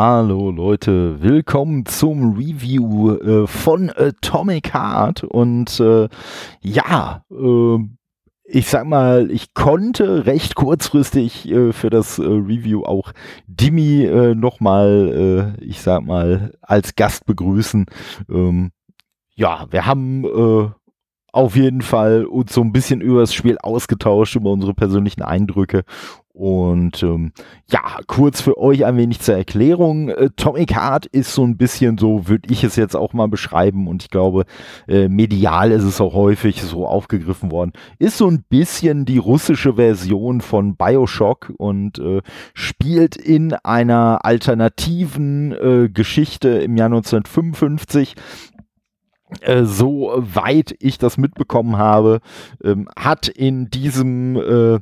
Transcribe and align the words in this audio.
Hallo 0.00 0.52
Leute, 0.52 1.20
willkommen 1.22 1.84
zum 1.84 2.34
Review 2.34 3.16
äh, 3.16 3.48
von 3.48 3.90
Atomic 3.90 4.72
Heart 4.72 5.24
und 5.24 5.80
äh, 5.80 6.08
ja, 6.60 7.24
äh, 7.32 7.78
ich 8.44 8.68
sag 8.68 8.86
mal, 8.86 9.28
ich 9.32 9.54
konnte 9.54 10.24
recht 10.24 10.54
kurzfristig 10.54 11.50
äh, 11.50 11.72
für 11.72 11.90
das 11.90 12.20
äh, 12.20 12.22
Review 12.22 12.84
auch 12.84 13.10
Dimi 13.48 14.04
äh, 14.04 14.36
nochmal, 14.36 15.56
äh, 15.58 15.64
ich 15.64 15.82
sag 15.82 16.04
mal, 16.04 16.52
als 16.62 16.94
Gast 16.94 17.26
begrüßen. 17.26 17.86
Ähm, 18.30 18.70
ja, 19.34 19.66
wir 19.70 19.84
haben 19.84 20.24
äh, 20.24 20.68
auf 21.32 21.56
jeden 21.56 21.82
Fall 21.82 22.24
uns 22.24 22.54
so 22.54 22.60
ein 22.60 22.72
bisschen 22.72 23.00
über 23.00 23.20
das 23.22 23.34
Spiel 23.34 23.58
ausgetauscht, 23.58 24.36
über 24.36 24.52
unsere 24.52 24.74
persönlichen 24.74 25.22
Eindrücke 25.22 25.82
und 26.38 27.02
ähm, 27.02 27.32
ja, 27.68 27.80
kurz 28.06 28.40
für 28.40 28.58
euch 28.58 28.84
ein 28.84 28.96
wenig 28.96 29.18
zur 29.18 29.34
Erklärung. 29.34 30.08
Atomic 30.08 30.72
Heart 30.72 31.06
ist 31.06 31.34
so 31.34 31.42
ein 31.42 31.56
bisschen 31.56 31.98
so, 31.98 32.28
würde 32.28 32.48
ich 32.52 32.62
es 32.62 32.76
jetzt 32.76 32.94
auch 32.94 33.12
mal 33.12 33.26
beschreiben 33.26 33.88
und 33.88 34.04
ich 34.04 34.10
glaube, 34.10 34.44
äh, 34.86 35.08
medial 35.08 35.72
ist 35.72 35.82
es 35.82 36.00
auch 36.00 36.14
häufig 36.14 36.62
so 36.62 36.86
aufgegriffen 36.86 37.50
worden. 37.50 37.72
Ist 37.98 38.18
so 38.18 38.28
ein 38.28 38.44
bisschen 38.48 39.04
die 39.04 39.18
russische 39.18 39.74
Version 39.74 40.40
von 40.40 40.76
Bioshock 40.76 41.52
und 41.58 41.98
äh, 41.98 42.22
spielt 42.54 43.16
in 43.16 43.54
einer 43.54 44.24
alternativen 44.24 45.50
äh, 45.52 45.88
Geschichte 45.88 46.50
im 46.50 46.76
Jahr 46.76 46.86
1955 46.86 48.14
äh, 49.40 49.64
so 49.64 50.14
weit 50.16 50.74
ich 50.78 50.98
das 50.98 51.18
mitbekommen 51.18 51.76
habe, 51.76 52.20
ähm, 52.62 52.88
hat 52.96 53.28
in 53.28 53.70
diesem 53.70 54.36
äh, 54.36 54.80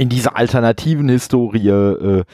in 0.00 0.08
dieser 0.08 0.34
alternativen 0.36 1.10
Historie 1.10 1.68
äh, 1.68 2.24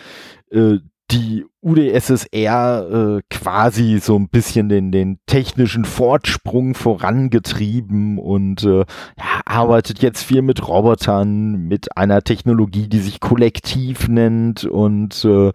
äh, 0.53 0.79
die 1.11 1.45
UdSSR 1.63 3.19
äh, 3.19 3.23
quasi 3.29 3.99
so 4.01 4.17
ein 4.17 4.29
bisschen 4.29 4.69
den, 4.69 4.93
den 4.93 5.19
technischen 5.27 5.85
Fortsprung 5.85 6.75
vorangetrieben 6.75 8.19
und 8.19 8.63
äh, 8.63 8.79
ja, 8.79 9.41
arbeitet 9.45 10.01
jetzt 10.01 10.23
viel 10.23 10.43
mit 10.43 10.67
Robotern, 10.67 11.67
mit 11.67 11.97
einer 11.97 12.23
Technologie, 12.23 12.89
die 12.89 13.01
sich 13.01 13.19
Kollektiv 13.19 14.09
nennt 14.09 14.65
und 14.65 15.25
äh, 15.25 15.53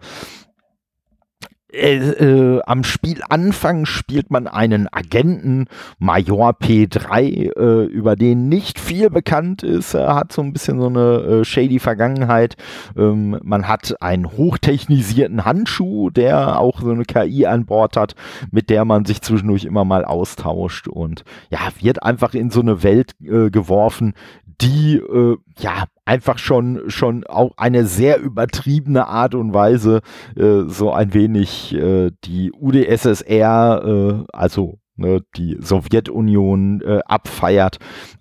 äh, 1.72 1.96
äh, 1.96 2.60
am 2.66 2.84
Spielanfang 2.84 3.86
spielt 3.86 4.30
man 4.30 4.46
einen 4.46 4.88
Agenten, 4.92 5.66
Major 5.98 6.50
P3, 6.50 7.56
äh, 7.56 7.84
über 7.86 8.14
den 8.14 8.48
nicht 8.48 8.78
viel 8.78 9.08
bekannt 9.08 9.62
ist. 9.62 9.94
Er 9.94 10.14
hat 10.14 10.32
so 10.32 10.42
ein 10.42 10.52
bisschen 10.52 10.80
so 10.80 10.86
eine 10.86 11.40
äh, 11.40 11.44
shady 11.44 11.78
Vergangenheit. 11.78 12.56
Ähm, 12.96 13.38
man 13.42 13.68
hat 13.68 13.96
einen 14.02 14.30
hochtechnisierten 14.32 15.44
Handschuh, 15.44 16.10
der 16.10 16.58
auch 16.60 16.80
so 16.80 16.90
eine 16.90 17.04
KI 17.04 17.46
an 17.46 17.64
Bord 17.64 17.96
hat, 17.96 18.14
mit 18.50 18.68
der 18.68 18.84
man 18.84 19.04
sich 19.04 19.22
zwischendurch 19.22 19.64
immer 19.64 19.84
mal 19.84 20.04
austauscht 20.04 20.88
und 20.88 21.24
ja, 21.50 21.60
wird 21.80 22.02
einfach 22.02 22.34
in 22.34 22.50
so 22.50 22.60
eine 22.60 22.82
Welt 22.82 23.12
äh, 23.22 23.50
geworfen, 23.50 24.14
die 24.62 24.96
äh, 24.96 25.36
ja 25.58 25.84
einfach 26.04 26.38
schon 26.38 26.82
schon 26.88 27.24
auch 27.24 27.52
eine 27.56 27.84
sehr 27.84 28.20
übertriebene 28.20 29.06
Art 29.06 29.34
und 29.34 29.52
Weise 29.52 30.00
äh, 30.36 30.62
so 30.66 30.92
ein 30.92 31.14
wenig 31.14 31.74
äh, 31.74 32.10
die 32.24 32.52
UdSSR, 32.52 33.82
äh, 33.84 34.24
also 34.32 34.78
ne, 34.96 35.22
die 35.36 35.58
Sowjetunion 35.60 36.80
äh, 36.82 37.00
abfeiert. 37.06 37.78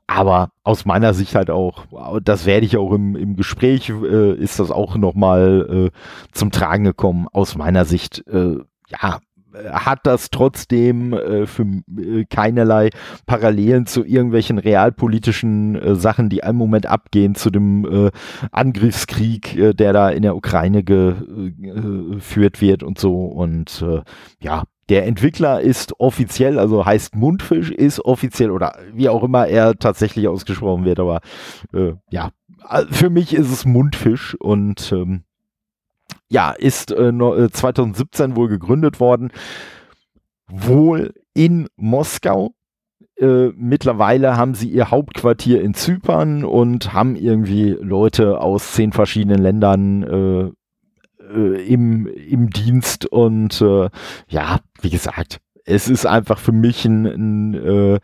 Aber 0.08 0.50
aus 0.64 0.86
meiner 0.86 1.14
Sicht 1.14 1.36
halt 1.36 1.50
auch, 1.50 1.86
das 2.22 2.46
werde 2.46 2.66
ich 2.66 2.78
auch 2.78 2.92
im, 2.92 3.16
im 3.16 3.36
Gespräch, 3.36 3.90
äh, 3.90 4.34
ist 4.34 4.60
das 4.60 4.72
auch 4.72 4.98
nochmal 4.98 5.92
äh, 5.94 5.98
zum 6.34 6.52
Tragen 6.52 6.84
gekommen. 6.84 7.28
Aus 7.32 7.56
meiner 7.56 7.86
Sicht, 7.86 8.28
äh, 8.28 8.58
ja, 8.90 9.20
hat 9.72 10.00
das 10.04 10.30
trotzdem 10.30 11.14
äh, 11.14 11.46
für 11.46 11.64
äh, 11.64 12.26
keinerlei 12.26 12.90
Parallelen 13.26 13.86
zu 13.86 14.04
irgendwelchen 14.04 14.58
realpolitischen 14.58 15.76
äh, 15.76 15.96
Sachen, 15.96 16.30
die 16.30 16.40
im 16.40 16.56
Moment 16.56 16.86
abgehen, 16.86 17.36
zu 17.36 17.50
dem 17.50 17.86
äh, 17.86 18.12
Angriffskrieg, 18.52 19.56
äh, 19.56 19.74
der 19.74 19.94
da 19.94 20.10
in 20.10 20.24
der 20.24 20.36
Ukraine 20.36 20.84
geführt 20.84 22.58
äh, 22.58 22.62
wird 22.62 22.84
und 22.84 23.00
so. 23.00 23.26
Und 23.26 23.84
ja, 24.40 24.64
der 24.90 25.06
Entwickler 25.06 25.62
ist 25.62 26.00
offiziell, 26.00 26.60
also 26.60 26.86
heißt 26.86 27.16
Mundfisch, 27.16 27.72
ist 27.72 28.04
offiziell 28.04 28.52
oder 28.52 28.76
wie 28.94 29.10
auch 29.10 29.24
immer 29.24 29.48
er 29.48 29.76
tatsächlich 29.78 30.28
ausgesprochen 30.28 30.86
wird, 30.86 31.00
aber 31.00 31.22
ja, 32.10 32.32
für 32.90 33.10
mich 33.10 33.34
ist 33.34 33.52
es 33.52 33.66
Mundfisch 33.66 34.36
und 34.36 34.92
ähm, 34.92 35.24
ja, 36.32 36.52
ist 36.52 36.92
äh, 36.92 37.12
2017 37.52 38.32
äh, 38.32 38.36
wohl 38.38 38.48
gegründet 38.48 39.02
worden, 39.02 39.32
wohl 40.48 41.14
in 41.34 41.68
Moskau. 41.76 42.54
Äh, 43.18 43.50
mittlerweile 43.58 44.38
haben 44.38 44.56
sie 44.56 44.70
ihr 44.70 44.92
Hauptquartier 44.92 45.62
in 45.62 45.74
Zypern 45.74 46.46
und 46.46 46.94
haben 46.94 47.18
irgendwie 47.18 47.72
Leute 47.82 48.40
aus 48.40 48.72
zehn 48.72 48.94
verschiedenen 48.94 49.42
Ländern 49.42 50.04
äh, 50.04 51.34
äh 51.38 51.68
im, 51.68 52.08
im 52.08 52.50
Dienst 52.50 53.06
und 53.06 53.64
ja, 54.30 54.60
wie 54.82 54.90
gesagt, 54.90 55.42
es 55.66 55.90
ist 55.90 56.06
einfach 56.06 56.40
für 56.40 56.54
mich 56.54 56.86
ein, 56.86 57.06
ein 57.54 58.00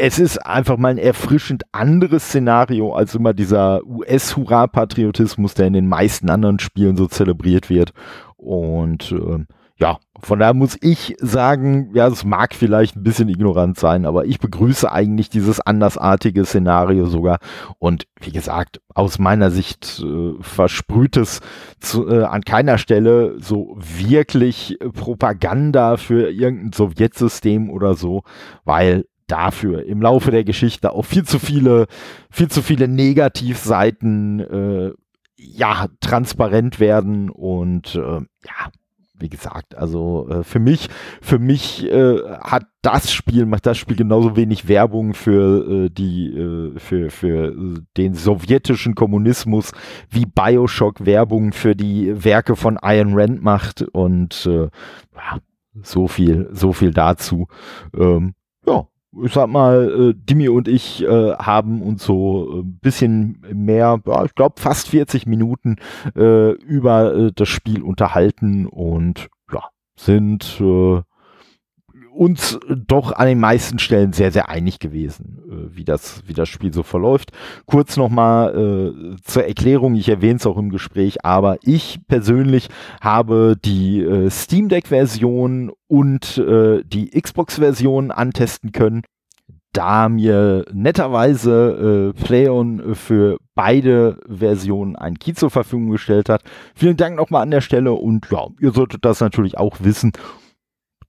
es 0.00 0.18
ist 0.18 0.38
einfach 0.38 0.78
mal 0.78 0.88
ein 0.88 0.98
erfrischend 0.98 1.64
anderes 1.72 2.28
Szenario 2.28 2.94
als 2.94 3.14
immer 3.14 3.34
dieser 3.34 3.84
US-Hurra-Patriotismus, 3.84 5.52
der 5.52 5.66
in 5.66 5.74
den 5.74 5.88
meisten 5.88 6.30
anderen 6.30 6.58
Spielen 6.58 6.96
so 6.96 7.06
zelebriert 7.06 7.68
wird. 7.68 7.92
Und 8.38 9.12
äh, 9.12 9.44
ja, 9.76 9.98
von 10.18 10.38
daher 10.38 10.54
muss 10.54 10.78
ich 10.80 11.16
sagen, 11.20 11.90
ja, 11.94 12.06
es 12.06 12.24
mag 12.24 12.54
vielleicht 12.54 12.96
ein 12.96 13.02
bisschen 13.02 13.28
ignorant 13.28 13.78
sein, 13.78 14.06
aber 14.06 14.24
ich 14.24 14.38
begrüße 14.38 14.90
eigentlich 14.90 15.28
dieses 15.28 15.60
andersartige 15.60 16.46
Szenario 16.46 17.04
sogar. 17.04 17.38
Und 17.78 18.06
wie 18.20 18.32
gesagt, 18.32 18.80
aus 18.94 19.18
meiner 19.18 19.50
Sicht 19.50 20.02
äh, 20.02 20.32
versprüht 20.40 21.18
es 21.18 21.40
zu, 21.78 22.08
äh, 22.08 22.24
an 22.24 22.40
keiner 22.40 22.78
Stelle 22.78 23.36
so 23.38 23.76
wirklich 23.78 24.78
Propaganda 24.94 25.98
für 25.98 26.30
irgendein 26.30 26.72
Sowjetsystem 26.72 27.68
oder 27.68 27.94
so, 27.94 28.22
weil 28.64 29.04
dafür 29.30 29.84
im 29.84 30.02
Laufe 30.02 30.30
der 30.30 30.44
Geschichte 30.44 30.92
auch 30.92 31.04
viel 31.04 31.24
zu 31.24 31.38
viele, 31.38 31.86
viel 32.30 32.48
zu 32.48 32.62
viele 32.62 32.88
Negativseiten 32.88 34.40
äh, 34.40 34.92
ja 35.36 35.86
transparent 36.00 36.80
werden 36.80 37.30
und 37.30 37.94
äh, 37.94 37.98
ja, 37.98 38.70
wie 39.20 39.28
gesagt, 39.28 39.76
also 39.76 40.28
äh, 40.28 40.42
für 40.42 40.58
mich, 40.58 40.88
für 41.20 41.38
mich 41.38 41.84
äh, 41.90 42.18
hat 42.40 42.66
das 42.82 43.12
Spiel, 43.12 43.46
macht 43.46 43.66
das 43.66 43.78
Spiel 43.78 43.96
genauso 43.96 44.36
wenig 44.36 44.66
Werbung 44.66 45.14
für 45.14 45.86
äh, 45.86 45.90
die, 45.90 46.28
äh, 46.28 46.78
für, 46.78 47.10
für 47.10 47.54
den 47.96 48.14
sowjetischen 48.14 48.94
Kommunismus 48.94 49.72
wie 50.08 50.24
Bioshock 50.26 51.04
Werbung 51.04 51.52
für 51.52 51.76
die 51.76 52.24
Werke 52.24 52.56
von 52.56 52.78
Iron 52.82 53.12
Rand 53.14 53.42
macht 53.42 53.82
und 53.82 54.46
äh, 54.46 54.68
ja, 55.14 55.38
so 55.82 56.08
viel, 56.08 56.48
so 56.52 56.72
viel 56.72 56.92
dazu. 56.92 57.46
Ähm, 57.96 58.34
ja, 58.66 58.86
ich 59.24 59.32
sag 59.32 59.48
mal, 59.48 60.10
äh, 60.10 60.14
Dimi 60.14 60.48
und 60.48 60.68
ich 60.68 61.02
äh, 61.02 61.34
haben 61.34 61.82
uns 61.82 62.04
so 62.04 62.60
ein 62.60 62.78
bisschen 62.78 63.44
mehr, 63.52 64.00
ja, 64.06 64.24
ich 64.24 64.34
glaube 64.34 64.60
fast 64.60 64.88
40 64.88 65.26
Minuten 65.26 65.76
äh, 66.16 66.52
über 66.52 67.14
äh, 67.14 67.32
das 67.34 67.48
Spiel 67.48 67.82
unterhalten 67.82 68.66
und 68.66 69.28
ja, 69.52 69.64
sind 69.96 70.60
äh, 70.60 71.02
uns 72.12 72.58
doch 72.68 73.12
an 73.12 73.26
den 73.26 73.40
meisten 73.40 73.78
Stellen 73.78 74.12
sehr, 74.12 74.32
sehr 74.32 74.48
einig 74.48 74.78
gewesen, 74.78 75.38
äh, 75.50 75.76
wie, 75.76 75.84
das, 75.84 76.22
wie 76.26 76.34
das 76.34 76.48
Spiel 76.48 76.72
so 76.72 76.82
verläuft. 76.82 77.32
Kurz 77.66 77.96
nochmal 77.96 78.54
äh, 78.54 79.16
zur 79.22 79.44
Erklärung, 79.44 79.94
ich 79.94 80.08
erwähne 80.08 80.36
es 80.36 80.46
auch 80.46 80.58
im 80.58 80.70
Gespräch, 80.70 81.24
aber 81.24 81.58
ich 81.62 82.00
persönlich 82.08 82.68
habe 83.00 83.56
die 83.64 84.00
äh, 84.00 84.30
Steam 84.30 84.68
Deck-Version 84.68 85.72
und 85.86 86.38
äh, 86.38 86.82
die 86.84 87.10
Xbox-Version 87.10 88.10
antesten 88.10 88.72
können 88.72 89.02
da 89.72 90.08
mir 90.08 90.64
netterweise 90.72 92.12
äh, 92.16 92.24
Playon 92.24 92.94
für 92.94 93.38
beide 93.54 94.18
Versionen 94.28 94.96
ein 94.96 95.18
Key 95.18 95.32
zur 95.34 95.50
Verfügung 95.50 95.90
gestellt 95.90 96.28
hat. 96.28 96.42
Vielen 96.74 96.96
Dank 96.96 97.16
nochmal 97.16 97.42
an 97.42 97.52
der 97.52 97.60
Stelle 97.60 97.92
und 97.92 98.26
ja, 98.30 98.48
ihr 98.60 98.72
solltet 98.72 99.04
das 99.04 99.20
natürlich 99.20 99.58
auch 99.58 99.76
wissen 99.80 100.12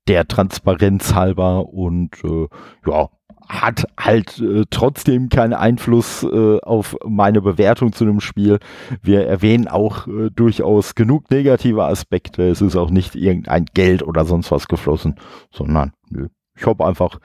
der 0.07 0.27
Transparenz 0.27 1.13
halber 1.13 1.69
und 1.69 2.23
äh, 2.23 2.47
ja, 2.87 3.09
hat 3.47 3.85
halt 3.99 4.39
äh, 4.39 4.63
trotzdem 4.69 5.29
keinen 5.29 5.53
Einfluss 5.53 6.23
äh, 6.23 6.59
auf 6.61 6.95
meine 7.05 7.41
Bewertung 7.41 7.91
zu 7.91 8.05
dem 8.05 8.19
Spiel. 8.21 8.59
Wir 9.01 9.27
erwähnen 9.27 9.67
auch 9.67 10.07
äh, 10.07 10.29
durchaus 10.31 10.95
genug 10.95 11.29
negative 11.29 11.83
Aspekte. 11.83 12.43
Es 12.43 12.61
ist 12.61 12.75
auch 12.75 12.89
nicht 12.89 13.15
irgendein 13.15 13.65
Geld 13.73 14.03
oder 14.03 14.25
sonst 14.25 14.51
was 14.51 14.67
geflossen, 14.67 15.15
sondern 15.51 15.91
nö. 16.09 16.27
Ich 16.57 16.65
habe 16.65 16.85
einfach 16.85 17.19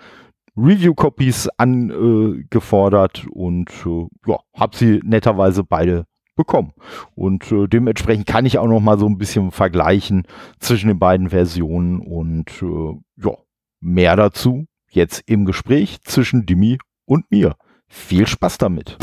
Review-Copies 0.57 1.49
angefordert 1.59 3.27
und 3.31 3.71
äh, 3.85 4.07
ja, 4.27 4.39
habe 4.55 4.77
sie 4.77 5.01
netterweise 5.05 5.63
beide 5.65 6.07
bekommen. 6.37 6.73
Und 7.15 7.51
äh, 7.51 7.67
dementsprechend 7.67 8.27
kann 8.27 8.47
ich 8.47 8.59
auch 8.59 8.69
noch 8.69 8.81
mal 8.81 8.99
so 8.99 9.07
ein 9.07 9.19
bisschen 9.19 9.51
vergleichen 9.51 10.27
zwischen 10.61 10.89
den 10.89 10.99
beiden 10.99 11.31
Versionen 11.31 12.01
und 12.01 12.51
äh, 12.63 13.25
ja, 13.25 13.33
mehr 13.81 14.17
dazu 14.17 14.67
jetzt 14.91 15.23
im 15.27 15.45
Gespräch 15.45 16.01
zwischen 16.03 16.47
Dimi 16.47 16.79
und 17.05 17.31
mir. 17.31 17.57
Viel 17.89 18.27
Spaß 18.27 18.59
damit. 18.59 18.97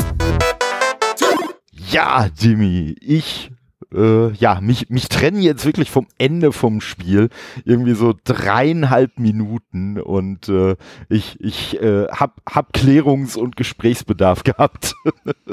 Ja, 1.90 2.28
Dimi, 2.28 2.96
ich 3.00 3.50
äh, 3.94 4.32
ja, 4.32 4.60
mich, 4.60 4.90
mich 4.90 5.08
trennen 5.08 5.40
jetzt 5.40 5.64
wirklich 5.64 5.90
vom 5.90 6.06
Ende 6.18 6.52
vom 6.52 6.80
Spiel 6.80 7.30
irgendwie 7.64 7.94
so 7.94 8.14
dreieinhalb 8.24 9.18
Minuten 9.18 10.00
und 10.00 10.48
äh, 10.48 10.76
ich, 11.08 11.40
ich 11.40 11.80
äh, 11.80 12.06
hab, 12.08 12.40
hab 12.48 12.74
Klärungs- 12.74 13.36
und 13.36 13.56
Gesprächsbedarf 13.56 14.42
gehabt. 14.44 14.94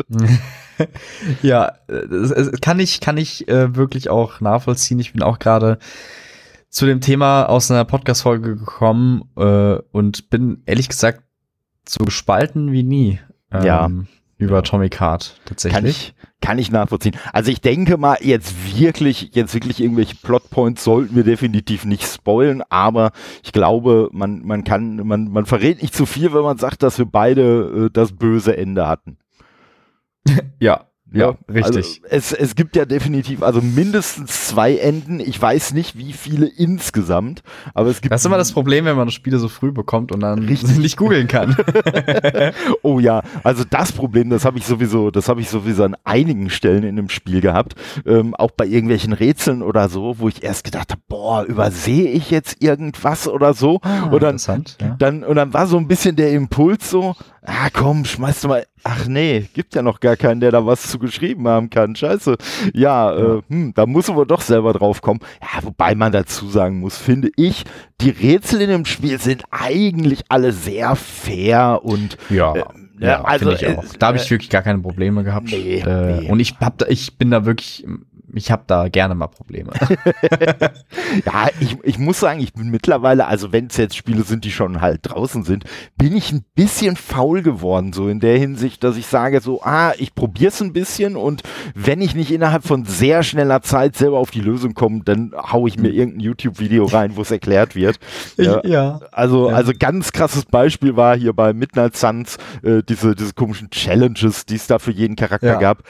ja, 1.42 1.74
das, 1.88 2.30
das 2.30 2.52
kann 2.62 2.80
ich, 2.80 3.00
kann 3.00 3.18
ich 3.18 3.48
äh, 3.48 3.76
wirklich 3.76 4.10
auch 4.10 4.42
nachvollziehen. 4.42 5.00
Ich 5.00 5.14
bin 5.14 5.22
auch 5.22 5.40
gerade 5.40 5.78
zu 6.70 6.86
dem 6.86 7.02
Thema 7.02 7.46
aus 7.46 7.70
einer 7.70 7.86
Podcast-Folge 7.86 8.56
gekommen 8.56 9.30
äh, 9.36 9.76
und 9.92 10.30
bin 10.30 10.64
ehrlich 10.66 10.90
gesagt 10.90 11.24
so 11.88 12.06
gespalten 12.06 12.72
wie 12.72 12.84
nie. 12.84 13.20
Ähm, 13.52 13.64
ja. 13.66 13.90
Über 14.42 14.58
Atomic 14.58 15.00
Heart 15.00 15.40
tatsächlich. 15.46 15.76
Kann 15.76 15.86
ich, 15.86 16.14
kann 16.42 16.58
ich 16.58 16.72
nachvollziehen. 16.72 17.16
Also 17.32 17.52
ich 17.52 17.62
denke 17.62 17.98
mal, 17.98 18.18
jetzt 18.22 18.76
wirklich, 18.78 19.30
jetzt 19.34 19.54
wirklich 19.54 19.80
irgendwelche 19.80 20.16
Plotpoints 20.16 20.84
sollten 20.84 21.16
wir 21.16 21.24
definitiv 21.24 21.86
nicht 21.86 22.04
spoilen, 22.04 22.64
aber 22.70 23.12
ich 23.44 23.52
glaube, 23.52 24.10
man, 24.12 24.42
man 24.44 24.64
kann, 24.64 24.96
man, 25.08 25.32
man 25.32 25.46
verrät 25.46 25.82
nicht 25.82 25.96
zu 25.96 26.08
viel, 26.08 26.34
wenn 26.34 26.42
man 26.42 26.58
sagt, 26.58 26.82
dass 26.82 26.98
wir 26.98 27.06
beide 27.06 27.86
äh, 27.86 27.90
das 27.94 28.14
böse 28.14 28.58
Ende 28.58 28.88
hatten. 28.88 29.18
ja, 30.60 30.88
ja, 31.14 31.36
richtig. 31.50 32.02
Also 32.04 32.06
es, 32.10 32.32
es 32.32 32.56
gibt 32.56 32.76
ja 32.76 32.86
definitiv, 32.86 33.44
also 33.44 33.62
mindestens 33.62 34.48
zwei 34.48 34.78
Enden. 34.78 35.20
Ich 35.20 35.42
weiß 35.42 35.74
nicht, 35.74 35.98
wie 35.98 36.14
viele 36.14 36.48
insgesamt, 36.48 37.44
aber 37.74 37.90
es 37.90 38.00
gibt. 38.00 38.14
Das 38.14 38.22
ist 38.22 38.26
immer 38.26 38.38
das 38.38 38.54
Problem, 38.54 38.86
wenn 38.86 38.96
man 38.96 39.08
das 39.08 39.14
Spiele 39.14 39.38
so 39.38 39.50
früh 39.50 39.72
bekommt 39.72 40.14
und 40.14 40.22
dann 40.22 40.40
richtig. 40.40 40.78
nicht 40.78 40.96
googeln 40.96 41.28
kann. 41.28 41.58
oh 42.82 43.00
ja, 43.00 43.24
also 43.44 43.64
das 43.70 43.92
Problem, 43.92 44.30
das 44.30 44.46
habe 44.46 44.58
ich 44.58 44.66
sowieso, 44.66 45.12
das 45.12 45.28
habe 45.28 45.42
ich 45.42 45.50
sowieso 45.50 45.84
an 45.84 45.98
einigen 46.06 46.50
Stellen 46.50 46.84
in 46.84 46.96
dem 46.96 47.10
Spiel 47.10 47.42
gehabt. 47.42 47.76
Ähm, 48.06 48.34
auch 48.36 48.52
bei 48.52 48.66
irgendwelchen 48.66 49.12
Rätseln 49.12 49.64
oder 49.64 49.90
so, 49.90 50.20
wo 50.20 50.30
ich 50.30 50.44
erst 50.44 50.64
gedacht 50.64 50.92
habe, 50.92 51.02
boah, 51.10 51.44
übersehe 51.44 52.10
ich 52.10 52.32
jetzt 52.32 52.62
irgendwas 52.64 53.28
oder 53.28 53.54
so. 53.54 53.80
Ah, 53.84 54.10
und 54.12 54.24
dann, 54.24 54.38
ja. 54.38 54.96
dann, 54.98 55.24
und 55.24 55.36
dann 55.36 55.54
war 55.54 55.68
so 55.68 55.78
ein 55.78 55.88
bisschen 55.88 56.16
der 56.16 56.32
Impuls 56.32 56.90
so, 56.90 57.16
ah 57.44 57.70
komm, 57.72 58.06
schmeiß 58.06 58.42
du 58.42 58.48
mal 58.48 58.66
Ach 58.84 59.06
nee, 59.06 59.48
gibt 59.54 59.76
ja 59.76 59.84
noch 59.84 60.00
gar 60.00 60.16
keinen, 60.16 60.40
der 60.40 60.52
da 60.52 60.66
was 60.66 60.90
zu 60.90 60.98
geschrieben 60.98 61.48
haben 61.48 61.70
kann. 61.70 61.96
Scheiße. 61.96 62.36
Ja, 62.74 63.16
ja. 63.16 63.36
Äh, 63.38 63.42
hm, 63.48 63.74
da 63.76 63.86
muss 63.86 64.10
aber 64.10 64.26
doch 64.26 64.42
selber 64.42 64.74
drauf 64.74 65.02
kommen. 65.02 65.20
Ja, 65.42 65.64
wobei 65.64 65.94
man 65.94 66.12
dazu 66.12 66.48
sagen 66.50 66.80
muss, 66.80 66.98
finde 66.98 67.30
ich, 67.36 67.64
die 68.00 68.10
Rätsel 68.10 68.62
in 68.62 68.70
dem 68.70 68.86
Spiel 68.86 69.20
sind 69.20 69.44
eigentlich 69.52 70.24
alle 70.30 70.52
sehr 70.52 70.96
fair 70.96 71.82
und 71.84 72.18
ja. 72.30 72.56
Äh, 72.56 72.64
ja, 73.00 73.24
also 73.24 73.52
ich 73.52 73.66
auch. 73.68 73.84
Da 73.98 74.08
habe 74.08 74.18
ich 74.18 74.28
äh, 74.28 74.32
wirklich 74.32 74.50
gar 74.50 74.62
keine 74.62 74.80
Probleme 74.80 75.24
gehabt. 75.24 75.50
Nee, 75.52 75.80
äh, 75.80 76.22
nee. 76.22 76.30
Und 76.30 76.40
ich 76.40 76.56
hab 76.60 76.78
da, 76.78 76.86
ich 76.88 77.18
bin 77.18 77.32
da 77.32 77.46
wirklich 77.46 77.84
ich 78.34 78.52
habe 78.52 78.64
da 78.68 78.88
gerne 78.88 79.16
mal 79.16 79.28
Probleme. 79.28 79.72
ja, 81.26 81.50
ich, 81.60 81.78
ich 81.84 81.98
muss 81.98 82.20
sagen, 82.20 82.40
ich 82.40 82.54
bin 82.54 82.70
mittlerweile, 82.70 83.28
also 83.28 83.52
wenn 83.52 83.68
es 83.68 83.78
jetzt 83.78 83.96
Spiele 83.96 84.24
sind, 84.24 84.46
die 84.46 84.52
schon 84.52 84.82
halt 84.82 85.02
draußen 85.04 85.44
sind, 85.44 85.66
bin 85.98 86.16
ich 86.16 86.32
ein 86.32 86.46
bisschen 86.56 86.96
faul 86.96 87.42
geworden, 87.42 87.94
so 87.94 88.08
in 88.08 88.20
der 88.20 88.38
Hinsicht, 88.38 88.84
dass 88.84 88.98
ich 88.98 89.08
sage 89.08 89.42
so, 89.42 89.62
ah, 89.64 89.94
ich 89.98 90.16
probiere 90.16 90.50
es 90.50 90.62
ein 90.62 90.74
bisschen 90.74 91.16
und 91.16 91.44
wenn 91.76 92.02
ich 92.02 92.16
nicht 92.16 92.32
innerhalb 92.32 92.64
von 92.64 92.86
sehr 92.86 93.24
schneller 93.24 93.62
Zeit 93.62 93.96
selber 93.96 94.20
auf 94.20 94.32
die 94.32 94.42
Lösung 94.42 94.74
komme, 94.74 95.02
dann 95.04 95.34
haue 95.36 95.70
ich 95.70 95.78
mir 95.78 95.90
irgendein 95.90 96.22
YouTube-Video 96.22 96.86
rein, 96.86 97.16
wo 97.16 97.22
es 97.22 97.32
erklärt 97.32 97.76
wird. 97.76 98.00
Ja, 98.38 98.62
ja. 98.66 99.00
Also, 99.12 99.50
ja. 99.50 99.56
also 99.56 99.74
ganz 99.78 100.12
krasses 100.12 100.46
Beispiel 100.46 100.96
war 100.96 101.18
hier 101.18 101.34
bei 101.34 101.54
Midnight 101.54 101.96
Suns 101.96 102.38
äh, 102.64 102.82
diese, 102.88 103.16
diese 103.16 103.34
komischen 103.34 103.70
Challenges, 103.70 104.46
die 104.46 104.56
es 104.56 104.68
da 104.68 104.80
für 104.80 104.92
jeden 104.92 105.16
Charakter 105.16 105.48
ja. 105.48 105.60
gab 105.60 105.84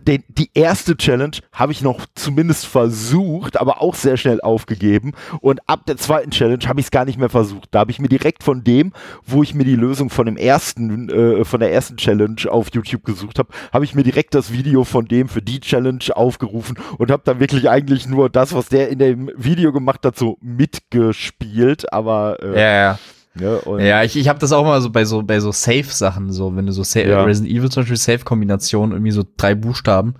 den, 0.00 0.24
die 0.28 0.50
erste 0.54 0.96
Challenge 0.96 1.36
habe 1.52 1.72
ich 1.72 1.82
noch 1.82 2.06
zumindest 2.14 2.66
versucht, 2.66 3.60
aber 3.60 3.82
auch 3.82 3.94
sehr 3.94 4.16
schnell 4.16 4.40
aufgegeben. 4.40 5.12
Und 5.40 5.60
ab 5.68 5.86
der 5.86 5.96
zweiten 5.96 6.30
Challenge 6.30 6.64
habe 6.66 6.80
ich 6.80 6.86
es 6.86 6.90
gar 6.90 7.04
nicht 7.04 7.18
mehr 7.18 7.28
versucht. 7.28 7.68
Da 7.70 7.80
habe 7.80 7.90
ich 7.90 7.98
mir 7.98 8.08
direkt 8.08 8.42
von 8.42 8.64
dem, 8.64 8.92
wo 9.26 9.42
ich 9.42 9.54
mir 9.54 9.64
die 9.64 9.76
Lösung 9.76 10.10
von 10.10 10.26
dem 10.26 10.36
ersten, 10.36 11.08
äh, 11.08 11.44
von 11.44 11.60
der 11.60 11.72
ersten 11.72 11.96
Challenge 11.96 12.40
auf 12.48 12.68
YouTube 12.72 13.04
gesucht 13.04 13.38
habe, 13.38 13.50
habe 13.72 13.84
ich 13.84 13.94
mir 13.94 14.02
direkt 14.02 14.34
das 14.34 14.52
Video 14.52 14.84
von 14.84 15.06
dem 15.06 15.28
für 15.28 15.42
die 15.42 15.60
Challenge 15.60 16.04
aufgerufen 16.14 16.78
und 16.98 17.10
habe 17.10 17.22
dann 17.24 17.40
wirklich 17.40 17.68
eigentlich 17.68 18.06
nur 18.06 18.30
das, 18.30 18.54
was 18.54 18.68
der 18.68 18.88
in 18.88 18.98
dem 18.98 19.30
Video 19.36 19.72
gemacht 19.72 20.04
hat, 20.04 20.16
so 20.18 20.38
mitgespielt. 20.40 21.92
Aber 21.92 22.38
äh, 22.42 22.60
ja. 22.60 22.98
Ja, 23.38 23.78
ja 23.78 24.02
ich, 24.04 24.16
ich 24.16 24.28
habe 24.28 24.38
das 24.38 24.52
auch 24.52 24.64
mal 24.64 24.80
so 24.80 24.90
bei 24.90 25.04
so 25.04 25.22
bei 25.22 25.40
so 25.40 25.52
Safe-Sachen, 25.52 26.32
so 26.32 26.54
wenn 26.54 26.66
du 26.66 26.72
so 26.72 26.82
Safe, 26.82 27.08
ja. 27.08 27.24
Resident 27.24 27.52
Evil 27.52 27.70
zum 27.70 27.82
Beispiel 27.82 27.96
Safe-Kombination, 27.96 28.92
irgendwie 28.92 29.10
so 29.10 29.24
drei 29.36 29.54
Buchstaben 29.54 30.14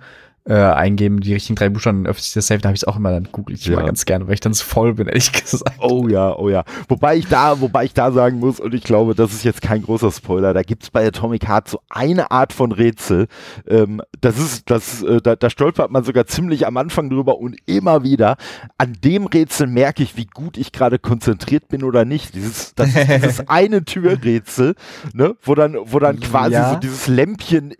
äh, 0.45 0.55
eingeben, 0.55 1.21
die 1.21 1.33
richtigen 1.33 1.55
drei 1.55 1.69
Buchstaben, 1.69 2.03
dann 2.03 2.11
öffnet 2.11 2.25
sich 2.25 2.33
das 2.33 2.47
Safe, 2.47 2.59
da 2.59 2.67
habe 2.69 2.75
ich 2.75 2.81
es 2.81 2.87
auch 2.87 2.97
immer, 2.97 3.11
dann 3.11 3.29
google 3.31 3.55
ich 3.55 3.65
ja. 3.65 3.73
immer 3.73 3.85
ganz 3.85 4.03
gerne, 4.05 4.27
weil 4.27 4.33
ich 4.33 4.41
dann 4.41 4.53
so 4.53 4.65
voll 4.65 4.93
bin, 4.95 5.07
ehrlich 5.07 5.31
gesagt. 5.31 5.77
Oh 5.79 6.07
ja, 6.07 6.37
oh 6.37 6.49
ja. 6.49 6.63
Wobei 6.89 7.15
ich 7.17 7.27
da, 7.27 7.61
wobei 7.61 7.85
ich 7.85 7.93
da 7.93 8.11
sagen 8.11 8.39
muss, 8.39 8.59
und 8.59 8.73
ich 8.73 8.83
glaube, 8.83 9.15
das 9.15 9.33
ist 9.33 9.43
jetzt 9.43 9.61
kein 9.61 9.83
großer 9.83 10.11
Spoiler, 10.11 10.53
da 10.53 10.61
gibt's 10.61 10.89
bei 10.89 11.07
Atomic 11.07 11.47
Heart 11.47 11.69
so 11.69 11.79
eine 11.89 12.31
Art 12.31 12.51
von 12.51 12.73
Rätsel, 12.73 13.27
ähm, 13.67 14.01
das 14.19 14.37
ist, 14.37 14.69
das, 14.69 15.01
äh, 15.03 15.21
da, 15.21 15.35
da 15.35 15.49
stolpert 15.49 15.91
man 15.91 16.03
sogar 16.03 16.25
ziemlich 16.25 16.67
am 16.67 16.75
Anfang 16.75 17.09
drüber 17.09 17.37
und 17.37 17.57
immer 17.65 18.03
wieder. 18.03 18.35
An 18.77 18.97
dem 19.03 19.27
Rätsel 19.27 19.67
merke 19.67 20.03
ich, 20.03 20.17
wie 20.17 20.25
gut 20.25 20.57
ich 20.57 20.71
gerade 20.71 20.99
konzentriert 20.99 21.69
bin 21.69 21.83
oder 21.83 22.03
nicht. 22.03 22.35
Dieses, 22.35 22.75
das 22.75 22.89
ist 22.89 23.07
dieses 23.07 23.39
eine 23.47 23.85
Türrätsel, 23.85 24.75
ne, 25.13 25.35
wo 25.41 25.55
dann, 25.55 25.77
wo 25.85 25.99
dann 25.99 26.19
quasi 26.19 26.53
ja. 26.53 26.73
so 26.73 26.79
dieses 26.79 27.07
Lämpchen 27.07 27.73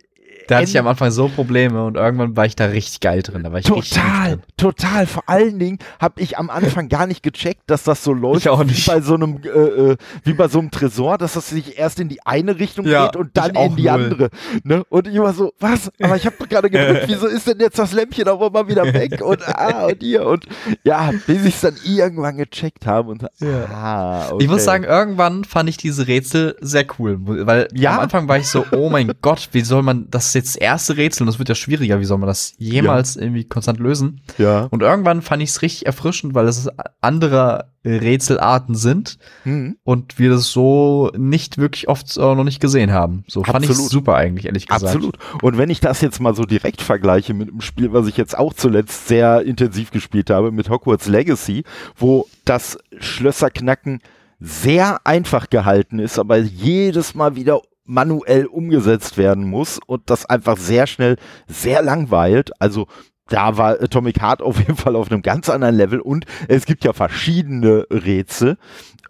da 0.48 0.56
hatte 0.56 0.68
ich 0.68 0.78
am 0.78 0.86
Anfang 0.86 1.10
so 1.10 1.28
Probleme 1.28 1.84
und 1.84 1.96
irgendwann 1.96 2.36
war 2.36 2.46
ich 2.46 2.56
da 2.56 2.66
richtig 2.66 3.00
geil 3.00 3.22
drin. 3.22 3.42
Da 3.42 3.52
war 3.52 3.58
ich 3.60 3.66
total, 3.66 4.40
total. 4.56 5.06
Vor 5.06 5.22
allen 5.26 5.58
Dingen 5.58 5.78
habe 6.00 6.20
ich 6.20 6.38
am 6.38 6.50
Anfang 6.50 6.88
gar 6.88 7.06
nicht 7.06 7.22
gecheckt, 7.22 7.62
dass 7.66 7.84
das 7.84 8.04
so 8.04 8.12
läuft 8.12 8.46
wie 8.46 8.86
bei 8.86 9.00
so 9.00 9.14
einem 9.14 9.40
äh, 9.42 9.48
äh, 9.48 9.96
wie 10.24 10.34
bei 10.34 10.48
so 10.48 10.58
einem 10.58 10.70
Tresor, 10.70 11.18
dass 11.18 11.34
das 11.34 11.48
sich 11.48 11.78
erst 11.78 12.00
in 12.00 12.08
die 12.08 12.24
eine 12.26 12.58
Richtung 12.58 12.86
ja, 12.86 13.06
geht 13.06 13.16
und 13.16 13.30
dann 13.36 13.54
in 13.54 13.76
die 13.76 13.84
null. 13.84 13.90
andere. 13.90 14.30
Ne? 14.62 14.84
Und 14.88 15.08
ich 15.08 15.18
war 15.18 15.32
so, 15.32 15.52
was? 15.58 15.90
Aber 16.00 16.16
ich 16.16 16.26
habe 16.26 16.36
gerade 16.46 16.70
gedrückt, 16.70 17.04
wieso 17.08 17.26
ist 17.26 17.46
denn 17.46 17.60
jetzt 17.60 17.78
das 17.78 17.92
Lämpchen 17.92 18.28
auch 18.28 18.40
immer 18.46 18.68
wieder 18.68 18.84
weg 18.92 19.22
und 19.22 19.46
ah 19.48 19.86
und 19.86 20.02
hier 20.02 20.26
und 20.26 20.46
ja, 20.82 21.10
bis 21.26 21.44
ich 21.44 21.54
es 21.54 21.60
dann 21.60 21.76
irgendwann 21.84 22.36
gecheckt 22.36 22.86
habe 22.86 23.10
und 23.10 23.22
ja. 23.40 23.64
ah, 23.72 24.28
okay. 24.30 24.44
Ich 24.44 24.50
muss 24.50 24.64
sagen, 24.64 24.84
irgendwann 24.84 25.44
fand 25.44 25.68
ich 25.68 25.76
diese 25.76 26.06
Rätsel 26.06 26.56
sehr 26.60 26.86
cool, 26.98 27.18
weil 27.20 27.68
ja? 27.72 27.94
am 27.94 28.00
Anfang 28.00 28.28
war 28.28 28.38
ich 28.38 28.48
so, 28.48 28.64
oh 28.72 28.90
mein 28.90 29.12
Gott, 29.22 29.48
wie 29.52 29.62
soll 29.62 29.82
man 29.82 30.10
das 30.10 30.33
ist 30.34 30.44
jetzt 30.44 30.56
das 30.56 30.60
erste 30.62 30.96
Rätsel 30.96 31.22
und 31.22 31.26
das 31.28 31.38
wird 31.38 31.48
ja 31.48 31.54
schwieriger. 31.54 32.00
Wie 32.00 32.04
soll 32.04 32.18
man 32.18 32.26
das 32.26 32.54
jemals 32.58 33.14
ja. 33.14 33.22
irgendwie 33.22 33.44
konstant 33.44 33.78
lösen? 33.78 34.20
Ja. 34.38 34.66
Und 34.70 34.82
irgendwann 34.82 35.22
fand 35.22 35.42
ich 35.42 35.50
es 35.50 35.62
richtig 35.62 35.86
erfrischend, 35.86 36.34
weil 36.34 36.46
es 36.48 36.68
andere 37.00 37.70
Rätselarten 37.84 38.74
sind 38.74 39.18
mhm. 39.44 39.76
und 39.84 40.18
wir 40.18 40.30
das 40.30 40.50
so 40.50 41.10
nicht 41.16 41.58
wirklich 41.58 41.88
oft 41.88 42.16
äh, 42.16 42.20
noch 42.20 42.44
nicht 42.44 42.60
gesehen 42.60 42.92
haben. 42.92 43.24
So 43.28 43.44
fand 43.44 43.64
ich 43.64 43.74
super 43.74 44.14
eigentlich, 44.14 44.46
ehrlich 44.46 44.66
gesagt. 44.66 44.84
Absolut. 44.84 45.18
Und 45.42 45.58
wenn 45.58 45.70
ich 45.70 45.80
das 45.80 46.00
jetzt 46.00 46.20
mal 46.20 46.34
so 46.34 46.44
direkt 46.44 46.80
vergleiche 46.80 47.34
mit 47.34 47.50
einem 47.50 47.60
Spiel, 47.60 47.92
was 47.92 48.06
ich 48.06 48.16
jetzt 48.16 48.36
auch 48.36 48.54
zuletzt 48.54 49.08
sehr 49.08 49.42
intensiv 49.42 49.90
gespielt 49.90 50.30
habe, 50.30 50.50
mit 50.50 50.70
Hogwarts 50.70 51.06
Legacy, 51.06 51.64
wo 51.96 52.26
das 52.44 52.78
Schlösserknacken 52.98 54.00
sehr 54.40 55.06
einfach 55.06 55.50
gehalten 55.50 55.98
ist, 55.98 56.18
aber 56.18 56.38
jedes 56.38 57.14
Mal 57.14 57.36
wieder 57.36 57.60
manuell 57.84 58.46
umgesetzt 58.46 59.18
werden 59.18 59.44
muss 59.44 59.78
und 59.86 60.10
das 60.10 60.26
einfach 60.26 60.56
sehr 60.56 60.86
schnell 60.86 61.16
sehr 61.46 61.82
langweilt. 61.82 62.50
Also 62.60 62.86
da 63.28 63.56
war 63.56 63.80
Atomic 63.80 64.20
Heart 64.20 64.42
auf 64.42 64.58
jeden 64.58 64.76
Fall 64.76 64.96
auf 64.96 65.10
einem 65.10 65.22
ganz 65.22 65.48
anderen 65.48 65.76
Level 65.76 66.00
und 66.00 66.26
es 66.48 66.66
gibt 66.66 66.84
ja 66.84 66.92
verschiedene 66.92 67.86
Rätsel. 67.90 68.56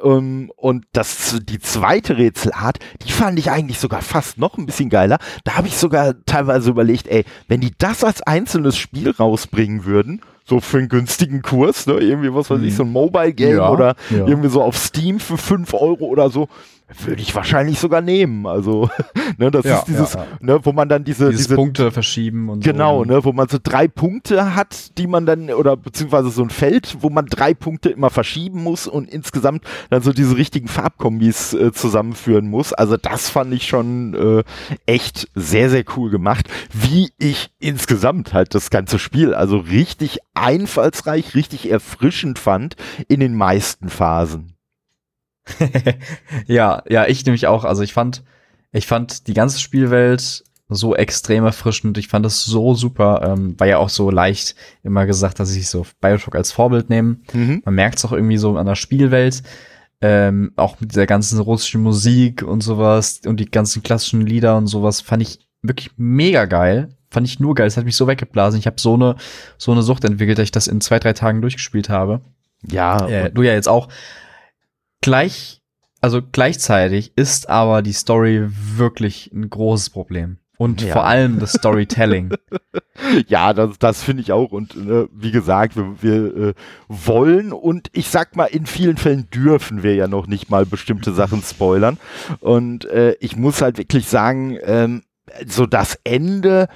Um, 0.00 0.16
ähm, 0.16 0.52
und 0.56 0.86
das, 0.92 1.38
die 1.44 1.60
zweite 1.60 2.18
Rätselart, 2.18 2.80
die 3.06 3.12
fand 3.12 3.38
ich 3.38 3.52
eigentlich 3.52 3.78
sogar 3.78 4.02
fast 4.02 4.38
noch 4.38 4.58
ein 4.58 4.66
bisschen 4.66 4.90
geiler. 4.90 5.18
Da 5.44 5.56
habe 5.56 5.68
ich 5.68 5.76
sogar 5.76 6.14
teilweise 6.26 6.70
überlegt, 6.70 7.06
ey, 7.06 7.24
wenn 7.46 7.60
die 7.60 7.72
das 7.78 8.02
als 8.02 8.20
einzelnes 8.20 8.76
Spiel 8.76 9.10
rausbringen 9.10 9.84
würden, 9.84 10.20
so 10.44 10.60
für 10.60 10.78
einen 10.78 10.88
günstigen 10.88 11.42
Kurs, 11.42 11.86
ne? 11.86 11.94
Irgendwie, 11.94 12.34
was 12.34 12.50
weiß 12.50 12.60
ich, 12.60 12.72
mhm. 12.72 12.76
so 12.76 12.82
ein 12.82 12.92
Mobile-Game 12.92 13.56
ja, 13.56 13.70
oder 13.70 13.96
ja. 14.10 14.26
irgendwie 14.26 14.50
so 14.50 14.62
auf 14.62 14.76
Steam 14.76 15.20
für 15.20 15.38
5 15.38 15.72
Euro 15.74 16.06
oder 16.06 16.28
so, 16.28 16.48
Würde 17.02 17.22
ich 17.22 17.34
wahrscheinlich 17.34 17.78
sogar 17.78 18.02
nehmen. 18.02 18.46
Also, 18.46 18.90
ne, 19.38 19.50
das 19.50 19.64
ja, 19.64 19.78
ist 19.78 19.88
dieses, 19.88 20.12
ja, 20.12 20.20
ja. 20.20 20.26
Ne, 20.40 20.60
wo 20.64 20.72
man 20.72 20.88
dann 20.88 21.02
diese, 21.02 21.30
diese 21.30 21.54
Punkte 21.54 21.90
verschieben 21.90 22.50
und 22.50 22.62
genau, 22.62 22.98
so. 22.98 23.04
ne, 23.10 23.24
wo 23.24 23.32
man 23.32 23.48
so 23.48 23.58
drei 23.62 23.88
Punkte 23.88 24.54
hat, 24.54 24.96
die 24.98 25.06
man 25.06 25.24
dann 25.24 25.50
oder 25.50 25.78
beziehungsweise 25.78 26.28
so 26.28 26.42
ein 26.42 26.50
Feld, 26.50 26.98
wo 27.00 27.08
man 27.08 27.24
drei 27.24 27.54
Punkte 27.54 27.88
immer 27.88 28.10
verschieben 28.10 28.62
muss 28.62 28.86
und 28.86 29.08
insgesamt 29.08 29.64
dann 29.88 30.02
so 30.02 30.12
diese 30.12 30.36
richtigen 30.36 30.68
Farbkombis 30.68 31.54
äh, 31.54 31.72
zusammenführen 31.72 32.48
muss. 32.48 32.74
Also 32.74 32.98
das 32.98 33.30
fand 33.30 33.54
ich 33.54 33.66
schon 33.66 34.14
äh, 34.14 34.44
echt 34.84 35.28
sehr 35.34 35.70
sehr 35.70 35.84
cool 35.96 36.10
gemacht, 36.10 36.48
wie 36.70 37.10
ich 37.18 37.50
insgesamt 37.60 38.34
halt 38.34 38.54
das 38.54 38.68
ganze 38.68 38.98
Spiel 38.98 39.32
also 39.32 39.56
richtig 39.56 40.18
einfallsreich, 40.34 41.34
richtig 41.34 41.70
erfrischend 41.70 42.38
fand 42.38 42.76
in 43.08 43.20
den 43.20 43.34
meisten 43.34 43.88
Phasen. 43.88 44.53
ja, 46.46 46.82
ja, 46.88 47.06
ich 47.06 47.24
nämlich 47.24 47.46
auch. 47.46 47.64
Also 47.64 47.82
ich 47.82 47.92
fand, 47.92 48.22
ich 48.72 48.86
fand 48.86 49.26
die 49.26 49.34
ganze 49.34 49.60
Spielwelt 49.60 50.44
so 50.68 50.94
extrem 50.96 51.44
erfrischend. 51.44 51.98
Ich 51.98 52.08
fand 52.08 52.24
das 52.24 52.44
so 52.44 52.74
super. 52.74 53.22
Ähm, 53.24 53.58
war 53.58 53.66
ja 53.66 53.78
auch 53.78 53.90
so 53.90 54.10
leicht 54.10 54.54
immer 54.82 55.06
gesagt, 55.06 55.38
dass 55.38 55.54
ich 55.54 55.68
so 55.68 55.86
Bioshock 56.00 56.34
als 56.34 56.52
Vorbild 56.52 56.90
nehme. 56.90 57.18
Mhm. 57.32 57.62
Man 57.64 57.74
merkt 57.74 57.98
es 57.98 58.04
auch 58.04 58.12
irgendwie 58.12 58.38
so 58.38 58.56
an 58.56 58.66
der 58.66 58.74
Spielwelt. 58.74 59.42
Ähm, 60.00 60.52
auch 60.56 60.80
mit 60.80 60.90
dieser 60.90 61.06
ganzen 61.06 61.38
russischen 61.38 61.80
Musik 61.80 62.42
und 62.42 62.62
sowas 62.62 63.20
und 63.24 63.38
die 63.38 63.50
ganzen 63.50 63.82
klassischen 63.82 64.22
Lieder 64.22 64.56
und 64.56 64.66
sowas 64.66 65.00
fand 65.00 65.22
ich 65.22 65.38
wirklich 65.62 65.92
mega 65.96 66.44
geil. 66.46 66.96
Fand 67.10 67.26
ich 67.26 67.40
nur 67.40 67.54
geil. 67.54 67.68
Es 67.68 67.76
hat 67.76 67.84
mich 67.84 67.96
so 67.96 68.06
weggeblasen. 68.06 68.58
Ich 68.58 68.66
habe 68.66 68.80
so 68.80 68.94
eine 68.94 69.16
so 69.56 69.72
eine 69.72 69.82
Sucht 69.82 70.04
entwickelt, 70.04 70.38
dass 70.38 70.44
ich 70.44 70.50
das 70.50 70.66
in 70.66 70.80
zwei 70.80 70.98
drei 70.98 71.12
Tagen 71.12 71.40
durchgespielt 71.40 71.88
habe. 71.88 72.20
Ja. 72.70 73.06
Äh, 73.06 73.30
du 73.30 73.42
ja 73.42 73.52
jetzt 73.52 73.68
auch. 73.68 73.88
Gleich, 75.04 75.60
also 76.00 76.22
gleichzeitig 76.22 77.12
ist 77.14 77.50
aber 77.50 77.82
die 77.82 77.92
Story 77.92 78.48
wirklich 78.48 79.30
ein 79.34 79.50
großes 79.50 79.90
Problem. 79.90 80.38
Und 80.56 80.80
ja. 80.80 80.94
vor 80.94 81.04
allem 81.04 81.40
das 81.40 81.52
Storytelling. 81.52 82.34
ja, 83.28 83.52
das, 83.52 83.78
das 83.78 84.02
finde 84.02 84.22
ich 84.22 84.32
auch. 84.32 84.50
Und 84.50 84.74
äh, 84.76 85.08
wie 85.12 85.30
gesagt, 85.30 85.76
wir, 85.76 85.96
wir 86.00 86.36
äh, 86.36 86.54
wollen 86.88 87.52
und 87.52 87.90
ich 87.92 88.08
sag 88.08 88.34
mal, 88.34 88.46
in 88.46 88.64
vielen 88.64 88.96
Fällen 88.96 89.28
dürfen 89.28 89.82
wir 89.82 89.94
ja 89.94 90.08
noch 90.08 90.26
nicht 90.26 90.48
mal 90.48 90.64
bestimmte 90.64 91.12
Sachen 91.12 91.42
spoilern. 91.42 91.98
Und 92.40 92.86
äh, 92.86 93.16
ich 93.20 93.36
muss 93.36 93.60
halt 93.60 93.76
wirklich 93.76 94.08
sagen, 94.08 94.56
ähm, 94.62 95.02
so 95.46 95.66
das 95.66 95.98
Ende 96.04 96.68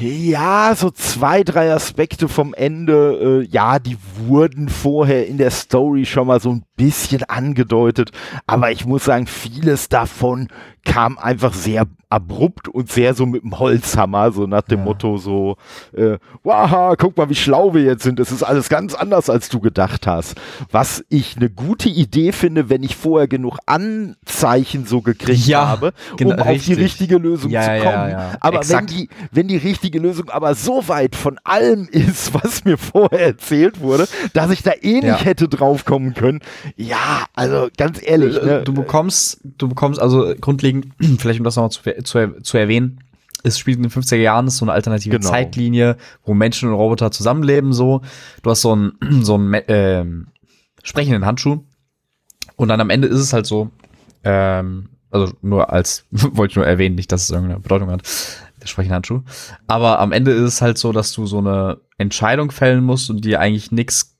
ja, 0.00 0.74
so 0.76 0.90
zwei, 0.90 1.42
drei 1.42 1.72
Aspekte 1.72 2.28
vom 2.28 2.54
Ende, 2.54 3.42
äh, 3.42 3.48
ja, 3.50 3.78
die 3.78 3.96
wurden 4.16 4.68
vorher 4.68 5.26
in 5.26 5.38
der 5.38 5.50
Story 5.50 6.04
schon 6.04 6.28
mal 6.28 6.40
so 6.40 6.50
ein 6.50 6.64
bisschen 6.76 7.24
angedeutet, 7.24 8.12
aber 8.46 8.70
ich 8.70 8.86
muss 8.86 9.04
sagen, 9.04 9.26
vieles 9.26 9.88
davon 9.88 10.48
kam 10.84 11.18
einfach 11.18 11.52
sehr 11.52 11.86
abrupt 12.10 12.68
und 12.68 12.90
sehr 12.90 13.14
so 13.14 13.26
mit 13.26 13.42
dem 13.42 13.58
Holzhammer, 13.58 14.32
so 14.32 14.46
nach 14.46 14.62
dem 14.62 14.78
ja. 14.80 14.84
Motto 14.84 15.18
so, 15.18 15.56
äh, 15.92 16.16
wow, 16.42 16.94
guck 16.96 17.16
mal, 17.16 17.28
wie 17.28 17.34
schlau 17.34 17.74
wir 17.74 17.82
jetzt 17.82 18.02
sind. 18.02 18.18
Es 18.18 18.32
ist 18.32 18.42
alles 18.42 18.68
ganz 18.68 18.94
anders, 18.94 19.28
als 19.28 19.48
du 19.50 19.60
gedacht 19.60 20.06
hast. 20.06 20.34
Was 20.70 21.04
ich 21.10 21.36
eine 21.36 21.50
gute 21.50 21.88
Idee 21.90 22.32
finde, 22.32 22.70
wenn 22.70 22.82
ich 22.82 22.96
vorher 22.96 23.28
genug 23.28 23.58
Anzeichen 23.66 24.86
so 24.86 25.02
gekriegt 25.02 25.46
ja, 25.46 25.68
habe, 25.68 25.92
genau, 26.16 26.34
um 26.34 26.40
richtig. 26.40 26.56
auf 26.56 26.64
die 26.64 26.82
richtige 26.82 27.18
Lösung 27.18 27.50
ja, 27.50 27.62
zu 27.62 27.84
kommen. 27.84 28.16
Aber 28.40 28.68
wenn 28.68 28.86
die, 28.86 29.08
wenn 29.30 29.48
die 29.48 29.58
richtige 29.58 29.98
Lösung 29.98 30.30
aber 30.30 30.54
so 30.54 30.88
weit 30.88 31.14
von 31.14 31.38
allem 31.44 31.88
ist, 31.92 32.32
was 32.32 32.64
mir 32.64 32.78
vorher 32.78 33.20
erzählt 33.20 33.80
wurde, 33.80 34.08
dass 34.32 34.50
ich 34.50 34.62
da 34.62 34.72
eh 34.80 35.00
nicht 35.00 35.24
hätte 35.26 35.48
drauf 35.48 35.84
kommen 35.84 36.14
können, 36.14 36.40
ja, 36.76 37.26
also 37.34 37.68
ganz 37.76 38.00
ehrlich. 38.02 38.40
Äh, 38.40 38.46
ne? 38.46 38.62
Du 38.62 38.72
bekommst, 38.72 39.40
du 39.44 39.68
bekommst 39.68 40.00
also 40.00 40.34
grundlegend, 40.40 40.67
vielleicht 41.18 41.40
um 41.40 41.44
das 41.44 41.56
nochmal 41.56 41.70
zu, 41.70 41.82
zu, 42.04 42.42
zu 42.42 42.58
erwähnen, 42.58 43.00
es 43.42 43.58
spielt 43.58 43.76
in 43.76 43.84
den 43.84 43.92
50er 43.92 44.16
Jahren, 44.16 44.48
ist 44.48 44.56
so 44.56 44.64
eine 44.64 44.72
alternative 44.72 45.18
genau. 45.18 45.30
Zeitlinie, 45.30 45.96
wo 46.24 46.34
Menschen 46.34 46.68
und 46.68 46.74
Roboter 46.74 47.10
zusammenleben, 47.10 47.72
so. 47.72 48.02
Du 48.42 48.50
hast 48.50 48.62
so 48.62 48.72
einen, 48.72 48.92
so 49.22 49.34
einen 49.34 49.54
äh, 49.54 50.04
sprechenden 50.82 51.24
Handschuh. 51.24 51.64
Und 52.56 52.68
dann 52.68 52.80
am 52.80 52.90
Ende 52.90 53.06
ist 53.06 53.20
es 53.20 53.32
halt 53.32 53.46
so, 53.46 53.70
ähm, 54.24 54.88
also 55.10 55.32
nur 55.42 55.72
als, 55.72 56.04
wollte 56.10 56.52
ich 56.52 56.56
nur 56.56 56.66
erwähnen, 56.66 56.96
nicht, 56.96 57.12
dass 57.12 57.22
es 57.22 57.30
irgendeine 57.30 57.60
Bedeutung 57.60 57.90
hat, 57.90 58.02
der 58.60 58.66
sprechende 58.66 58.96
Handschuh. 58.96 59.22
Aber 59.66 60.00
am 60.00 60.12
Ende 60.12 60.32
ist 60.32 60.54
es 60.54 60.62
halt 60.62 60.78
so, 60.78 60.92
dass 60.92 61.12
du 61.12 61.26
so 61.26 61.38
eine 61.38 61.80
Entscheidung 61.96 62.50
fällen 62.50 62.84
musst 62.84 63.08
und 63.10 63.24
dir 63.24 63.40
eigentlich 63.40 63.70
nix, 63.70 64.16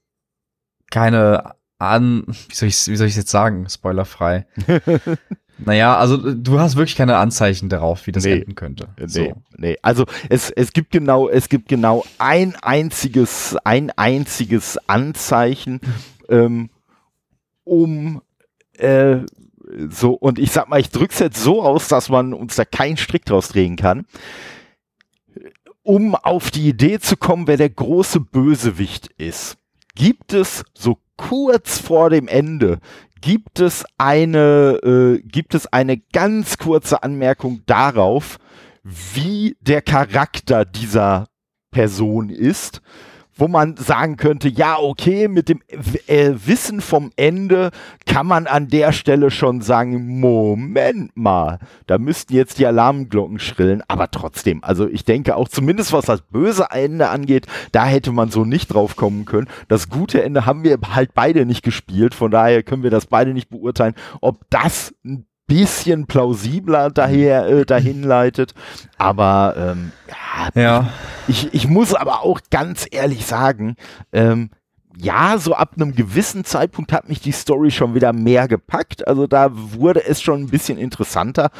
keine 0.90 1.56
an, 1.78 2.24
wie 2.26 2.54
soll 2.54 2.68
ich 2.68 2.86
wie 2.86 2.96
soll 2.96 3.06
ich 3.06 3.16
jetzt 3.16 3.30
sagen, 3.30 3.68
spoilerfrei. 3.68 4.46
naja, 5.58 5.96
also 5.96 6.16
du 6.16 6.58
hast 6.58 6.76
wirklich 6.76 6.96
keine 6.96 7.16
Anzeichen 7.16 7.68
darauf, 7.68 8.06
wie 8.06 8.12
das 8.12 8.24
nee, 8.24 8.32
enden 8.32 8.54
könnte. 8.54 8.88
Nee, 8.98 9.06
so. 9.06 9.32
nee. 9.56 9.76
Also 9.82 10.04
es, 10.28 10.50
es 10.50 10.72
gibt 10.72 10.90
genau, 10.90 11.28
es 11.28 11.48
gibt 11.48 11.68
genau 11.68 12.04
ein 12.18 12.54
einziges, 12.62 13.56
ein 13.64 13.90
einziges 13.96 14.78
Anzeichen, 14.88 15.80
ähm, 16.28 16.70
um 17.64 18.22
äh, 18.74 19.18
so, 19.90 20.12
und 20.12 20.38
ich 20.38 20.52
sag 20.52 20.68
mal, 20.68 20.80
ich 20.80 20.90
drück's 20.90 21.18
jetzt 21.18 21.42
so 21.42 21.62
aus, 21.62 21.88
dass 21.88 22.08
man 22.08 22.32
uns 22.32 22.56
da 22.56 22.64
keinen 22.64 22.96
Strick 22.96 23.24
draus 23.24 23.48
drehen 23.48 23.76
kann 23.76 24.06
um 25.88 26.14
auf 26.14 26.50
die 26.50 26.68
Idee 26.68 26.98
zu 26.98 27.16
kommen, 27.16 27.46
wer 27.46 27.56
der 27.56 27.70
große 27.70 28.20
Bösewicht 28.20 29.06
ist, 29.16 29.56
gibt 29.94 30.34
es 30.34 30.62
so 30.74 30.98
kurz 31.16 31.78
vor 31.78 32.10
dem 32.10 32.28
Ende 32.28 32.78
gibt 33.20 33.60
es 33.60 33.84
eine, 33.98 34.78
äh, 34.82 35.22
gibt 35.22 35.54
es 35.54 35.66
eine 35.72 35.98
ganz 35.98 36.58
kurze 36.58 37.02
Anmerkung 37.02 37.62
darauf, 37.66 38.38
wie 38.82 39.56
der 39.60 39.82
Charakter 39.82 40.64
dieser 40.64 41.26
Person 41.70 42.30
ist 42.30 42.80
wo 43.38 43.48
man 43.48 43.76
sagen 43.76 44.16
könnte, 44.16 44.48
ja, 44.48 44.78
okay, 44.78 45.28
mit 45.28 45.48
dem 45.48 45.60
äh, 46.06 46.32
Wissen 46.44 46.80
vom 46.80 47.12
Ende 47.16 47.70
kann 48.04 48.26
man 48.26 48.46
an 48.46 48.68
der 48.68 48.92
Stelle 48.92 49.30
schon 49.30 49.60
sagen, 49.60 50.20
Moment 50.20 51.16
mal, 51.16 51.60
da 51.86 51.98
müssten 51.98 52.34
jetzt 52.34 52.58
die 52.58 52.66
Alarmglocken 52.66 53.38
schrillen, 53.38 53.82
aber 53.88 54.10
trotzdem, 54.10 54.62
also 54.62 54.88
ich 54.88 55.04
denke 55.04 55.36
auch 55.36 55.48
zumindest 55.48 55.92
was 55.92 56.06
das 56.06 56.20
böse 56.22 56.66
Ende 56.70 57.08
angeht, 57.08 57.46
da 57.72 57.86
hätte 57.86 58.12
man 58.12 58.30
so 58.30 58.44
nicht 58.44 58.74
drauf 58.74 58.96
kommen 58.96 59.24
können. 59.24 59.46
Das 59.68 59.88
gute 59.88 60.22
Ende 60.22 60.44
haben 60.44 60.64
wir 60.64 60.78
halt 60.94 61.14
beide 61.14 61.46
nicht 61.46 61.62
gespielt, 61.62 62.14
von 62.14 62.30
daher 62.30 62.62
können 62.64 62.82
wir 62.82 62.90
das 62.90 63.06
beide 63.06 63.32
nicht 63.32 63.48
beurteilen, 63.48 63.94
ob 64.20 64.44
das 64.50 64.94
ein 65.04 65.26
bisschen 65.48 66.06
plausibler 66.06 66.90
daher 66.90 67.46
äh, 67.48 67.66
dahin 67.66 68.04
leitet. 68.04 68.54
Aber 68.98 69.54
ähm, 69.56 69.92
ja, 70.54 70.62
ja. 70.62 70.92
Ich, 71.26 71.52
ich 71.52 71.66
muss 71.66 71.94
aber 71.94 72.22
auch 72.22 72.40
ganz 72.50 72.86
ehrlich 72.88 73.26
sagen, 73.26 73.74
ähm, 74.12 74.50
ja, 74.96 75.38
so 75.38 75.54
ab 75.54 75.72
einem 75.76 75.94
gewissen 75.94 76.44
Zeitpunkt 76.44 76.92
hat 76.92 77.08
mich 77.08 77.20
die 77.20 77.32
Story 77.32 77.70
schon 77.70 77.94
wieder 77.94 78.12
mehr 78.12 78.46
gepackt. 78.46 79.06
Also 79.08 79.26
da 79.26 79.50
wurde 79.52 80.04
es 80.04 80.20
schon 80.20 80.42
ein 80.42 80.48
bisschen 80.48 80.78
interessanter. 80.78 81.50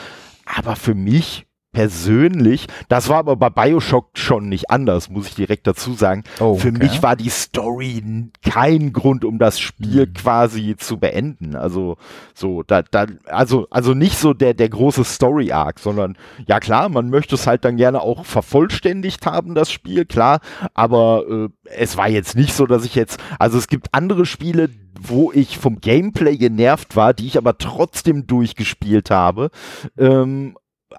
Aber 0.45 0.77
für 0.77 0.95
mich 0.95 1.48
persönlich, 1.73 2.67
das 2.89 3.09
war 3.09 3.19
aber 3.19 3.37
bei 3.37 3.51
Bioshock 3.51 4.11
schon 4.15 4.49
nicht 4.49 4.71
anders, 4.71 5.11
muss 5.11 5.29
ich 5.29 5.35
direkt 5.35 5.67
dazu 5.67 5.93
sagen. 5.93 6.25
Oh, 6.41 6.53
okay. 6.53 6.61
Für 6.61 6.73
mich 6.73 7.03
war 7.03 7.15
die 7.15 7.29
Story 7.29 8.03
kein 8.43 8.93
Grund, 8.93 9.25
um 9.25 9.39
das 9.39 9.61
Spiel 9.61 10.07
mhm. 10.07 10.15
quasi 10.15 10.77
zu 10.77 10.99
beenden. 10.99 11.55
Also 11.55 11.97
so, 12.35 12.63
da, 12.63 12.83
da, 12.83 13.07
also, 13.27 13.67
also 13.71 13.95
nicht 13.95 14.19
so 14.19 14.33
der, 14.33 14.55
der 14.55 14.69
große 14.69 15.05
Story-Arc, 15.05 15.79
sondern 15.79 16.17
ja 16.47 16.59
klar, 16.59 16.89
man 16.89 17.11
möchte 17.11 17.35
es 17.35 17.47
halt 17.47 17.65
dann 17.65 17.77
gerne 17.77 18.01
auch 18.01 18.25
vervollständigt 18.25 19.27
haben, 19.27 19.55
das 19.55 19.71
Spiel, 19.71 20.07
klar, 20.07 20.41
aber 20.75 21.25
äh, 21.29 21.49
es 21.65 21.97
war 21.97 22.09
jetzt 22.09 22.35
nicht 22.35 22.55
so, 22.55 22.67
dass 22.67 22.85
ich 22.85 22.95
jetzt, 22.95 23.21
also 23.39 23.59
es 23.59 23.69
gibt 23.69 23.89
andere 23.93 24.25
Spiele, 24.27 24.71
wo 24.99 25.33
ich 25.33 25.59
vom 25.59 25.81
Gameplay 25.81 26.37
genervt 26.37 26.97
war, 26.97 27.15
die 27.15 27.27
ich 27.27 27.37
aber 27.37 27.59
trotzdem 27.59 28.27
durchgespielt 28.27 29.11
habe. 29.11 29.51
Ähm, 29.97 30.57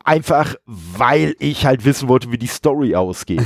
einfach 0.10 0.56
weil 0.66 1.36
ich 1.38 1.68
halt 1.68 1.86
wissen 1.86 2.10
wollte, 2.10 2.32
wie 2.32 2.40
die 2.40 2.48
Story 2.48 2.96
ausgeht. 2.96 3.46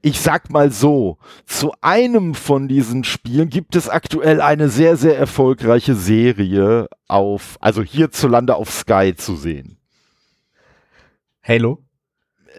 Ich 0.00 0.20
sag 0.20 0.48
mal 0.48 0.70
so, 0.70 1.18
zu 1.44 1.72
einem 1.80 2.34
von 2.34 2.68
diesen 2.68 3.02
Spielen 3.02 3.48
gibt 3.48 3.74
es 3.74 3.88
aktuell 3.88 4.40
eine 4.40 4.68
sehr, 4.68 4.96
sehr 4.96 5.18
erfolgreiche 5.18 5.96
Serie 5.96 6.88
auf, 7.08 7.56
also 7.60 7.82
hierzulande 7.82 8.54
auf 8.54 8.70
Sky 8.70 9.14
zu 9.16 9.34
sehen. 9.34 9.76
Halo? 11.42 11.83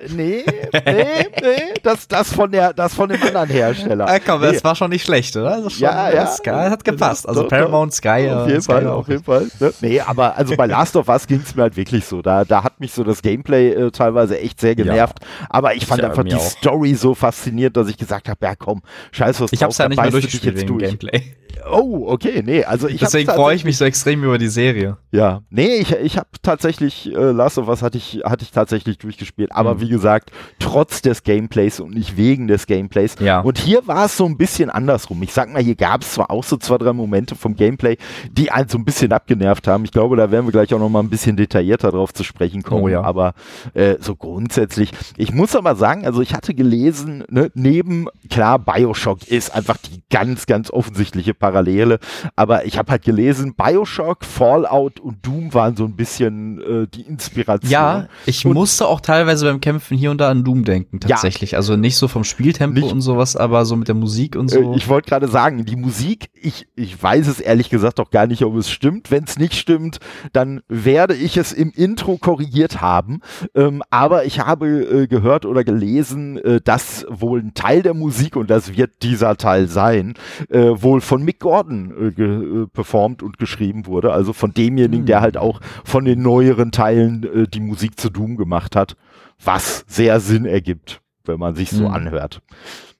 Nee, 0.09 0.43
nee, 0.73 1.05
nee, 1.41 1.73
das, 1.83 2.07
das, 2.07 2.33
von 2.33 2.51
der, 2.51 2.73
das 2.73 2.93
von 2.93 3.09
dem 3.09 3.21
anderen 3.21 3.49
Hersteller. 3.49 4.07
Ah, 4.07 4.19
komm, 4.19 4.41
nee. 4.41 4.51
das 4.51 4.63
war 4.63 4.75
schon 4.75 4.89
nicht 4.89 5.05
schlecht, 5.05 5.35
oder? 5.35 5.69
Schon, 5.69 5.79
ja, 5.79 6.11
ja. 6.11 6.27
Sky 6.27 6.49
hat 6.69 6.83
gepasst. 6.83 7.27
Also 7.27 7.47
Paramount, 7.47 7.93
Sky. 7.93 8.29
Auf 8.31 8.47
jeden 8.47 8.61
Sky 8.61 8.71
Fall, 8.71 8.87
auf 8.87 9.07
jeden 9.07 9.23
Fall. 9.23 9.47
Ne? 9.59 9.73
Nee, 9.81 9.99
aber 9.99 10.35
also 10.35 10.55
bei 10.55 10.65
Last 10.65 10.95
of 10.95 11.07
Us 11.07 11.27
ging 11.27 11.41
es 11.41 11.55
mir 11.55 11.63
halt 11.63 11.77
wirklich 11.77 12.05
so. 12.05 12.21
Da, 12.21 12.45
da 12.45 12.63
hat 12.63 12.79
mich 12.79 12.93
so 12.93 13.03
das 13.03 13.21
Gameplay 13.21 13.71
äh, 13.71 13.91
teilweise 13.91 14.39
echt 14.39 14.59
sehr 14.59 14.75
genervt. 14.75 15.17
Ja. 15.21 15.47
Aber 15.49 15.75
ich 15.75 15.85
fand 15.85 16.01
ich 16.01 16.05
einfach 16.05 16.23
die 16.23 16.35
auch. 16.35 16.41
Story 16.41 16.95
so 16.95 17.13
faszinierend, 17.13 17.77
dass 17.77 17.87
ich 17.87 17.97
gesagt 17.97 18.29
habe, 18.29 18.45
ja 18.45 18.55
komm, 18.55 18.81
scheiß 19.11 19.41
was 19.41 19.53
Ich 19.53 19.63
hab's 19.63 19.77
ja 19.77 19.89
nicht 19.89 20.01
mehr 20.01 20.11
durchgespielt 20.11 20.69
durch. 20.69 20.83
Gameplay. 20.83 21.35
Oh, 21.69 22.05
okay, 22.07 22.43
nee, 22.45 22.63
also 22.63 22.87
ich 22.87 22.99
Deswegen 22.99 23.31
freue 23.31 23.55
ich 23.55 23.63
mich 23.63 23.77
so 23.77 23.85
extrem 23.85 24.23
über 24.23 24.37
die 24.37 24.49
Serie. 24.49 24.97
Ja, 25.11 25.41
nee, 25.49 25.77
ich, 25.77 25.91
ich 25.93 26.17
habe 26.17 26.27
tatsächlich, 26.41 27.11
äh, 27.11 27.31
Last 27.31 27.57
of 27.57 27.67
Us 27.67 27.81
hatte 27.81 27.97
ich, 27.97 28.21
hatte 28.23 28.43
ich 28.43 28.51
tatsächlich 28.51 28.97
durchgespielt, 28.97 29.51
aber 29.51 29.75
mhm. 29.75 29.79
Wie 29.85 29.89
gesagt, 29.89 30.31
trotz 30.57 31.01
des 31.01 31.23
Gameplays 31.23 31.79
und 31.79 31.93
nicht 31.93 32.17
wegen 32.17 32.47
des 32.47 32.65
Gameplays. 32.65 33.15
Ja. 33.19 33.41
Und 33.41 33.59
hier 33.59 33.85
war 33.87 34.05
es 34.05 34.17
so 34.17 34.25
ein 34.25 34.35
bisschen 34.35 34.69
andersrum. 34.69 35.21
Ich 35.21 35.31
sag 35.31 35.51
mal, 35.53 35.61
hier 35.61 35.75
gab 35.75 36.01
es 36.01 36.13
zwar 36.13 36.31
auch 36.31 36.43
so 36.43 36.57
zwei, 36.57 36.77
drei 36.77 36.91
Momente 36.91 37.35
vom 37.35 37.55
Gameplay, 37.55 37.97
die 38.31 38.51
einen 38.51 38.67
so 38.67 38.77
ein 38.77 38.85
bisschen 38.85 39.11
abgenervt 39.11 39.67
haben. 39.67 39.85
Ich 39.85 39.91
glaube, 39.91 40.15
da 40.15 40.31
werden 40.31 40.45
wir 40.47 40.51
gleich 40.51 40.73
auch 40.73 40.79
noch 40.79 40.89
mal 40.89 41.01
ein 41.01 41.09
bisschen 41.09 41.37
detaillierter 41.37 41.91
drauf 41.91 42.13
zu 42.13 42.23
sprechen 42.23 42.63
kommen. 42.63 42.83
Oh, 42.83 42.87
ja. 42.87 43.03
Aber 43.03 43.33
äh, 43.73 43.95
so 43.99 44.15
grundsätzlich, 44.15 44.91
ich 45.17 45.31
muss 45.33 45.55
aber 45.55 45.75
sagen, 45.75 46.05
also 46.05 46.21
ich 46.21 46.33
hatte 46.33 46.53
gelesen, 46.53 47.23
ne, 47.29 47.51
neben, 47.53 48.07
klar, 48.29 48.57
Bioshock 48.57 49.27
ist 49.27 49.53
einfach 49.53 49.77
die 49.77 50.01
ganz, 50.09 50.47
ganz 50.47 50.71
offensichtliche 50.71 51.33
Parallele, 51.33 51.99
aber 52.35 52.65
ich 52.65 52.77
habe 52.77 52.91
halt 52.91 53.03
gelesen, 53.03 53.53
Bioshock, 53.55 54.25
Fallout 54.25 54.99
und 54.99 55.25
Doom 55.25 55.53
waren 55.53 55.75
so 55.75 55.85
ein 55.85 55.95
bisschen 55.95 56.61
äh, 56.61 56.87
die 56.87 57.01
Inspiration. 57.01 57.69
Ja, 57.69 58.07
ich 58.25 58.45
und 58.45 58.53
musste 58.53 58.87
auch 58.87 59.01
teilweise 59.01 59.45
beim 59.45 59.61
Kämpfen 59.61 59.74
hier 59.79 60.11
und 60.11 60.19
da 60.19 60.29
an 60.29 60.43
Doom 60.43 60.63
denken, 60.63 60.99
tatsächlich. 60.99 61.51
Ja, 61.51 61.57
also 61.57 61.75
nicht 61.75 61.97
so 61.97 62.07
vom 62.07 62.23
Spieltempo 62.23 62.79
nicht, 62.79 62.91
und 62.91 63.01
sowas, 63.01 63.35
aber 63.35 63.65
so 63.65 63.75
mit 63.75 63.87
der 63.87 63.95
Musik 63.95 64.35
und 64.35 64.49
so. 64.49 64.73
Äh, 64.73 64.77
ich 64.77 64.87
wollte 64.87 65.09
gerade 65.09 65.27
sagen, 65.27 65.65
die 65.65 65.75
Musik, 65.75 66.29
ich, 66.33 66.67
ich 66.75 67.01
weiß 67.01 67.27
es 67.27 67.39
ehrlich 67.39 67.69
gesagt 67.69 67.99
auch 67.99 68.11
gar 68.11 68.27
nicht, 68.27 68.43
ob 68.43 68.55
es 68.55 68.69
stimmt. 68.69 69.11
Wenn 69.11 69.23
es 69.23 69.37
nicht 69.37 69.55
stimmt, 69.55 69.99
dann 70.33 70.61
werde 70.67 71.15
ich 71.15 71.37
es 71.37 71.53
im 71.53 71.71
Intro 71.71 72.17
korrigiert 72.17 72.81
haben. 72.81 73.21
Ähm, 73.53 73.83
aber 73.89 74.25
ich 74.25 74.39
habe 74.39 74.67
äh, 74.67 75.07
gehört 75.07 75.45
oder 75.45 75.63
gelesen, 75.63 76.37
äh, 76.37 76.61
dass 76.61 77.05
wohl 77.09 77.39
ein 77.39 77.53
Teil 77.53 77.81
der 77.81 77.93
Musik, 77.93 78.35
und 78.35 78.49
das 78.49 78.75
wird 78.75 79.03
dieser 79.03 79.37
Teil 79.37 79.67
sein, 79.67 80.15
äh, 80.49 80.71
wohl 80.75 81.01
von 81.01 81.23
Mick 81.23 81.39
Gordon 81.39 82.13
äh, 82.17 82.21
äh, 82.21 82.67
performt 82.67 83.23
und 83.23 83.37
geschrieben 83.37 83.85
wurde. 83.85 84.13
Also 84.13 84.33
von 84.33 84.53
demjenigen, 84.53 85.01
hm. 85.01 85.05
der 85.05 85.21
halt 85.21 85.37
auch 85.37 85.61
von 85.83 86.05
den 86.05 86.21
neueren 86.21 86.71
Teilen 86.71 87.47
die 87.51 87.59
Musik 87.59 87.99
zu 87.99 88.09
Doom 88.09 88.37
gemacht 88.37 88.75
hat. 88.75 88.95
Was 89.43 89.85
sehr 89.87 90.19
Sinn 90.19 90.45
ergibt, 90.45 91.01
wenn 91.25 91.39
man 91.39 91.55
sich 91.55 91.69
so 91.69 91.85
hm. 91.85 91.93
anhört. 91.93 92.41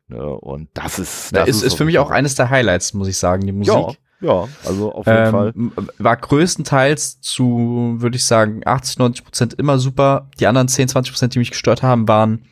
Ne, 0.08 0.24
und 0.24 0.70
das 0.74 1.00
ist. 1.00 1.36
Das 1.36 1.48
ist, 1.48 1.58
ist, 1.58 1.64
ist 1.64 1.74
für 1.76 1.86
mich 1.86 1.98
auch 1.98 2.12
eines 2.12 2.36
der 2.36 2.50
Highlights, 2.50 2.94
muss 2.94 3.08
ich 3.08 3.18
sagen, 3.18 3.46
die 3.46 3.52
Musik. 3.52 3.74
Ja. 3.74 3.92
Ja, 4.22 4.48
also 4.64 4.94
auf 4.94 5.06
jeden 5.06 5.26
ähm, 5.26 5.32
Fall. 5.32 5.54
War 5.98 6.16
größtenteils 6.16 7.20
zu, 7.20 7.96
würde 7.98 8.16
ich 8.16 8.24
sagen, 8.24 8.62
80, 8.66 8.98
90 8.98 9.26
Prozent 9.26 9.54
immer 9.56 9.78
super. 9.78 10.30
Die 10.40 10.48
anderen 10.48 10.70
10, 10.70 10.88
20 10.88 11.14
Prozent, 11.14 11.36
die 11.36 11.40
mich 11.40 11.52
gestört 11.52 11.84
haben, 11.84 12.08
waren 12.08 12.46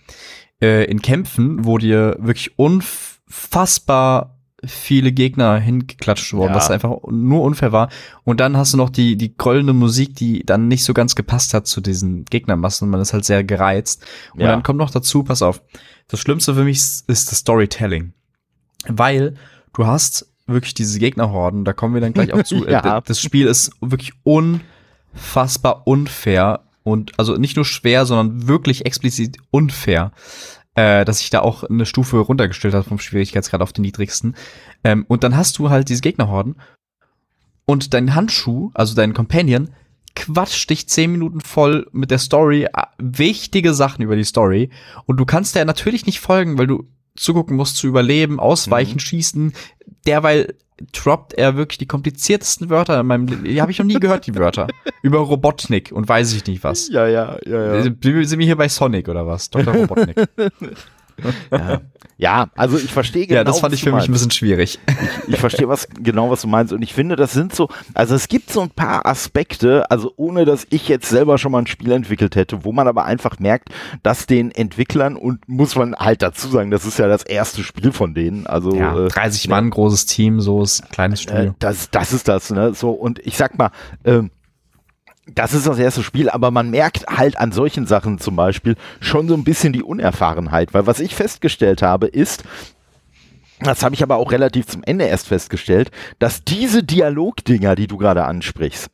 äh, 0.62 0.84
in 0.86 1.02
Kämpfen, 1.02 1.66
wo 1.66 1.78
dir 1.78 2.18
wirklich 2.20 2.60
unfassbar 2.60 4.33
viele 4.66 5.12
Gegner 5.12 5.58
hingeklatscht 5.58 6.34
wurden, 6.34 6.52
ja. 6.52 6.56
was 6.56 6.72
einfach 6.72 6.98
nur 7.10 7.42
unfair 7.42 7.72
war. 7.72 7.90
Und 8.24 8.40
dann 8.40 8.58
hast 8.58 8.74
du 8.74 8.78
noch 8.78 8.90
die, 8.90 9.16
die 9.18 9.36
goldene 9.36 9.74
Musik, 9.74 10.16
die 10.16 10.44
dann 10.46 10.68
nicht 10.68 10.84
so 10.84 10.94
ganz 10.94 11.16
gepasst 11.16 11.54
hat 11.54 11.68
zu 11.68 11.82
diesen 11.82 12.26
Gegnermassen. 12.26 12.90
Man 12.90 13.02
ist 13.02 13.14
halt 13.14 13.26
sehr 13.26 13.44
gereizt. 13.44 14.06
Und 14.34 14.42
ja. 14.42 14.48
dann 14.48 14.64
kommt 14.64 14.80
noch 14.80 14.92
dazu, 14.92 15.24
pass 15.24 15.42
auf, 15.42 15.62
das 16.08 16.20
Schlimmste 16.20 16.56
für 16.56 16.64
mich 16.64 16.78
ist, 16.78 17.10
ist 17.10 17.32
das 17.32 17.40
Storytelling. 17.40 18.14
Weil 18.88 19.36
du 19.74 19.86
hast 19.86 20.28
wirklich 20.46 20.74
diese 20.74 21.00
Gegnerhorden, 21.00 21.66
da 21.66 21.74
kommen 21.74 21.94
wir 21.94 22.02
dann 22.02 22.14
gleich 22.14 22.34
auch 22.34 22.44
zu. 22.44 22.68
ja. 22.68 23.02
Das 23.02 23.20
Spiel 23.20 23.48
ist 23.48 23.72
wirklich 23.82 24.14
unfassbar 24.24 25.88
unfair 25.88 26.62
und 26.84 27.18
also 27.18 27.36
nicht 27.36 27.56
nur 27.56 27.66
schwer, 27.66 28.06
sondern 28.06 28.48
wirklich 28.48 28.86
explizit 28.86 29.38
unfair 29.52 30.12
äh, 30.76 31.06
dass 31.06 31.22
ich 31.22 31.30
da 31.30 31.42
auch 31.42 31.64
eine 31.64 31.86
Stufe 31.86 32.18
runtergestellt 32.18 32.74
habe 32.74 32.84
vom 32.84 33.00
Schwierigkeitsgrad 33.00 33.62
auf 33.62 33.74
den 33.74 33.84
niedrigsten. 33.84 34.36
Ähm, 34.84 35.06
und 35.08 35.24
dann 35.24 35.38
hast 35.38 35.58
du 35.60 35.70
halt 35.70 35.90
diese 35.90 36.02
Gegnerhorden 36.02 36.56
und 37.66 37.94
dein 37.94 38.16
Handschuh, 38.16 38.72
also 38.74 38.96
dein 38.96 39.14
Companion, 39.14 39.70
quatscht 40.16 40.70
dich 40.70 40.88
zehn 40.90 41.12
Minuten 41.12 41.42
voll 41.42 41.88
mit 41.92 42.12
der 42.12 42.20
Story, 42.20 42.66
äh, 42.66 42.84
wichtige 42.98 43.74
Sachen 43.74 44.04
über 44.04 44.16
die 44.16 44.24
Story. 44.24 44.70
Und 45.06 45.18
du 45.18 45.26
kannst 45.26 45.56
der 45.56 45.66
natürlich 45.66 46.06
nicht 46.06 46.20
folgen, 46.20 46.58
weil 46.58 46.68
du 46.68 46.88
zugucken 47.16 47.56
musst 47.56 47.78
zu 47.78 47.88
überleben, 47.88 48.40
ausweichen, 48.40 48.96
mhm. 48.96 49.00
schießen. 49.00 49.54
Derweil 50.06 50.56
droppt 50.92 51.34
er 51.34 51.56
wirklich 51.56 51.78
die 51.78 51.88
kompliziertesten 51.88 52.70
Wörter 52.70 53.00
in 53.00 53.08
meinem 53.08 53.28
Leben. 53.28 53.44
Die 53.44 53.62
habe 53.62 53.72
ich 53.72 53.80
noch 53.80 53.86
nie 53.86 54.00
gehört, 54.00 54.28
die 54.28 54.36
Wörter. 54.36 54.68
Über 55.02 55.20
Robotnik 55.20 55.92
und 55.92 56.08
weiß 56.08 56.34
ich 56.34 56.46
nicht 56.46 56.64
was. 56.64 56.90
Ja, 56.90 57.08
ja, 57.08 57.38
ja, 57.46 57.76
ja. 57.76 57.82
Sind 57.84 58.04
wir 58.04 58.46
hier 58.46 58.56
bei 58.56 58.70
Sonic 58.70 59.10
oder 59.10 59.28
was? 59.28 59.50
Dr. 59.50 59.74
Robotnik. 59.74 60.18
ja. 61.52 61.82
Ja, 62.18 62.48
also 62.56 62.78
ich 62.78 62.92
verstehe 62.92 63.28
genau. 63.28 63.34
Ja, 63.40 63.44
das 63.44 63.60
fand 63.60 63.74
ich 63.74 63.84
für 63.84 63.92
mich 63.92 64.08
ein 64.08 64.12
bisschen 64.12 64.32
schwierig. 64.32 64.80
Ich, 65.28 65.34
ich 65.34 65.40
verstehe 65.40 65.68
was 65.68 65.88
genau, 66.00 66.30
was 66.30 66.42
du 66.42 66.48
meinst. 66.48 66.72
Und 66.72 66.82
ich 66.82 66.94
finde, 66.94 67.16
das 67.16 67.34
sind 67.34 67.56
so, 67.56 67.70
also 67.94 68.16
es 68.16 68.28
gibt 68.28 68.52
so 68.52 68.62
ein 68.62 68.70
paar 68.70 69.06
Aspekte, 69.06 69.90
also 69.90 70.14
ohne 70.18 70.46
dass 70.46 70.68
ich 70.70 70.88
jetzt 70.88 71.10
selber 71.10 71.38
schon 71.38 71.52
mal 71.52 71.60
ein 71.60 71.68
Spiel 71.68 71.92
entwickelt 71.92 72.36
hätte, 72.36 72.64
wo 72.64 72.72
man 72.72 72.88
aber 72.88 73.06
einfach 73.06 73.40
merkt, 73.40 73.70
dass 74.04 74.28
den 74.28 74.52
Entwicklern 74.52 75.16
und 75.16 75.48
muss 75.48 75.76
man 75.76 75.96
halt 75.96 76.22
dazu 76.22 76.48
sagen, 76.48 76.72
das 76.72 76.86
ist 76.86 77.00
ja 77.00 77.08
das 77.08 77.24
erste 77.24 77.64
Spiel 77.64 77.92
von 77.92 78.14
denen. 78.14 78.46
Also 78.48 78.76
ja, 78.76 78.94
30 78.94 79.46
äh, 79.46 79.50
Mann, 79.50 79.66
ne, 79.66 79.70
großes 79.72 80.06
Team, 80.06 80.40
so 80.40 80.62
ist 80.62 80.84
ein 80.84 80.90
kleines 80.90 81.22
äh, 81.22 81.24
Studio. 81.24 81.50
Äh, 81.52 81.54
das, 81.60 81.90
das 81.90 82.14
ist 82.14 82.28
das, 82.28 82.52
ne? 82.52 82.74
So, 82.74 82.92
und 82.92 83.20
ich 83.26 83.38
sag 83.38 83.58
mal, 83.58 83.72
ähm, 84.06 84.30
das 85.28 85.54
ist 85.54 85.68
das 85.68 85.80
erste 85.80 86.04
Spiel, 86.04 86.30
aber 86.30 86.52
man 86.52 86.70
merkt 86.70 87.08
halt 87.08 87.38
an 87.38 87.52
solchen 87.52 87.86
Sachen 87.86 88.20
zum 88.20 88.36
Beispiel 88.36 88.76
schon 89.00 89.28
so 89.28 89.36
ein 89.36 89.44
bisschen 89.44 89.74
die 89.74 89.84
Unerfahrenheit, 89.84 90.74
weil 90.74 90.86
was 90.86 91.00
ich 91.00 91.16
festgestellt 91.16 91.82
habe 91.82 92.08
ist, 92.08 92.44
das 93.60 93.84
habe 93.84 93.96
ich 93.96 94.04
aber 94.04 94.18
auch 94.18 94.32
relativ 94.32 94.68
zum 94.68 94.84
Ende 94.84 95.06
erst 95.06 95.28
festgestellt, 95.28 95.92
dass 96.20 96.44
diese 96.44 96.84
Dialogdinger, 96.84 97.76
die 97.76 97.88
du 97.88 97.98
gerade 97.98 98.26
ansprichst, 98.26 98.90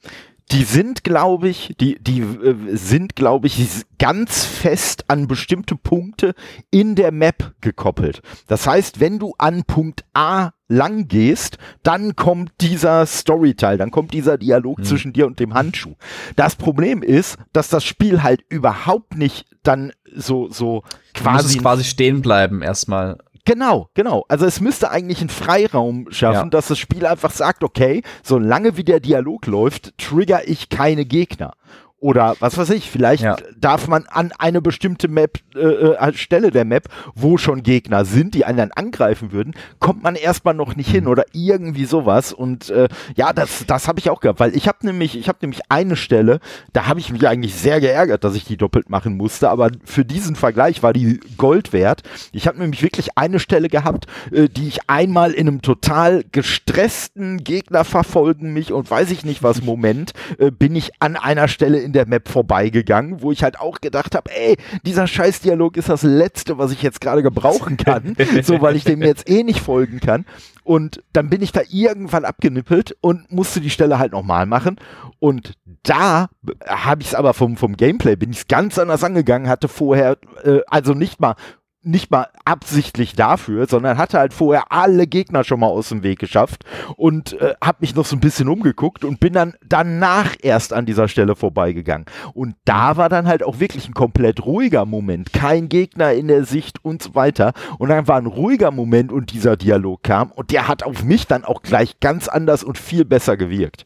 die 0.51 0.63
sind, 0.63 1.03
glaube 1.03 1.49
ich, 1.49 1.75
die, 1.79 1.99
die 2.01 2.21
äh, 2.21 2.75
sind, 2.75 3.15
glaube 3.15 3.47
ich, 3.47 3.85
ganz 3.99 4.45
fest 4.45 5.05
an 5.07 5.27
bestimmte 5.27 5.75
Punkte 5.75 6.33
in 6.71 6.95
der 6.95 7.11
Map 7.11 7.53
gekoppelt. 7.61 8.21
Das 8.47 8.65
heißt, 8.65 8.99
wenn 8.99 9.19
du 9.19 9.35
an 9.37 9.63
Punkt 9.63 10.05
A 10.13 10.51
lang 10.67 11.07
gehst, 11.07 11.57
dann 11.83 12.15
kommt 12.15 12.51
dieser 12.61 13.05
Storyteil, 13.05 13.77
dann 13.77 13.91
kommt 13.91 14.13
dieser 14.13 14.37
Dialog 14.37 14.79
mhm. 14.79 14.83
zwischen 14.83 15.13
dir 15.13 15.27
und 15.27 15.39
dem 15.39 15.53
Handschuh. 15.53 15.95
Das 16.35 16.55
Problem 16.55 17.03
ist, 17.03 17.37
dass 17.53 17.69
das 17.69 17.83
Spiel 17.83 18.23
halt 18.23 18.41
überhaupt 18.49 19.17
nicht 19.17 19.45
dann 19.63 19.91
so, 20.15 20.49
so 20.49 20.83
quasi. 21.13 21.59
quasi 21.59 21.83
stehen 21.83 22.21
bleiben 22.21 22.61
erstmal. 22.61 23.17
Genau, 23.45 23.89
genau. 23.93 24.25
Also 24.27 24.45
es 24.45 24.61
müsste 24.61 24.91
eigentlich 24.91 25.19
einen 25.19 25.29
Freiraum 25.29 26.07
schaffen, 26.11 26.45
ja. 26.45 26.49
dass 26.49 26.67
das 26.67 26.77
Spiel 26.77 27.05
einfach 27.05 27.31
sagt, 27.31 27.63
okay, 27.63 28.03
solange 28.23 28.77
wie 28.77 28.83
der 28.83 28.99
Dialog 28.99 29.47
läuft, 29.47 29.97
trigger 29.97 30.47
ich 30.47 30.69
keine 30.69 31.05
Gegner. 31.05 31.53
Oder 32.01 32.35
was 32.39 32.57
weiß 32.57 32.69
ich, 32.69 32.89
vielleicht 32.89 33.23
ja. 33.23 33.35
darf 33.59 33.89
man 33.89 34.05
an 34.07 34.31
eine 34.37 34.61
bestimmte 34.61 35.09
Map, 35.09 35.39
äh, 35.53 35.59
äh, 35.59 36.13
Stelle 36.13 36.49
der 36.49 36.63
Map, 36.63 36.87
wo 37.13 37.37
schon 37.37 37.61
Gegner 37.61 38.05
sind, 38.05 38.35
die 38.35 38.45
einen 38.45 38.57
dann 38.57 38.71
angreifen 38.71 39.33
würden, 39.33 39.53
kommt 39.79 40.01
man 40.01 40.15
erstmal 40.15 40.53
noch 40.53 40.77
nicht 40.77 40.89
hin 40.89 41.07
oder 41.07 41.25
irgendwie 41.33 41.83
sowas. 41.83 42.31
Und 42.31 42.69
äh, 42.69 42.87
ja, 43.15 43.33
das, 43.33 43.65
das 43.67 43.89
habe 43.89 43.99
ich 43.99 44.09
auch 44.09 44.21
gehabt, 44.21 44.39
weil 44.39 44.55
ich 44.55 44.69
habe 44.69 44.85
nämlich, 44.85 45.17
ich 45.17 45.27
habe 45.27 45.39
nämlich 45.41 45.59
eine 45.67 45.97
Stelle, 45.97 46.39
da 46.71 46.87
habe 46.87 47.01
ich 47.01 47.11
mich 47.11 47.27
eigentlich 47.27 47.55
sehr 47.55 47.81
geärgert, 47.81 48.23
dass 48.23 48.35
ich 48.35 48.45
die 48.45 48.55
doppelt 48.55 48.89
machen 48.89 49.17
musste, 49.17 49.49
aber 49.49 49.69
für 49.83 50.05
diesen 50.05 50.37
Vergleich 50.37 50.81
war 50.81 50.93
die 50.93 51.19
Gold 51.35 51.73
wert. 51.73 52.03
Ich 52.31 52.47
habe 52.47 52.59
nämlich 52.59 52.81
wirklich 52.81 53.17
eine 53.17 53.39
Stelle 53.39 53.67
gehabt, 53.67 54.05
äh, 54.31 54.47
die 54.47 54.69
ich 54.69 54.89
einmal 54.89 55.31
in 55.31 55.49
einem 55.49 55.61
total 55.61 56.23
gestressten 56.31 57.43
Gegner 57.43 57.83
verfolgen 57.83 58.53
mich 58.53 58.71
und 58.71 58.89
weiß 58.89 59.11
ich 59.11 59.25
nicht 59.25 59.43
was 59.43 59.61
Moment, 59.61 60.13
äh, 60.37 60.49
bin 60.49 60.77
ich 60.77 60.91
an 60.99 61.17
einer 61.17 61.49
Stelle 61.49 61.79
in 61.79 61.88
in 61.89 61.93
der 61.93 62.07
Map 62.07 62.29
vorbeigegangen, 62.29 63.23
wo 63.23 63.31
ich 63.31 63.43
halt 63.43 63.59
auch 63.59 63.81
gedacht 63.81 64.13
habe, 64.13 64.29
ey, 64.31 64.57
dieser 64.85 65.07
Scheißdialog 65.07 65.75
ist 65.75 65.89
das 65.89 66.03
Letzte, 66.03 66.59
was 66.59 66.71
ich 66.71 66.83
jetzt 66.83 67.01
gerade 67.01 67.23
gebrauchen 67.23 67.77
kann, 67.77 68.15
so 68.43 68.61
weil 68.61 68.75
ich 68.75 68.83
dem 68.83 69.01
jetzt 69.01 69.27
eh 69.27 69.41
nicht 69.41 69.59
folgen 69.59 69.99
kann. 69.99 70.25
Und 70.63 71.03
dann 71.13 71.31
bin 71.31 71.41
ich 71.41 71.51
da 71.51 71.61
irgendwann 71.67 72.25
abgenippelt 72.25 72.95
und 73.01 73.31
musste 73.31 73.59
die 73.59 73.71
Stelle 73.71 73.97
halt 73.97 74.11
nochmal 74.11 74.45
machen. 74.45 74.75
Und 75.17 75.53
da 75.81 76.27
habe 76.67 77.01
ich 77.01 77.07
es 77.07 77.15
aber 77.15 77.33
vom, 77.33 77.57
vom 77.57 77.75
Gameplay, 77.75 78.15
bin 78.15 78.29
ich 78.29 78.37
es 78.37 78.47
ganz 78.47 78.77
anders 78.77 79.03
angegangen, 79.03 79.49
hatte 79.49 79.67
vorher, 79.67 80.17
äh, 80.43 80.59
also 80.67 80.93
nicht 80.93 81.19
mal 81.19 81.35
nicht 81.81 82.11
mal 82.11 82.27
absichtlich 82.43 83.15
dafür, 83.15 83.67
sondern 83.67 83.97
hatte 83.97 84.19
halt 84.19 84.33
vorher 84.33 84.71
alle 84.71 85.07
Gegner 85.07 85.43
schon 85.43 85.61
mal 85.61 85.67
aus 85.67 85.89
dem 85.89 86.03
Weg 86.03 86.19
geschafft 86.19 86.65
und 86.97 87.39
äh, 87.39 87.53
habe 87.63 87.77
mich 87.81 87.95
noch 87.95 88.05
so 88.05 88.15
ein 88.15 88.19
bisschen 88.19 88.49
umgeguckt 88.49 89.05
und 89.05 89.19
bin 89.19 89.33
dann 89.33 89.53
danach 89.65 90.35
erst 90.41 90.73
an 90.73 90.85
dieser 90.85 91.07
Stelle 91.07 91.35
vorbeigegangen. 91.35 92.05
Und 92.33 92.55
da 92.65 92.97
war 92.97 93.07
dann 93.07 93.27
halt 93.27 93.43
auch 93.43 93.59
wirklich 93.59 93.87
ein 93.87 93.93
komplett 93.93 94.45
ruhiger 94.45 94.85
Moment, 94.85 95.31
kein 95.31 95.69
Gegner 95.69 96.11
in 96.13 96.27
der 96.27 96.43
Sicht 96.43 96.83
und 96.83 97.01
so 97.01 97.15
weiter. 97.15 97.53
Und 97.77 97.89
dann 97.89 98.07
war 98.07 98.17
ein 98.17 98.25
ruhiger 98.25 98.71
Moment 98.71 99.11
und 99.11 99.31
dieser 99.31 99.55
Dialog 99.55 100.03
kam 100.03 100.31
und 100.31 100.51
der 100.51 100.67
hat 100.67 100.83
auf 100.83 101.03
mich 101.03 101.27
dann 101.27 101.45
auch 101.45 101.61
gleich 101.61 101.99
ganz 102.01 102.27
anders 102.27 102.63
und 102.63 102.77
viel 102.77 103.05
besser 103.05 103.37
gewirkt. 103.37 103.85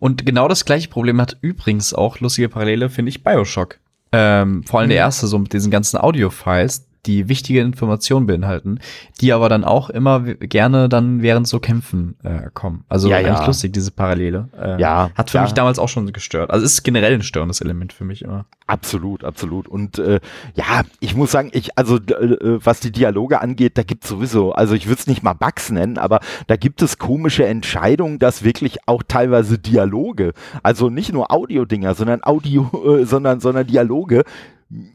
Und 0.00 0.26
genau 0.26 0.48
das 0.48 0.64
gleiche 0.64 0.88
Problem 0.88 1.20
hat 1.20 1.36
übrigens 1.40 1.94
auch 1.94 2.18
lustige 2.18 2.48
Parallele, 2.48 2.90
finde 2.90 3.10
ich, 3.10 3.22
Bioshock. 3.22 3.78
Ähm, 4.10 4.64
vor 4.64 4.80
allem 4.80 4.88
der 4.88 4.98
mhm. 4.98 5.06
erste, 5.06 5.28
so 5.28 5.38
mit 5.38 5.52
diesen 5.52 5.70
ganzen 5.70 5.96
Audio-Files, 5.96 6.88
die 7.06 7.28
wichtige 7.28 7.60
Informationen 7.60 8.26
beinhalten, 8.26 8.78
die 9.20 9.32
aber 9.32 9.48
dann 9.48 9.64
auch 9.64 9.90
immer 9.90 10.20
gerne 10.20 10.88
dann 10.88 11.20
während 11.20 11.48
so 11.48 11.58
Kämpfen 11.58 12.16
äh, 12.22 12.48
kommen. 12.54 12.84
Also 12.88 13.08
ja, 13.08 13.16
eigentlich 13.16 13.40
ja. 13.40 13.46
lustig, 13.46 13.72
diese 13.72 13.90
Parallele. 13.90 14.48
Äh, 14.56 14.80
ja. 14.80 15.10
Hat 15.16 15.30
für 15.30 15.38
ja. 15.38 15.42
mich 15.42 15.52
damals 15.52 15.80
auch 15.80 15.88
schon 15.88 16.12
gestört. 16.12 16.50
Also 16.50 16.64
es 16.64 16.74
ist 16.74 16.82
generell 16.84 17.14
ein 17.14 17.22
störendes 17.22 17.60
Element 17.60 17.92
für 17.92 18.04
mich 18.04 18.22
immer. 18.22 18.46
Absolut, 18.68 19.24
absolut. 19.24 19.66
Und 19.66 19.98
äh, 19.98 20.20
ja, 20.54 20.82
ich 21.00 21.16
muss 21.16 21.32
sagen, 21.32 21.50
ich, 21.52 21.76
also 21.76 21.96
äh, 21.96 22.64
was 22.64 22.78
die 22.78 22.92
Dialoge 22.92 23.40
angeht, 23.40 23.76
da 23.78 23.82
gibt 23.82 24.04
es 24.04 24.10
sowieso, 24.10 24.52
also 24.52 24.74
ich 24.74 24.86
würde 24.86 25.00
es 25.00 25.06
nicht 25.08 25.24
mal 25.24 25.34
Bugs 25.34 25.70
nennen, 25.70 25.98
aber 25.98 26.20
da 26.46 26.54
gibt 26.54 26.82
es 26.82 26.98
komische 26.98 27.44
Entscheidungen, 27.46 28.20
dass 28.20 28.44
wirklich 28.44 28.78
auch 28.86 29.02
teilweise 29.02 29.58
Dialoge, 29.58 30.34
also 30.62 30.88
nicht 30.88 31.12
nur 31.12 31.32
Audio-Dinger, 31.32 31.94
sondern 31.94 32.22
Audio, 32.22 32.70
äh, 33.00 33.04
sondern, 33.04 33.40
sondern 33.40 33.66
Dialoge, 33.66 34.22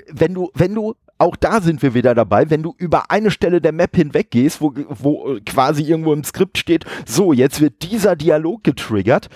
wenn 0.09 0.33
du, 0.33 0.49
wenn 0.55 0.73
du 0.73 0.95
auch 1.17 1.35
da 1.35 1.61
sind 1.61 1.81
wir 1.81 1.93
wieder 1.93 2.15
dabei, 2.15 2.49
wenn 2.49 2.63
du 2.63 2.75
über 2.77 3.11
eine 3.11 3.31
Stelle 3.31 3.61
der 3.61 3.71
Map 3.71 3.95
hinweg 3.95 4.31
gehst, 4.31 4.61
wo, 4.61 4.73
wo 4.89 5.37
quasi 5.45 5.83
irgendwo 5.83 6.13
im 6.13 6.23
Skript 6.23 6.57
steht, 6.57 6.85
so, 7.05 7.33
jetzt 7.33 7.61
wird 7.61 7.81
dieser 7.81 8.15
Dialog 8.15 8.63
getriggert, 8.63 9.29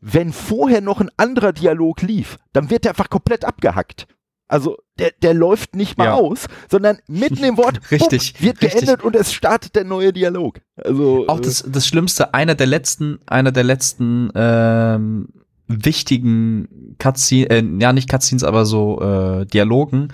wenn 0.00 0.32
vorher 0.32 0.80
noch 0.80 1.00
ein 1.00 1.10
anderer 1.16 1.52
Dialog 1.52 2.02
lief, 2.02 2.38
dann 2.52 2.70
wird 2.70 2.84
der 2.84 2.92
einfach 2.92 3.10
komplett 3.10 3.44
abgehackt. 3.44 4.06
Also 4.48 4.78
der, 4.98 5.12
der 5.22 5.34
läuft 5.34 5.76
nicht 5.76 5.98
mal 5.98 6.06
ja. 6.06 6.14
aus, 6.14 6.46
sondern 6.70 6.98
mitten 7.06 7.44
im 7.44 7.58
Wort 7.58 7.80
richtig, 7.90 8.32
bumm, 8.34 8.46
wird 8.46 8.62
richtig. 8.62 8.80
geendet 8.80 9.04
und 9.04 9.14
es 9.14 9.32
startet 9.32 9.76
der 9.76 9.84
neue 9.84 10.12
Dialog. 10.12 10.60
Also 10.76 11.26
auch 11.28 11.38
das, 11.38 11.64
das 11.68 11.86
Schlimmste, 11.86 12.32
einer 12.32 12.54
der 12.54 12.66
letzten, 12.66 13.18
einer 13.26 13.52
der 13.52 13.64
letzten 13.64 14.30
ähm, 14.34 15.28
wichtigen 15.66 16.96
Cutscenes, 16.98 17.50
äh, 17.50 17.62
ja 17.78 17.92
nicht 17.92 18.10
Cutscenes, 18.10 18.42
aber 18.42 18.64
so 18.64 19.00
äh, 19.02 19.44
Dialogen 19.44 20.08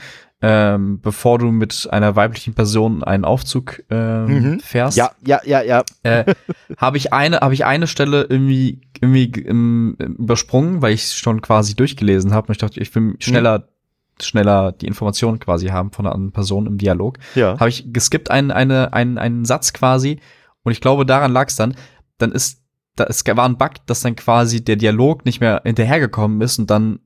ähm, 0.46 1.00
bevor 1.00 1.38
du 1.38 1.50
mit 1.50 1.88
einer 1.90 2.16
weiblichen 2.16 2.54
Person 2.54 3.02
einen 3.02 3.24
Aufzug 3.24 3.83
ähm, 3.90 4.26
mhm. 4.26 4.61
fährst. 4.61 4.96
Ja, 4.96 5.12
ja, 5.24 5.40
ja, 5.44 5.62
ja. 5.62 5.85
Äh, 6.02 6.35
habe 6.76 6.98
ich 6.98 7.12
eine, 7.12 7.40
habe 7.40 7.54
ich 7.54 7.64
eine 7.64 7.87
Stelle 7.87 8.26
irgendwie 8.28 8.83
irgendwie 9.00 9.33
ähm, 9.42 9.96
übersprungen, 9.98 10.83
weil 10.83 10.92
ich 10.92 11.12
schon 11.12 11.40
quasi 11.40 11.74
durchgelesen 11.74 12.35
habe. 12.35 12.48
Und 12.48 12.52
ich 12.52 12.59
dachte, 12.59 12.80
ich 12.80 12.94
will 12.94 13.16
schneller 13.20 13.59
mhm 13.61 13.64
schneller 14.22 14.70
die 14.70 14.87
Informationen 14.87 15.40
quasi 15.40 15.66
haben 15.66 15.90
von 15.90 16.07
einer 16.07 16.14
anderen 16.14 16.33
Person 16.33 16.66
im 16.66 16.78
Dialog. 16.78 17.18
Ja. 17.35 17.59
Habe 17.59 17.68
ich 17.68 17.92
geskippt 17.92 18.30
einen, 18.30 18.52
eine, 18.52 18.92
einen, 18.92 19.18
einen 19.18 19.44
Satz 19.44 19.72
quasi 19.72 20.20
und 20.62 20.72
ich 20.72 20.80
glaube, 20.80 21.07
daran 21.07 21.33
lag 21.33 21.48
es 21.48 21.57
dann. 21.57 21.74
Dann 22.18 22.33
ist, 22.33 22.62
da 22.96 23.04
es 23.04 23.24
war 23.26 23.44
ein 23.44 23.59
Bug, 23.59 23.72
dass 23.87 24.00
dann 24.00 24.16
quasi 24.16 24.64
der 24.64 24.76
Dialog 24.76 25.24
nicht 25.24 25.40
mehr 25.40 25.62
hinterhergekommen 25.64 26.40
ist 26.40 26.59
und 26.59 26.70
dann 26.70 27.00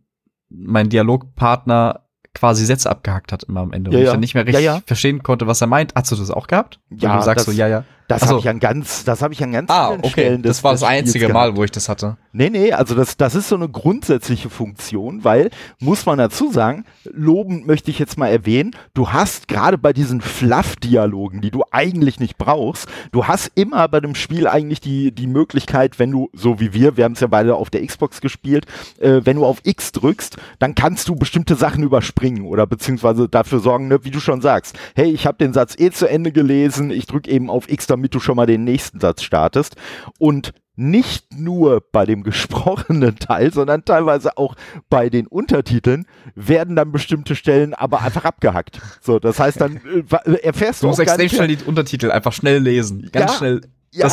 mein 0.49 0.89
Dialogpartner 0.89 2.08
quasi 2.39 2.65
Sätze 2.65 2.89
abgehackt 2.91 3.33
hat 3.33 3.45
immer 3.45 3.61
am 3.61 3.73
Ende. 3.73 3.91
Ja, 3.91 3.99
und 3.99 4.05
ich 4.05 4.11
dann 4.11 4.21
nicht 4.21 4.35
mehr 4.35 4.47
richtig 4.47 4.83
verstehen 4.87 5.23
konnte, 5.23 5.47
was 5.47 5.61
er 5.61 5.67
meint. 5.67 5.93
Hast 5.95 6.11
du 6.13 6.17
das 6.17 6.31
auch 6.31 6.47
gehabt? 6.47 6.79
Ja, 6.91 7.13
und 7.13 7.19
du 7.19 7.25
sagst 7.25 7.47
das, 7.47 7.55
so, 7.55 7.59
ja, 7.59 7.67
ja. 7.67 7.85
Das 8.09 8.27
habe 8.27 8.39
ich 8.39 8.49
an 8.49 8.59
ganz, 8.59 9.05
das 9.05 9.21
habe 9.21 9.35
ich 9.35 9.43
an 9.43 9.53
ganz 9.53 9.71
ah, 9.71 9.91
okay. 9.91 10.09
Stellen 10.09 10.43
des, 10.43 10.57
Das 10.57 10.65
war 10.65 10.73
das 10.73 10.83
einzige 10.83 11.29
Mal, 11.29 11.57
wo 11.57 11.65
ich 11.65 11.71
das 11.71 11.91
hatte. 11.91 12.17
Nee, 12.33 12.49
nee, 12.49 12.73
also 12.73 12.95
das, 12.95 13.19
das 13.19 13.35
ist 13.35 13.49
so 13.49 13.55
eine 13.55 13.69
grundsätzliche 13.69 14.49
Funktion, 14.49 15.25
weil, 15.25 15.51
muss 15.79 16.07
man 16.07 16.17
dazu 16.17 16.51
sagen, 16.51 16.87
lobend 17.05 17.67
möchte 17.67 17.91
ich 17.91 17.99
jetzt 17.99 18.17
mal 18.17 18.29
erwähnen, 18.29 18.75
du 18.95 19.11
hast 19.11 19.47
gerade 19.47 19.77
bei 19.77 19.93
diesen 19.93 20.23
Fluff-Dialogen, 20.23 21.43
die 21.43 21.51
du 21.51 21.65
eigentlich 21.71 22.19
nicht 22.19 22.39
brauchst, 22.39 22.89
du 23.13 23.27
hast 23.27 23.53
immer 23.57 23.87
bei 23.89 24.01
dem 24.01 24.15
Spiel 24.15 24.47
eigentlich 24.47 24.81
die, 24.81 25.13
die 25.13 25.27
Möglichkeit, 25.27 25.99
wenn 25.99 26.11
du, 26.11 26.31
so 26.33 26.61
wie 26.61 26.73
wir, 26.73 26.97
wir 26.97 27.05
haben 27.05 27.13
es 27.13 27.21
ja 27.21 27.27
beide 27.27 27.57
auf 27.57 27.69
der 27.69 27.85
Xbox 27.85 28.23
gespielt, 28.23 28.65
äh, 29.01 29.21
wenn 29.25 29.37
du 29.37 29.45
auf 29.45 29.59
X 29.65 29.93
drückst, 29.93 30.39
dann 30.59 30.75
kannst 30.75 31.09
du 31.09 31.15
bestimmte 31.15 31.57
Sachen 31.57 31.83
überspringen 31.83 32.47
oder 32.47 32.67
beziehungsweise 32.67 33.29
dafür 33.29 33.59
sorgen, 33.59 33.89
ne, 33.89 34.03
wie 34.05 34.11
du 34.11 34.21
schon 34.21 34.41
sagst, 34.41 34.79
hey, 34.95 35.11
ich 35.11 35.27
habe 35.27 35.37
den 35.37 35.53
Satz 35.53 35.75
eh 35.79 35.91
zu 35.91 36.09
Ende 36.09 36.33
gelesen, 36.33 36.91
ich 36.91 37.07
drücke 37.07 37.31
eben 37.31 37.51
auf 37.51 37.69
X, 37.69 37.87
damit 37.87 37.98
du 38.15 38.21
schon 38.21 38.37
mal 38.37 38.47
den 38.47 38.65
nächsten 38.65 39.01
Satz 39.01 39.23
startest. 39.23 39.77
Und 40.19 40.53
nicht 40.79 41.37
nur 41.37 41.83
bei 41.93 42.07
dem 42.07 42.23
gesprochenen 42.25 43.17
Teil, 43.17 43.53
sondern 43.53 43.85
teilweise 43.85 44.39
auch 44.39 44.55
bei 44.89 45.11
den 45.11 45.27
Untertiteln 45.27 46.07
werden 46.35 46.77
dann 46.77 46.93
bestimmte 46.93 47.35
Stellen 47.35 47.75
aber 47.75 48.01
einfach 48.03 48.25
abgehackt. 48.25 48.81
So, 49.01 49.19
das 49.19 49.41
heißt 49.41 49.61
dann 49.61 49.81
äh, 49.87 50.35
erfährst 50.43 50.83
du, 50.83 50.87
du 50.87 50.89
musst 50.91 51.01
extrem 51.01 51.29
schnell 51.29 51.49
die 51.49 51.65
Untertitel 51.65 52.11
einfach 52.13 52.33
schnell 52.33 52.63
lesen, 52.63 53.11
ganz 53.13 53.33
ja, 53.33 53.39
schnell 53.39 53.61
ja, 53.91 54.09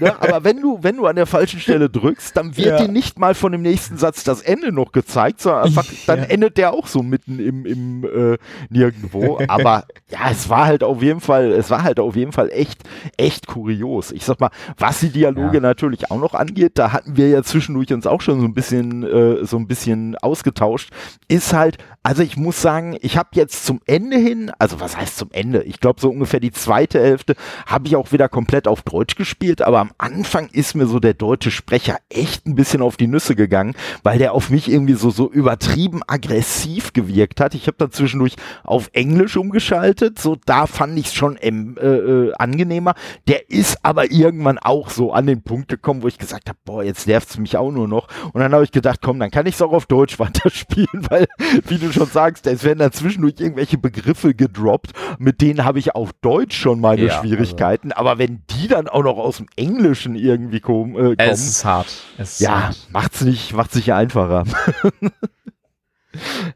ne, 0.00 0.20
aber 0.20 0.42
wenn 0.42 0.60
du, 0.60 0.78
wenn 0.82 0.96
du 0.96 1.06
an 1.06 1.14
der 1.14 1.26
falschen 1.26 1.60
Stelle 1.60 1.88
drückst, 1.88 2.36
dann 2.36 2.56
wird 2.56 2.66
ja. 2.66 2.78
dir 2.78 2.88
nicht 2.88 3.18
mal 3.18 3.34
von 3.34 3.52
dem 3.52 3.62
nächsten 3.62 3.96
Satz 3.96 4.24
das 4.24 4.42
Ende 4.42 4.72
noch 4.72 4.90
gezeigt, 4.90 5.40
sondern 5.40 5.66
einfach, 5.66 5.86
dann 6.06 6.20
ja. 6.20 6.24
endet 6.24 6.56
der 6.56 6.72
auch 6.72 6.88
so 6.88 7.04
mitten 7.04 7.38
im, 7.38 7.64
im 7.64 8.04
äh, 8.04 8.38
Nirgendwo. 8.70 9.40
Aber 9.46 9.84
ja, 10.08 10.30
es 10.32 10.48
war 10.48 10.66
halt 10.66 10.82
auf 10.82 11.00
jeden 11.00 11.20
Fall, 11.20 11.52
es 11.52 11.70
war 11.70 11.84
halt 11.84 12.00
auf 12.00 12.16
jeden 12.16 12.32
Fall 12.32 12.50
echt, 12.50 12.82
echt 13.16 13.46
kurios. 13.46 14.10
Ich 14.10 14.24
sag 14.24 14.40
mal, 14.40 14.50
was 14.76 14.98
die 14.98 15.10
Dialoge 15.10 15.58
ja. 15.58 15.60
natürlich 15.60 16.10
auch 16.10 16.18
noch 16.18 16.34
angeht, 16.34 16.72
da 16.74 16.92
hatten 16.92 17.16
wir 17.16 17.28
ja 17.28 17.44
zwischendurch 17.44 17.92
uns 17.92 18.08
auch 18.08 18.22
schon 18.22 18.40
so 18.40 18.46
ein 18.46 18.54
bisschen, 18.54 19.04
äh, 19.04 19.44
so 19.44 19.58
ein 19.58 19.68
bisschen 19.68 20.16
ausgetauscht, 20.16 20.90
ist 21.28 21.52
halt, 21.52 21.78
also 22.02 22.22
ich 22.22 22.36
muss 22.36 22.60
sagen, 22.60 22.98
ich 23.00 23.16
habe 23.16 23.28
jetzt 23.34 23.64
zum 23.64 23.80
Ende 23.86 24.16
hin, 24.16 24.50
also 24.58 24.80
was 24.80 24.96
heißt 24.96 25.16
zum 25.16 25.30
Ende? 25.30 25.62
Ich 25.62 25.78
glaube 25.78 26.00
so 26.00 26.10
ungefähr 26.10 26.40
die 26.40 26.50
zweite 26.50 26.98
Hälfte 26.98 27.36
habe 27.66 27.86
ich 27.86 27.94
auch 27.94 28.10
wieder 28.10 28.28
komplett 28.28 28.66
auf 28.66 28.82
Deutsch 28.82 29.20
gespielt, 29.30 29.62
aber 29.62 29.78
am 29.78 29.92
Anfang 29.96 30.48
ist 30.52 30.74
mir 30.74 30.86
so 30.86 30.98
der 30.98 31.14
deutsche 31.14 31.52
Sprecher 31.52 31.98
echt 32.08 32.46
ein 32.46 32.56
bisschen 32.56 32.82
auf 32.82 32.96
die 32.96 33.06
Nüsse 33.06 33.36
gegangen, 33.36 33.76
weil 34.02 34.18
der 34.18 34.34
auf 34.34 34.50
mich 34.50 34.68
irgendwie 34.68 34.94
so, 34.94 35.10
so 35.10 35.30
übertrieben 35.30 36.00
aggressiv 36.04 36.92
gewirkt 36.92 37.40
hat. 37.40 37.54
Ich 37.54 37.68
habe 37.68 37.76
dann 37.78 37.92
zwischendurch 37.92 38.34
auf 38.64 38.90
Englisch 38.92 39.36
umgeschaltet, 39.36 40.18
so 40.18 40.36
da 40.46 40.66
fand 40.66 40.98
ich 40.98 41.06
es 41.06 41.14
schon 41.14 41.38
ähm, 41.40 41.76
äh, 41.80 41.86
äh, 41.86 42.32
angenehmer. 42.38 42.94
Der 43.28 43.48
ist 43.50 43.78
aber 43.84 44.10
irgendwann 44.10 44.58
auch 44.58 44.90
so 44.90 45.12
an 45.12 45.28
den 45.28 45.42
Punkt 45.42 45.68
gekommen, 45.68 46.02
wo 46.02 46.08
ich 46.08 46.18
gesagt 46.18 46.48
habe, 46.48 46.58
boah, 46.64 46.82
jetzt 46.82 47.06
nervt 47.06 47.30
es 47.30 47.38
mich 47.38 47.56
auch 47.56 47.70
nur 47.70 47.86
noch. 47.86 48.08
Und 48.32 48.40
dann 48.40 48.52
habe 48.52 48.64
ich 48.64 48.72
gedacht, 48.72 48.98
komm, 49.00 49.20
dann 49.20 49.30
kann 49.30 49.46
ich 49.46 49.54
es 49.54 49.62
auch 49.62 49.72
auf 49.72 49.86
Deutsch 49.86 50.18
weiterspielen, 50.18 51.06
weil, 51.08 51.28
wie 51.68 51.78
du 51.78 51.92
schon 51.92 52.08
sagst, 52.08 52.48
es 52.48 52.64
werden 52.64 52.80
dann 52.80 52.92
zwischendurch 52.92 53.34
irgendwelche 53.38 53.78
Begriffe 53.78 54.34
gedroppt, 54.34 54.90
mit 55.20 55.40
denen 55.40 55.64
habe 55.64 55.78
ich 55.78 55.94
auf 55.94 56.10
Deutsch 56.20 56.58
schon 56.58 56.80
meine 56.80 57.02
ja, 57.02 57.12
also 57.12 57.28
Schwierigkeiten. 57.28 57.92
Also. 57.92 58.00
Aber 58.00 58.18
wenn 58.18 58.42
die 58.50 58.66
dann 58.66 58.88
auch 58.88 59.04
noch 59.04 59.09
noch 59.10 59.18
aus 59.18 59.38
dem 59.38 59.46
Englischen 59.56 60.14
irgendwie 60.14 60.60
kom 60.60 60.96
äh, 60.96 61.00
kommen. 61.00 61.16
Es 61.18 61.46
ist 61.46 61.64
hart. 61.64 61.88
Es 62.18 62.34
ist 62.34 62.40
ja, 62.40 62.64
hart. 62.64 62.88
macht's 62.90 63.22
nicht, 63.22 63.52
macht's 63.52 63.74
nicht 63.74 63.92
einfacher. 63.92 64.44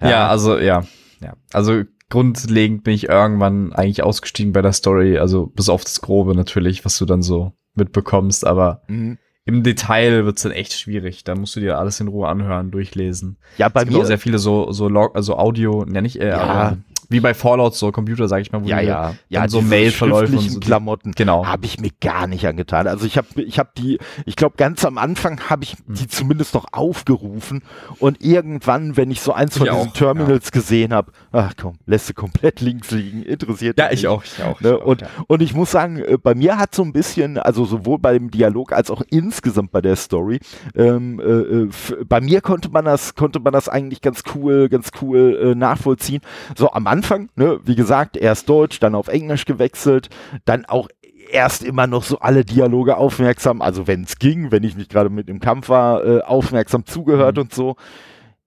ja. 0.00 0.08
ja, 0.08 0.28
also 0.28 0.58
ja, 0.58 0.84
ja, 1.20 1.34
also 1.52 1.82
grundlegend 2.10 2.84
bin 2.84 2.94
ich 2.94 3.08
irgendwann 3.08 3.72
eigentlich 3.72 4.02
ausgestiegen 4.02 4.52
bei 4.52 4.62
der 4.62 4.72
Story, 4.72 5.18
also 5.18 5.46
bis 5.46 5.68
auf 5.68 5.84
das 5.84 6.00
Grobe 6.00 6.34
natürlich, 6.34 6.84
was 6.84 6.98
du 6.98 7.06
dann 7.06 7.22
so 7.22 7.52
mitbekommst, 7.74 8.46
aber 8.46 8.82
mhm. 8.86 9.18
im 9.44 9.62
Detail 9.62 10.24
wird's 10.24 10.42
dann 10.42 10.52
echt 10.52 10.74
schwierig. 10.74 11.24
Da 11.24 11.34
musst 11.34 11.56
du 11.56 11.60
dir 11.60 11.78
alles 11.78 11.98
in 12.00 12.08
Ruhe 12.08 12.28
anhören, 12.28 12.70
durchlesen. 12.70 13.38
Ja, 13.58 13.68
bei 13.68 13.80
es 13.80 13.86
gibt 13.86 13.96
mir 13.96 14.02
auch 14.02 14.06
sehr 14.06 14.18
viele 14.18 14.38
so 14.38 14.70
so 14.70 14.88
Log, 14.88 15.16
also 15.16 15.36
Audio, 15.36 15.84
nenne 15.84 16.06
ich 16.06 16.20
äh, 16.20 16.28
ja 16.28 16.76
wie 17.08 17.20
bei 17.20 17.34
Fallout 17.34 17.74
so 17.74 17.92
Computer, 17.92 18.28
sag 18.28 18.40
ich 18.40 18.52
mal, 18.52 18.62
wo 18.62 18.68
ja, 18.68 18.80
ja, 18.80 19.14
ja, 19.28 19.48
so 19.48 19.60
Mailverläufe 19.60 20.36
und 20.36 20.50
so 20.50 20.60
Klamotten, 20.60 21.12
genau, 21.12 21.46
habe 21.46 21.66
ich 21.66 21.80
mir 21.80 21.90
gar 22.00 22.26
nicht 22.26 22.46
angetan. 22.46 22.86
Also 22.86 23.06
ich 23.06 23.16
habe, 23.16 23.42
ich 23.42 23.58
habe 23.58 23.70
die, 23.76 23.98
ich 24.26 24.36
glaube 24.36 24.56
ganz 24.56 24.84
am 24.84 24.98
Anfang 24.98 25.48
habe 25.48 25.64
ich 25.64 25.76
die 25.86 26.02
hm. 26.02 26.08
zumindest 26.08 26.54
noch 26.54 26.66
aufgerufen 26.72 27.62
und 27.98 28.22
irgendwann, 28.22 28.96
wenn 28.96 29.10
ich 29.10 29.20
so 29.20 29.32
eins 29.32 29.58
von 29.58 29.66
ich 29.66 29.72
diesen 29.72 29.88
auch, 29.88 29.92
Terminals 29.92 30.46
ja. 30.46 30.50
gesehen 30.52 30.92
habe, 30.92 31.12
ach 31.32 31.52
komm, 31.60 31.78
lässt 31.86 32.08
du 32.08 32.14
komplett 32.14 32.60
links 32.60 32.90
liegen, 32.90 33.22
interessiert 33.22 33.78
ja, 33.78 33.90
mich. 33.90 34.02
Ja, 34.02 34.10
ich 34.10 34.14
auch, 34.14 34.24
ich 34.24 34.42
auch. 34.42 34.60
Ne? 34.60 34.68
Ich 34.68 34.74
auch 34.74 34.86
und 34.86 35.00
ja. 35.02 35.08
und 35.26 35.42
ich 35.42 35.54
muss 35.54 35.70
sagen, 35.70 35.98
äh, 35.98 36.16
bei 36.16 36.34
mir 36.34 36.58
hat 36.58 36.74
so 36.74 36.82
ein 36.82 36.92
bisschen, 36.92 37.38
also 37.38 37.64
sowohl 37.64 37.98
beim 37.98 38.30
Dialog 38.30 38.72
als 38.72 38.90
auch 38.90 39.02
insgesamt 39.10 39.72
bei 39.72 39.80
der 39.80 39.96
Story, 39.96 40.40
ähm, 40.74 41.20
äh, 41.20 41.24
äh 41.24 41.70
bei 42.08 42.20
mir 42.20 42.40
konnte 42.40 42.68
man 42.70 42.84
das, 42.84 43.14
konnte 43.14 43.40
man 43.40 43.52
das 43.52 43.68
eigentlich 43.68 44.00
ganz 44.00 44.22
cool, 44.34 44.68
ganz 44.68 44.90
cool 45.00 45.38
äh, 45.42 45.54
nachvollziehen. 45.54 46.22
So 46.56 46.70
am 46.72 46.86
Anfang, 46.86 46.93
ne, 47.36 47.60
wie 47.64 47.74
gesagt, 47.74 48.16
erst 48.16 48.48
Deutsch, 48.48 48.80
dann 48.80 48.94
auf 48.94 49.08
Englisch 49.08 49.44
gewechselt, 49.44 50.08
dann 50.44 50.64
auch 50.64 50.88
erst 51.30 51.64
immer 51.64 51.86
noch 51.86 52.04
so 52.04 52.18
alle 52.18 52.44
Dialoge 52.44 52.96
aufmerksam, 52.96 53.62
also 53.62 53.86
wenn 53.86 54.02
es 54.02 54.18
ging, 54.18 54.52
wenn 54.52 54.62
ich 54.62 54.76
nicht 54.76 54.90
gerade 54.90 55.10
mit 55.10 55.28
im 55.28 55.40
Kampf 55.40 55.68
war, 55.68 56.04
äh, 56.04 56.20
aufmerksam 56.20 56.86
zugehört 56.86 57.36
mhm. 57.36 57.42
und 57.42 57.54
so. 57.54 57.76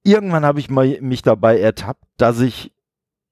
Irgendwann 0.04 0.46
habe 0.46 0.60
ich 0.60 0.70
mal, 0.70 0.98
mich 1.02 1.22
dabei 1.22 1.60
ertappt, 1.60 2.04
dass 2.18 2.40
ich 2.40 2.72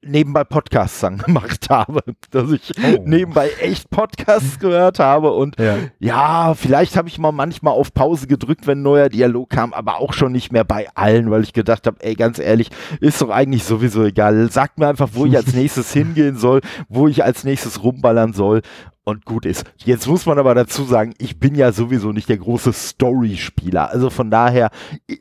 nebenbei 0.05 0.43
Podcasts 0.43 1.01
gemacht 1.25 1.69
habe, 1.69 2.01
dass 2.31 2.51
ich 2.51 2.71
oh. 2.77 3.03
nebenbei 3.05 3.49
echt 3.59 3.89
Podcasts 3.89 4.59
gehört 4.59 4.99
habe 4.99 5.31
und 5.31 5.59
ja, 5.59 5.77
ja 5.99 6.53
vielleicht 6.53 6.95
habe 6.95 7.07
ich 7.07 7.17
mal 7.17 7.31
manchmal 7.31 7.73
auf 7.73 7.93
Pause 7.93 8.27
gedrückt, 8.27 8.67
wenn 8.67 8.79
ein 8.79 8.83
neuer 8.83 9.09
Dialog 9.09 9.49
kam, 9.49 9.73
aber 9.73 9.99
auch 9.99 10.13
schon 10.13 10.31
nicht 10.31 10.51
mehr 10.51 10.63
bei 10.63 10.87
allen, 10.95 11.31
weil 11.31 11.43
ich 11.43 11.53
gedacht 11.53 11.87
habe, 11.87 11.97
ey, 12.01 12.15
ganz 12.15 12.39
ehrlich, 12.39 12.69
ist 12.99 13.21
doch 13.21 13.29
eigentlich 13.29 13.63
sowieso 13.63 14.03
egal. 14.03 14.49
Sagt 14.51 14.79
mir 14.79 14.87
einfach, 14.87 15.09
wo 15.13 15.25
ich 15.25 15.35
als 15.35 15.53
nächstes 15.53 15.91
hingehen 15.91 16.37
soll, 16.37 16.61
wo 16.89 17.07
ich 17.07 17.23
als 17.23 17.43
nächstes 17.43 17.83
rumballern 17.83 18.33
soll 18.33 18.61
und 19.05 19.23
gut 19.23 19.45
ist. 19.45 19.63
Jetzt 19.77 20.07
muss 20.07 20.25
man 20.25 20.37
aber 20.39 20.55
dazu 20.55 20.83
sagen, 20.83 21.13
ich 21.19 21.39
bin 21.39 21.55
ja 21.55 21.71
sowieso 21.71 22.11
nicht 22.11 22.27
der 22.27 22.39
große 22.39 22.73
Story-Spieler. 22.73 23.89
Also 23.91 24.09
von 24.09 24.29
daher 24.29 24.71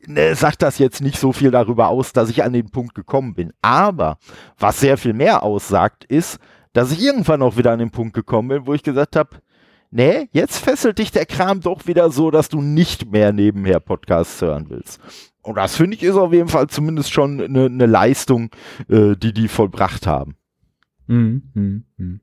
ne, 0.06 0.34
sagt 0.34 0.62
das 0.62 0.78
jetzt 0.78 1.02
nicht 1.02 1.18
so 1.18 1.32
viel 1.32 1.50
darüber 1.50 1.88
aus, 1.88 2.12
dass 2.12 2.30
ich 2.30 2.42
an 2.42 2.54
den 2.54 2.70
Punkt 2.70 2.94
gekommen 2.94 3.34
bin. 3.34 3.52
Aber 3.62 4.18
was 4.58 4.80
sehr 4.80 4.96
viel 4.96 5.12
mehr 5.12 5.42
aussagt, 5.42 6.04
ist, 6.04 6.38
dass 6.72 6.90
ich 6.90 7.02
irgendwann 7.02 7.42
auch 7.42 7.56
wieder 7.56 7.72
an 7.72 7.78
den 7.78 7.90
Punkt 7.90 8.14
gekommen 8.14 8.48
bin, 8.48 8.66
wo 8.66 8.74
ich 8.74 8.82
gesagt 8.82 9.16
habe, 9.16 9.36
nee, 9.90 10.28
jetzt 10.32 10.58
fesselt 10.58 10.98
dich 10.98 11.12
der 11.12 11.26
Kram 11.26 11.60
doch 11.60 11.86
wieder 11.86 12.10
so, 12.10 12.30
dass 12.30 12.48
du 12.48 12.62
nicht 12.62 13.12
mehr 13.12 13.32
nebenher 13.32 13.80
Podcasts 13.80 14.40
hören 14.40 14.66
willst. 14.70 14.98
Und 15.42 15.56
das 15.56 15.76
finde 15.76 15.96
ich 15.96 16.02
ist 16.02 16.16
auf 16.16 16.32
jeden 16.32 16.48
Fall 16.48 16.68
zumindest 16.68 17.12
schon 17.12 17.38
eine 17.38 17.68
ne 17.68 17.86
Leistung, 17.86 18.50
äh, 18.88 19.14
die 19.14 19.34
die 19.34 19.48
vollbracht 19.48 20.06
haben. 20.06 20.36
Mhm. 21.06 21.50
Mhm. 21.52 21.84
mhm. 21.98 22.20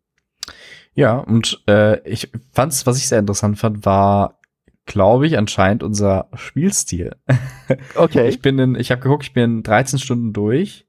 Ja, 0.93 1.17
und 1.17 1.61
äh, 1.67 1.99
ich 2.07 2.29
fand's, 2.51 2.85
was 2.85 2.97
ich 2.97 3.07
sehr 3.07 3.19
interessant 3.19 3.57
fand, 3.57 3.85
war, 3.85 4.39
glaube 4.85 5.27
ich, 5.27 5.37
anscheinend 5.37 5.83
unser 5.83 6.27
Spielstil. 6.33 7.15
Okay. 7.95 8.27
ich 8.27 8.41
bin 8.41 8.59
in, 8.59 8.75
ich 8.75 8.91
habe 8.91 9.01
geguckt, 9.01 9.23
ich 9.23 9.33
bin 9.33 9.63
13 9.63 9.97
Stunden 9.97 10.33
durch. 10.33 10.85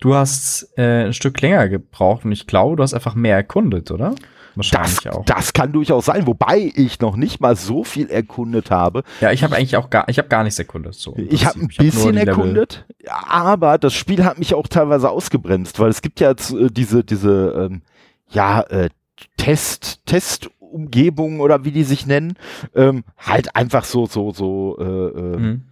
Du 0.00 0.14
hast 0.14 0.68
äh, 0.76 1.06
ein 1.06 1.14
Stück 1.14 1.40
länger 1.40 1.70
gebraucht 1.70 2.26
und 2.26 2.32
ich 2.32 2.46
glaube, 2.46 2.76
du 2.76 2.82
hast 2.82 2.92
einfach 2.92 3.14
mehr 3.14 3.36
erkundet, 3.36 3.90
oder? 3.90 4.14
Wahrscheinlich 4.54 5.00
das, 5.00 5.14
auch. 5.14 5.24
Das 5.24 5.52
kann 5.52 5.72
durchaus 5.72 6.04
sein, 6.04 6.26
wobei 6.26 6.70
ich 6.74 7.00
noch 7.00 7.16
nicht 7.16 7.40
mal 7.40 7.56
so 7.56 7.84
viel 7.84 8.10
erkundet 8.10 8.70
habe. 8.70 9.02
Ja, 9.20 9.32
ich 9.32 9.42
habe 9.42 9.56
eigentlich 9.56 9.76
auch 9.76 9.90
gar, 9.90 10.08
ich 10.08 10.18
habe 10.18 10.28
gar 10.28 10.44
nichts 10.44 10.58
erkundet. 10.58 10.94
So 10.94 11.16
ich 11.16 11.46
habe 11.46 11.60
ein 11.60 11.68
bisschen 11.68 12.18
hab 12.18 12.26
erkundet, 12.26 12.84
aber 13.06 13.78
das 13.78 13.94
Spiel 13.94 14.24
hat 14.24 14.38
mich 14.38 14.54
auch 14.54 14.68
teilweise 14.68 15.10
ausgebremst, 15.10 15.80
weil 15.80 15.90
es 15.90 16.02
gibt 16.02 16.20
ja 16.20 16.30
jetzt, 16.30 16.52
äh, 16.52 16.68
diese, 16.70 17.02
diese, 17.02 17.70
ähm, 17.70 17.82
ja, 18.30 18.60
äh, 18.62 18.90
Test, 19.36 20.04
Testumgebungen 20.06 21.40
oder 21.40 21.64
wie 21.64 21.70
die 21.70 21.84
sich 21.84 22.06
nennen, 22.06 22.34
ähm, 22.74 23.04
halt 23.18 23.56
einfach 23.56 23.84
so, 23.84 24.06
so, 24.06 24.32
so, 24.32 24.76
äh, 24.78 24.84
äh, 24.84 25.36
mhm. 25.36 25.62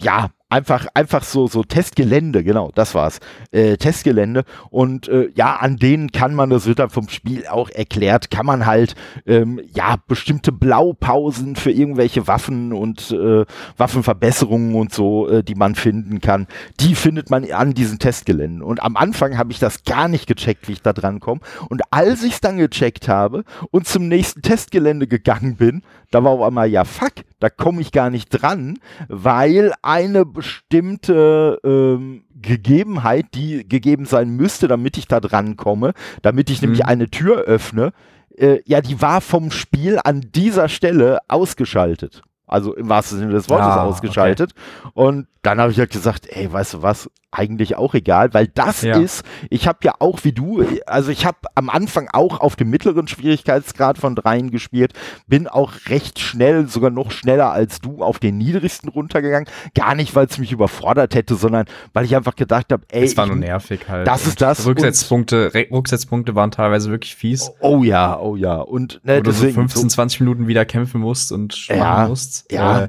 ja, 0.00 0.30
einfach, 0.48 0.86
einfach 0.94 1.24
so, 1.24 1.48
so 1.48 1.64
Testgelände, 1.64 2.44
genau, 2.44 2.70
das 2.74 2.94
war's. 2.94 3.18
Äh, 3.50 3.76
Testgelände. 3.76 4.44
Und 4.70 5.08
äh, 5.08 5.30
ja, 5.34 5.56
an 5.56 5.76
denen 5.76 6.12
kann 6.12 6.34
man, 6.34 6.50
das 6.50 6.66
wird 6.66 6.78
dann 6.78 6.90
vom 6.90 7.08
Spiel 7.08 7.46
auch 7.48 7.68
erklärt, 7.70 8.30
kann 8.30 8.46
man 8.46 8.66
halt 8.66 8.94
ähm, 9.26 9.60
ja 9.74 9.96
bestimmte 10.06 10.52
Blaupausen 10.52 11.56
für 11.56 11.70
irgendwelche 11.70 12.26
Waffen 12.28 12.72
und 12.72 13.10
äh, 13.10 13.44
Waffenverbesserungen 13.76 14.74
und 14.76 14.92
so, 14.92 15.28
äh, 15.28 15.42
die 15.42 15.56
man 15.56 15.74
finden 15.74 16.20
kann, 16.20 16.46
die 16.80 16.94
findet 16.94 17.30
man 17.30 17.50
an 17.50 17.74
diesen 17.74 17.98
Testgeländen. 17.98 18.62
Und 18.62 18.82
am 18.82 18.96
Anfang 18.96 19.38
habe 19.38 19.50
ich 19.50 19.58
das 19.58 19.84
gar 19.84 20.08
nicht 20.08 20.26
gecheckt, 20.26 20.68
wie 20.68 20.72
ich 20.72 20.82
da 20.82 20.92
dran 20.92 21.18
komme. 21.20 21.40
Und 21.68 21.82
als 21.90 22.22
ich 22.22 22.34
es 22.34 22.40
dann 22.40 22.58
gecheckt 22.58 23.08
habe 23.08 23.44
und 23.70 23.88
zum 23.88 24.06
nächsten 24.08 24.42
Testgelände 24.42 25.08
gegangen 25.08 25.56
bin, 25.56 25.82
da 26.10 26.22
war 26.22 26.30
auf 26.32 26.42
einmal, 26.42 26.68
ja 26.68 26.84
fuck, 26.84 27.12
da 27.40 27.50
komme 27.50 27.80
ich 27.80 27.92
gar 27.92 28.10
nicht 28.10 28.28
dran, 28.30 28.78
weil 29.08 29.72
eine 29.82 30.24
bestimmte 30.36 31.58
ähm, 31.64 32.24
Gegebenheit, 32.40 33.26
die 33.34 33.68
gegeben 33.68 34.04
sein 34.04 34.30
müsste, 34.30 34.68
damit 34.68 34.96
ich 34.98 35.08
da 35.08 35.18
dran 35.18 35.56
komme, 35.56 35.92
damit 36.22 36.50
ich 36.50 36.62
mhm. 36.62 36.68
nämlich 36.68 36.86
eine 36.86 37.10
Tür 37.10 37.38
öffne, 37.40 37.92
äh, 38.36 38.60
ja, 38.64 38.80
die 38.80 39.00
war 39.02 39.20
vom 39.20 39.50
Spiel 39.50 39.98
an 40.04 40.20
dieser 40.34 40.68
Stelle 40.68 41.18
ausgeschaltet. 41.26 42.22
Also 42.46 42.74
im 42.74 42.88
wahrsten 42.88 43.18
Sinne 43.18 43.32
des 43.32 43.48
Wortes 43.48 43.66
ah, 43.66 43.82
ausgeschaltet. 43.82 44.52
Okay. 44.84 44.90
Und 44.94 45.26
dann 45.42 45.58
habe 45.58 45.72
ich 45.72 45.78
halt 45.78 45.90
gesagt, 45.90 46.28
ey, 46.28 46.52
weißt 46.52 46.74
du 46.74 46.82
was, 46.82 47.10
eigentlich 47.30 47.76
auch 47.76 47.94
egal, 47.94 48.32
weil 48.34 48.46
das 48.46 48.82
ja. 48.82 48.98
ist, 48.98 49.24
ich 49.50 49.66
habe 49.66 49.78
ja 49.82 49.94
auch 49.98 50.24
wie 50.24 50.32
du, 50.32 50.64
also 50.86 51.10
ich 51.10 51.26
habe 51.26 51.38
am 51.54 51.68
Anfang 51.68 52.08
auch 52.12 52.40
auf 52.40 52.56
dem 52.56 52.70
mittleren 52.70 53.08
Schwierigkeitsgrad 53.08 53.98
von 53.98 54.14
dreien 54.14 54.50
gespielt, 54.50 54.92
bin 55.26 55.46
auch 55.48 55.72
recht 55.88 56.18
schnell, 56.18 56.68
sogar 56.68 56.90
noch 56.90 57.10
schneller 57.10 57.52
als 57.52 57.80
du, 57.80 58.02
auf 58.02 58.18
den 58.18 58.38
niedrigsten 58.38 58.88
runtergegangen. 58.88 59.48
Gar 59.74 59.94
nicht, 59.94 60.14
weil 60.14 60.26
es 60.26 60.38
mich 60.38 60.52
überfordert 60.52 61.14
hätte, 61.14 61.34
sondern 61.34 61.66
weil 61.92 62.04
ich 62.04 62.16
einfach 62.16 62.36
gedacht 62.36 62.72
habe, 62.72 62.84
ey. 62.90 63.04
Es 63.04 63.16
war 63.16 63.26
nur 63.26 63.36
nervig 63.36 63.88
halt. 63.88 64.06
Das 64.06 64.26
ist 64.26 64.40
das. 64.40 64.64
Rücksetzpunkte, 64.64 65.52
Rücksetzpunkte 65.70 66.34
waren 66.34 66.50
teilweise 66.50 66.90
wirklich 66.90 67.16
fies. 67.16 67.50
Oh, 67.60 67.78
oh 67.78 67.84
ja, 67.84 68.18
oh 68.18 68.36
ja. 68.36 68.56
Und 68.56 69.00
ne, 69.04 69.18
Wo 69.18 69.22
deswegen, 69.22 69.54
du 69.54 69.68
so 69.68 69.80
15, 69.80 69.90
20 69.90 70.20
Minuten 70.20 70.46
wieder 70.46 70.64
kämpfen 70.64 71.00
musst 71.00 71.32
und 71.32 71.68
ja, 71.68 72.06
musst. 72.08 72.50
Ja. 72.50 72.84
Äh, 72.84 72.88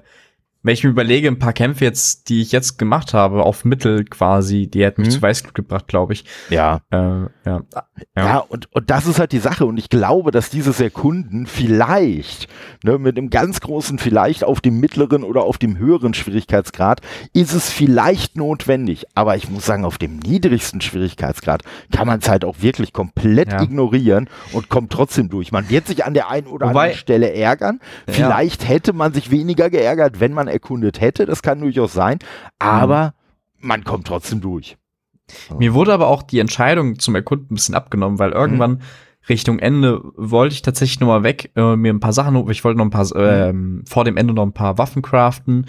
wenn 0.63 0.73
ich 0.73 0.83
mir 0.83 0.89
überlege, 0.89 1.27
ein 1.27 1.39
paar 1.39 1.53
Kämpfe 1.53 1.85
jetzt, 1.85 2.29
die 2.29 2.41
ich 2.41 2.51
jetzt 2.51 2.77
gemacht 2.77 3.13
habe, 3.13 3.43
auf 3.43 3.63
Mittel 3.63 4.03
quasi, 4.05 4.67
die 4.67 4.83
hätten 4.83 5.01
mich 5.01 5.11
mhm. 5.11 5.15
zu 5.15 5.21
Weißglut 5.21 5.53
gebracht, 5.53 5.87
glaube 5.87 6.13
ich. 6.13 6.25
Ja. 6.49 6.81
Äh, 6.91 6.97
ja. 6.97 7.29
ja. 7.45 7.87
Ja, 8.15 8.37
und, 8.39 8.73
und 8.73 8.89
das 8.89 9.05
ist 9.07 9.19
halt 9.19 9.31
die 9.31 9.39
Sache. 9.39 9.65
Und 9.65 9.77
ich 9.77 9.89
glaube, 9.89 10.31
dass 10.31 10.49
dieses 10.49 10.79
Erkunden 10.79 11.47
vielleicht, 11.47 12.47
ne, 12.83 12.97
mit 12.97 13.17
einem 13.17 13.29
ganz 13.29 13.61
großen 13.61 13.97
Vielleicht 13.99 14.43
auf 14.43 14.61
dem 14.61 14.79
mittleren 14.79 15.23
oder 15.23 15.43
auf 15.43 15.57
dem 15.57 15.77
höheren 15.77 16.13
Schwierigkeitsgrad, 16.13 17.01
ist 17.33 17.53
es 17.53 17.71
vielleicht 17.71 18.35
notwendig. 18.35 19.05
Aber 19.15 19.35
ich 19.35 19.49
muss 19.49 19.65
sagen, 19.65 19.85
auf 19.85 19.97
dem 19.97 20.17
niedrigsten 20.17 20.81
Schwierigkeitsgrad 20.81 21.63
kann 21.91 22.07
man 22.07 22.19
es 22.19 22.29
halt 22.29 22.43
auch 22.43 22.61
wirklich 22.61 22.93
komplett 22.93 23.51
ja. 23.51 23.61
ignorieren 23.61 24.29
und 24.53 24.69
kommt 24.69 24.91
trotzdem 24.91 25.29
durch. 25.29 25.51
Man 25.51 25.69
wird 25.69 25.87
sich 25.87 26.05
an 26.05 26.13
der 26.13 26.29
einen 26.29 26.47
oder 26.47 26.69
Wobei, 26.69 26.81
anderen 26.81 26.97
Stelle 26.97 27.33
ärgern. 27.33 27.79
Vielleicht 28.07 28.67
hätte 28.67 28.93
man 28.93 29.13
sich 29.13 29.31
weniger 29.31 29.69
geärgert, 29.69 30.19
wenn 30.19 30.33
man 30.33 30.47
erkundet 30.57 31.01
hätte. 31.01 31.25
Das 31.25 31.41
kann 31.41 31.61
durchaus 31.61 31.93
sein. 31.93 32.19
Aber 32.59 33.13
mhm. 33.59 33.67
man 33.67 33.83
kommt 33.83 34.07
trotzdem 34.07 34.41
durch. 34.41 34.77
Mir 35.57 35.73
wurde 35.73 35.93
aber 35.93 36.07
auch 36.07 36.23
die 36.23 36.39
Entscheidung 36.39 36.99
zum 36.99 37.15
Erkunden 37.15 37.51
ein 37.51 37.55
bisschen 37.55 37.75
abgenommen, 37.75 38.19
weil 38.19 38.31
irgendwann 38.31 38.71
mhm. 38.71 38.81
Richtung 39.29 39.59
Ende 39.59 40.01
wollte 40.15 40.53
ich 40.53 40.61
tatsächlich 40.61 40.99
noch 40.99 41.07
mal 41.07 41.23
weg, 41.23 41.51
äh, 41.55 41.75
mir 41.75 41.93
ein 41.93 41.99
paar 41.99 42.13
Sachen, 42.13 42.49
ich 42.49 42.63
wollte 42.63 42.77
noch 42.77 42.85
ein 42.85 42.91
paar, 42.91 43.05
mhm. 43.53 43.83
äh, 43.83 43.89
vor 43.89 44.05
dem 44.05 44.17
Ende 44.17 44.33
noch 44.33 44.43
ein 44.43 44.53
paar 44.53 44.77
Waffen 44.77 45.01
craften. 45.01 45.65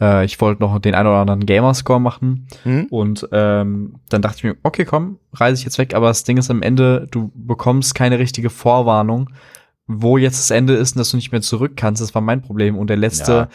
Äh, 0.00 0.24
ich 0.24 0.40
wollte 0.40 0.62
noch 0.62 0.78
den 0.78 0.94
einen 0.94 1.08
oder 1.08 1.18
anderen 1.18 1.44
Gamerscore 1.44 2.00
machen. 2.00 2.46
Mhm. 2.64 2.86
Und 2.90 3.28
ähm, 3.32 3.96
dann 4.08 4.22
dachte 4.22 4.38
ich 4.38 4.44
mir, 4.44 4.56
okay, 4.62 4.84
komm, 4.84 5.18
reise 5.32 5.58
ich 5.58 5.64
jetzt 5.64 5.78
weg. 5.78 5.94
Aber 5.94 6.08
das 6.08 6.22
Ding 6.22 6.36
ist 6.36 6.50
am 6.50 6.62
Ende, 6.62 7.08
du 7.10 7.32
bekommst 7.34 7.96
keine 7.96 8.20
richtige 8.20 8.50
Vorwarnung, 8.50 9.30
wo 9.88 10.16
jetzt 10.16 10.38
das 10.38 10.50
Ende 10.52 10.74
ist 10.74 10.94
und 10.94 11.00
dass 11.00 11.10
du 11.10 11.16
nicht 11.16 11.32
mehr 11.32 11.42
zurück 11.42 11.72
kannst. 11.74 12.00
Das 12.00 12.14
war 12.14 12.22
mein 12.22 12.42
Problem. 12.42 12.78
Und 12.78 12.90
der 12.90 12.96
letzte 12.96 13.32
ja 13.32 13.48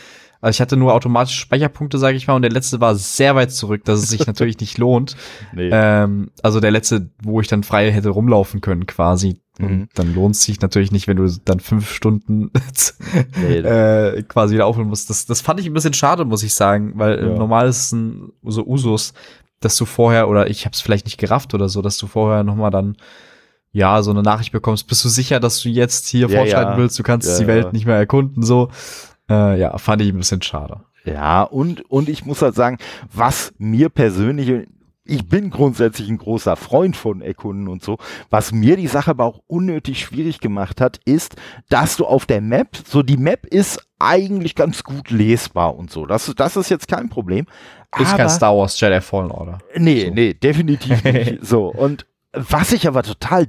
also 0.46 0.58
ich 0.58 0.62
hatte 0.62 0.78
nur 0.78 0.94
automatische 0.94 1.40
Speicherpunkte, 1.40 1.98
sage 1.98 2.18
ich 2.18 2.28
mal, 2.28 2.36
und 2.36 2.44
der 2.44 2.52
letzte 2.52 2.80
war 2.80 2.94
sehr 2.94 3.34
weit 3.34 3.52
zurück, 3.52 3.84
dass 3.84 3.98
es 4.04 4.10
sich 4.10 4.28
natürlich 4.28 4.60
nicht 4.60 4.78
lohnt. 4.78 5.16
Nee. 5.54 5.70
Ähm, 5.72 6.30
also 6.44 6.60
der 6.60 6.70
letzte, 6.70 7.10
wo 7.24 7.42
ich 7.42 7.48
dann 7.48 7.64
frei 7.64 7.92
hätte 7.92 8.10
rumlaufen 8.10 8.62
können, 8.62 8.86
quasi. 8.86 9.42
Und 9.60 9.72
mhm. 9.72 9.90
dann 9.96 10.14
lohnt 10.14 10.36
es 10.36 10.44
sich 10.44 10.62
natürlich 10.62 10.92
nicht, 10.92 11.08
wenn 11.08 11.18
du 11.18 11.28
dann 11.46 11.60
fünf 11.60 11.92
Stunden 11.92 12.52
nee, 13.42 13.58
äh, 13.58 14.22
quasi 14.22 14.54
wieder 14.54 14.68
aufholen 14.68 14.88
musst. 14.88 15.10
Das, 15.10 15.26
das 15.26 15.42
fand 15.42 15.60
ich 15.60 15.66
ein 15.66 15.74
bisschen 15.74 15.94
schade, 15.96 16.26
muss 16.26 16.44
ich 16.44 16.54
sagen, 16.54 16.92
weil 16.94 17.18
ja. 17.18 17.26
normal 17.26 17.68
ist 17.68 17.86
es 17.86 17.92
ein, 17.94 18.32
so 18.44 18.68
Usus, 18.68 19.16
dass 19.62 19.76
du 19.78 19.86
vorher, 19.86 20.30
oder 20.30 20.48
ich 20.48 20.66
habe 20.66 20.74
es 20.74 20.82
vielleicht 20.82 21.06
nicht 21.06 21.18
gerafft 21.18 21.56
oder 21.56 21.70
so, 21.70 21.82
dass 21.82 21.98
du 21.98 22.06
vorher 22.06 22.44
noch 22.44 22.56
mal 22.56 22.70
dann 22.70 22.98
ja, 23.72 24.04
so 24.04 24.12
eine 24.12 24.22
Nachricht 24.22 24.52
bekommst, 24.52 24.88
bist 24.88 25.04
du 25.04 25.10
sicher, 25.10 25.40
dass 25.40 25.60
du 25.62 25.70
jetzt 25.70 26.08
hier 26.08 26.30
ja, 26.30 26.38
fortschreiten 26.38 26.74
ja. 26.74 26.78
willst, 26.78 27.00
du 27.00 27.04
kannst 27.04 27.28
ja, 27.28 27.40
die 27.40 27.48
Welt 27.48 27.74
nicht 27.74 27.88
mehr 27.88 27.98
erkunden, 27.98 28.44
so. 28.44 28.70
Äh, 29.30 29.60
ja, 29.60 29.78
fand 29.78 30.02
ich 30.02 30.10
ein 30.10 30.18
bisschen 30.18 30.42
schade. 30.42 30.82
Ja, 31.06 31.44
und, 31.44 31.82
und 31.90 32.10
ich 32.10 32.26
muss 32.26 32.42
halt 32.42 32.56
sagen, 32.56 32.78
was 33.14 33.54
mir 33.58 33.90
persönlich, 33.90 34.68
ich 35.04 35.30
bin 35.30 35.52
grundsätzlich 35.52 36.10
ein 36.10 36.18
großer 36.18 36.56
Freund 36.56 36.98
von 36.98 37.22
Erkunden 37.22 37.68
und 37.68 37.84
so. 37.84 37.98
Was 38.32 38.52
mir 38.52 38.76
die 38.76 38.88
Sache 38.88 39.12
aber 39.12 39.26
auch 39.26 39.42
unnötig 39.46 40.00
schwierig 40.00 40.40
gemacht 40.40 40.82
hat, 40.82 41.00
ist, 41.06 41.36
dass 41.70 41.96
du 41.98 42.06
auf 42.06 42.26
der 42.26 42.42
Map, 42.42 42.70
so 42.86 43.04
die 43.04 43.18
Map 43.18 43.46
ist 43.46 43.88
eigentlich 44.00 44.56
ganz 44.56 44.84
gut 44.84 45.12
lesbar 45.12 45.76
und 45.76 45.92
so. 45.92 46.08
Das, 46.08 46.32
das 46.36 46.58
ist 46.58 46.70
jetzt 46.70 46.88
kein 46.88 47.10
Problem. 47.10 47.46
Ist 47.98 48.18
kein 48.18 48.30
Star 48.30 48.58
Wars 48.58 48.80
Jedi 48.80 49.00
Fallen 49.00 49.32
Order. 49.32 49.60
Nee, 49.78 50.08
so. 50.08 50.14
nee, 50.14 50.34
definitiv 50.34 51.04
nicht. 51.04 51.46
so. 51.46 51.68
Und 51.68 52.06
was 52.34 52.74
ich 52.74 52.88
aber 52.88 53.04
total 53.04 53.48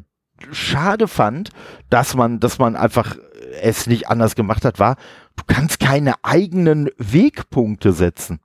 schade 0.53 1.09
fand, 1.09 1.51
dass 1.91 2.15
man, 2.15 2.39
dass 2.39 2.59
man 2.59 2.77
einfach 2.77 3.17
es 3.61 3.87
nicht 3.87 4.09
anders 4.09 4.35
gemacht 4.35 4.65
hat, 4.65 4.79
war, 4.79 4.97
du 5.37 5.45
kannst 5.47 5.81
keine 5.81 6.15
eigenen 6.23 6.91
Wegpunkte 6.99 7.93
setzen. 7.93 8.41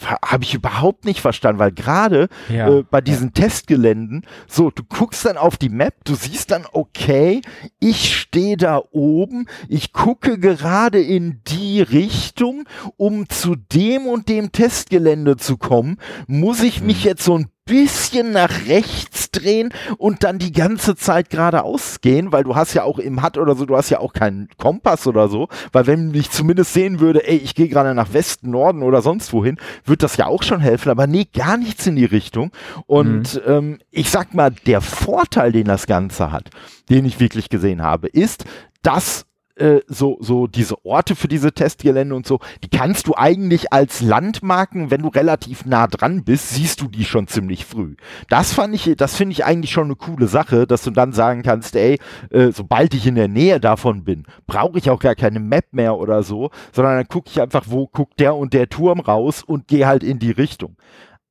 Habe 0.00 0.44
ich 0.44 0.54
überhaupt 0.54 1.04
nicht 1.06 1.20
verstanden, 1.20 1.58
weil 1.58 1.72
gerade 1.72 2.28
ja, 2.48 2.68
äh, 2.68 2.84
bei 2.88 3.00
diesen 3.00 3.32
ja. 3.34 3.42
Testgeländen, 3.42 4.24
so, 4.46 4.70
du 4.70 4.84
guckst 4.84 5.24
dann 5.24 5.36
auf 5.36 5.56
die 5.56 5.70
Map, 5.70 6.04
du 6.04 6.14
siehst 6.14 6.52
dann, 6.52 6.66
okay, 6.70 7.42
ich 7.80 8.16
stehe 8.16 8.56
da 8.56 8.80
oben, 8.92 9.46
ich 9.68 9.92
gucke 9.92 10.38
gerade 10.38 11.02
in 11.02 11.40
die 11.48 11.82
Richtung, 11.82 12.64
um 12.96 13.28
zu 13.28 13.56
dem 13.56 14.06
und 14.06 14.28
dem 14.28 14.52
Testgelände 14.52 15.36
zu 15.36 15.56
kommen, 15.56 15.96
muss 16.28 16.62
ich 16.62 16.80
mich 16.80 17.00
mhm. 17.00 17.08
jetzt 17.08 17.24
so 17.24 17.36
ein 17.36 17.50
bisschen 17.68 18.32
nach 18.32 18.66
rechts 18.66 19.30
drehen 19.30 19.72
und 19.98 20.24
dann 20.24 20.38
die 20.38 20.52
ganze 20.52 20.96
Zeit 20.96 21.30
geradeaus 21.30 22.00
gehen, 22.00 22.32
weil 22.32 22.44
du 22.44 22.56
hast 22.56 22.74
ja 22.74 22.82
auch 22.82 22.98
im 22.98 23.22
HUD 23.22 23.38
oder 23.38 23.54
so, 23.54 23.66
du 23.66 23.76
hast 23.76 23.90
ja 23.90 24.00
auch 24.00 24.12
keinen 24.12 24.48
Kompass 24.56 25.06
oder 25.06 25.28
so, 25.28 25.48
weil 25.72 25.86
wenn 25.86 26.12
ich 26.14 26.30
zumindest 26.30 26.72
sehen 26.72 27.00
würde, 27.00 27.26
ey, 27.28 27.36
ich 27.36 27.54
gehe 27.54 27.68
gerade 27.68 27.94
nach 27.94 28.12
Westen, 28.12 28.50
Norden 28.50 28.82
oder 28.82 29.02
sonst 29.02 29.32
wohin, 29.32 29.58
wird 29.84 30.02
das 30.02 30.16
ja 30.16 30.26
auch 30.26 30.42
schon 30.42 30.60
helfen, 30.60 30.90
aber 30.90 31.06
nee, 31.06 31.26
gar 31.32 31.56
nichts 31.56 31.86
in 31.86 31.96
die 31.96 32.04
Richtung. 32.04 32.50
Und 32.86 33.34
mhm. 33.34 33.40
ähm, 33.46 33.78
ich 33.90 34.10
sag 34.10 34.34
mal, 34.34 34.50
der 34.66 34.80
Vorteil, 34.80 35.52
den 35.52 35.66
das 35.66 35.86
Ganze 35.86 36.32
hat, 36.32 36.50
den 36.88 37.04
ich 37.04 37.20
wirklich 37.20 37.48
gesehen 37.50 37.82
habe, 37.82 38.08
ist, 38.08 38.44
dass 38.82 39.27
äh, 39.58 39.80
so, 39.86 40.18
so 40.20 40.46
diese 40.46 40.84
Orte 40.84 41.16
für 41.16 41.28
diese 41.28 41.52
Testgelände 41.52 42.14
und 42.14 42.26
so, 42.26 42.40
die 42.62 42.68
kannst 42.68 43.06
du 43.06 43.14
eigentlich 43.16 43.72
als 43.72 44.00
Landmarken, 44.00 44.90
wenn 44.90 45.02
du 45.02 45.08
relativ 45.08 45.64
nah 45.64 45.86
dran 45.86 46.24
bist, 46.24 46.50
siehst 46.50 46.80
du 46.80 46.88
die 46.88 47.04
schon 47.04 47.26
ziemlich 47.26 47.64
früh. 47.64 47.96
Das 48.28 48.52
fand 48.52 48.74
ich, 48.74 48.94
das 48.96 49.16
finde 49.16 49.32
ich 49.32 49.44
eigentlich 49.44 49.72
schon 49.72 49.86
eine 49.86 49.96
coole 49.96 50.28
Sache, 50.28 50.66
dass 50.66 50.82
du 50.82 50.90
dann 50.90 51.12
sagen 51.12 51.42
kannst, 51.42 51.76
ey, 51.76 51.98
äh, 52.30 52.52
sobald 52.52 52.94
ich 52.94 53.06
in 53.06 53.14
der 53.14 53.28
Nähe 53.28 53.60
davon 53.60 54.04
bin, 54.04 54.24
brauche 54.46 54.78
ich 54.78 54.90
auch 54.90 55.00
gar 55.00 55.14
keine 55.14 55.40
Map 55.40 55.66
mehr 55.72 55.96
oder 55.96 56.22
so, 56.22 56.50
sondern 56.72 56.96
dann 56.96 57.08
gucke 57.08 57.28
ich 57.30 57.40
einfach, 57.40 57.64
wo 57.66 57.86
guckt 57.86 58.20
der 58.20 58.36
und 58.36 58.52
der 58.52 58.68
Turm 58.68 59.00
raus 59.00 59.42
und 59.42 59.68
gehe 59.68 59.86
halt 59.86 60.02
in 60.02 60.18
die 60.18 60.30
Richtung. 60.30 60.76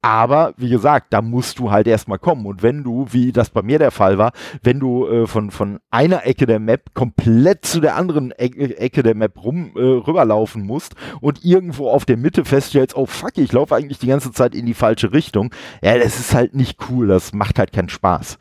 Aber 0.07 0.53
wie 0.55 0.69
gesagt, 0.69 1.07
da 1.09 1.21
musst 1.21 1.59
du 1.59 1.69
halt 1.69 1.85
erstmal 1.85 2.17
kommen. 2.17 2.45
Und 2.45 2.63
wenn 2.63 2.81
du, 2.81 3.07
wie 3.11 3.33
das 3.33 3.49
bei 3.49 3.61
mir 3.61 3.77
der 3.77 3.91
Fall 3.91 4.17
war, 4.17 4.31
wenn 4.63 4.79
du 4.79 5.05
äh, 5.05 5.27
von, 5.27 5.51
von 5.51 5.79
einer 5.91 6.25
Ecke 6.25 6.45
der 6.45 6.61
Map 6.61 6.93
komplett 6.93 7.65
zu 7.65 7.81
der 7.81 7.97
anderen 7.97 8.31
Ecke, 8.31 8.79
Ecke 8.79 9.03
der 9.03 9.15
Map 9.15 9.43
rum 9.43 9.73
äh, 9.75 9.81
rüberlaufen 9.81 10.65
musst 10.65 10.95
und 11.19 11.43
irgendwo 11.43 11.89
auf 11.89 12.05
der 12.05 12.15
Mitte 12.15 12.45
feststellst, 12.45 12.95
oh 12.95 13.05
fuck, 13.05 13.37
ich 13.37 13.51
laufe 13.51 13.75
eigentlich 13.75 13.99
die 13.99 14.07
ganze 14.07 14.31
Zeit 14.31 14.55
in 14.55 14.65
die 14.65 14.73
falsche 14.73 15.11
Richtung, 15.11 15.53
ja, 15.81 15.97
das 15.97 16.17
ist 16.17 16.33
halt 16.33 16.55
nicht 16.55 16.77
cool. 16.89 17.07
Das 17.07 17.33
macht 17.33 17.59
halt 17.59 17.73
keinen 17.73 17.89
Spaß. 17.89 18.39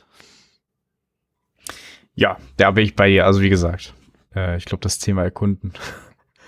Ja, 2.14 2.36
da 2.58 2.70
bin 2.70 2.84
ich 2.84 2.94
bei 2.94 3.08
dir. 3.08 3.26
Also 3.26 3.40
wie 3.40 3.50
gesagt, 3.50 3.92
äh, 4.36 4.56
ich 4.56 4.66
glaube, 4.66 4.82
das 4.82 5.00
Thema 5.00 5.24
erkunden 5.24 5.72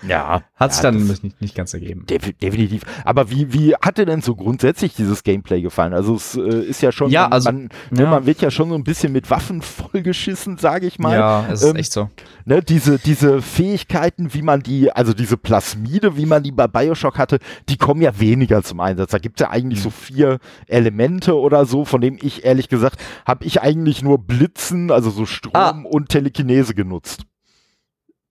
ja. 0.07 0.41
Hat 0.55 0.73
sich 0.73 0.83
ja, 0.83 0.91
dann 0.91 1.07
nicht, 1.07 1.41
nicht 1.41 1.55
ganz 1.55 1.73
ergeben. 1.73 2.05
definitiv. 2.05 2.83
Aber 3.05 3.29
wie, 3.29 3.53
wie 3.53 3.75
hat 3.75 3.97
dir 3.97 4.05
denn 4.05 4.21
so 4.21 4.35
grundsätzlich 4.35 4.95
dieses 4.95 5.23
Gameplay 5.23 5.61
gefallen? 5.61 5.93
Also 5.93 6.15
es 6.15 6.35
äh, 6.35 6.41
ist 6.41 6.81
ja 6.81 6.91
schon, 6.91 7.09
ja, 7.09 7.27
also, 7.27 7.51
man, 7.51 7.69
ne, 7.91 8.03
ja. 8.03 8.09
man 8.09 8.25
wird 8.25 8.41
ja 8.41 8.51
schon 8.51 8.69
so 8.69 8.75
ein 8.75 8.83
bisschen 8.83 9.11
mit 9.11 9.29
Waffen 9.29 9.61
vollgeschissen, 9.61 10.57
sage 10.57 10.87
ich 10.87 10.99
mal. 10.99 11.17
Ja, 11.17 11.45
es 11.49 11.61
ist 11.61 11.69
ähm, 11.69 11.75
echt 11.77 11.91
so. 11.91 12.09
Ne, 12.45 12.61
diese, 12.61 12.99
diese 12.99 13.41
Fähigkeiten, 13.41 14.33
wie 14.33 14.41
man 14.41 14.61
die, 14.61 14.91
also 14.91 15.13
diese 15.13 15.37
Plasmide, 15.37 16.17
wie 16.17 16.25
man 16.25 16.43
die 16.43 16.51
bei 16.51 16.67
Bioshock 16.67 17.17
hatte, 17.17 17.39
die 17.69 17.77
kommen 17.77 18.01
ja 18.01 18.19
weniger 18.19 18.63
zum 18.63 18.79
Einsatz. 18.79 19.11
Da 19.11 19.17
gibt 19.17 19.39
es 19.39 19.45
ja 19.45 19.51
eigentlich 19.51 19.79
mhm. 19.79 19.83
so 19.83 19.89
vier 19.89 20.39
Elemente 20.67 21.37
oder 21.37 21.65
so, 21.65 21.85
von 21.85 22.01
dem 22.01 22.17
ich 22.21 22.43
ehrlich 22.45 22.69
gesagt, 22.69 22.99
habe 23.25 23.45
ich 23.45 23.61
eigentlich 23.61 24.01
nur 24.01 24.17
Blitzen, 24.17 24.91
also 24.91 25.09
so 25.09 25.25
Strom 25.25 25.53
ah. 25.55 25.83
und 25.89 26.09
Telekinese 26.09 26.73
genutzt. 26.73 27.25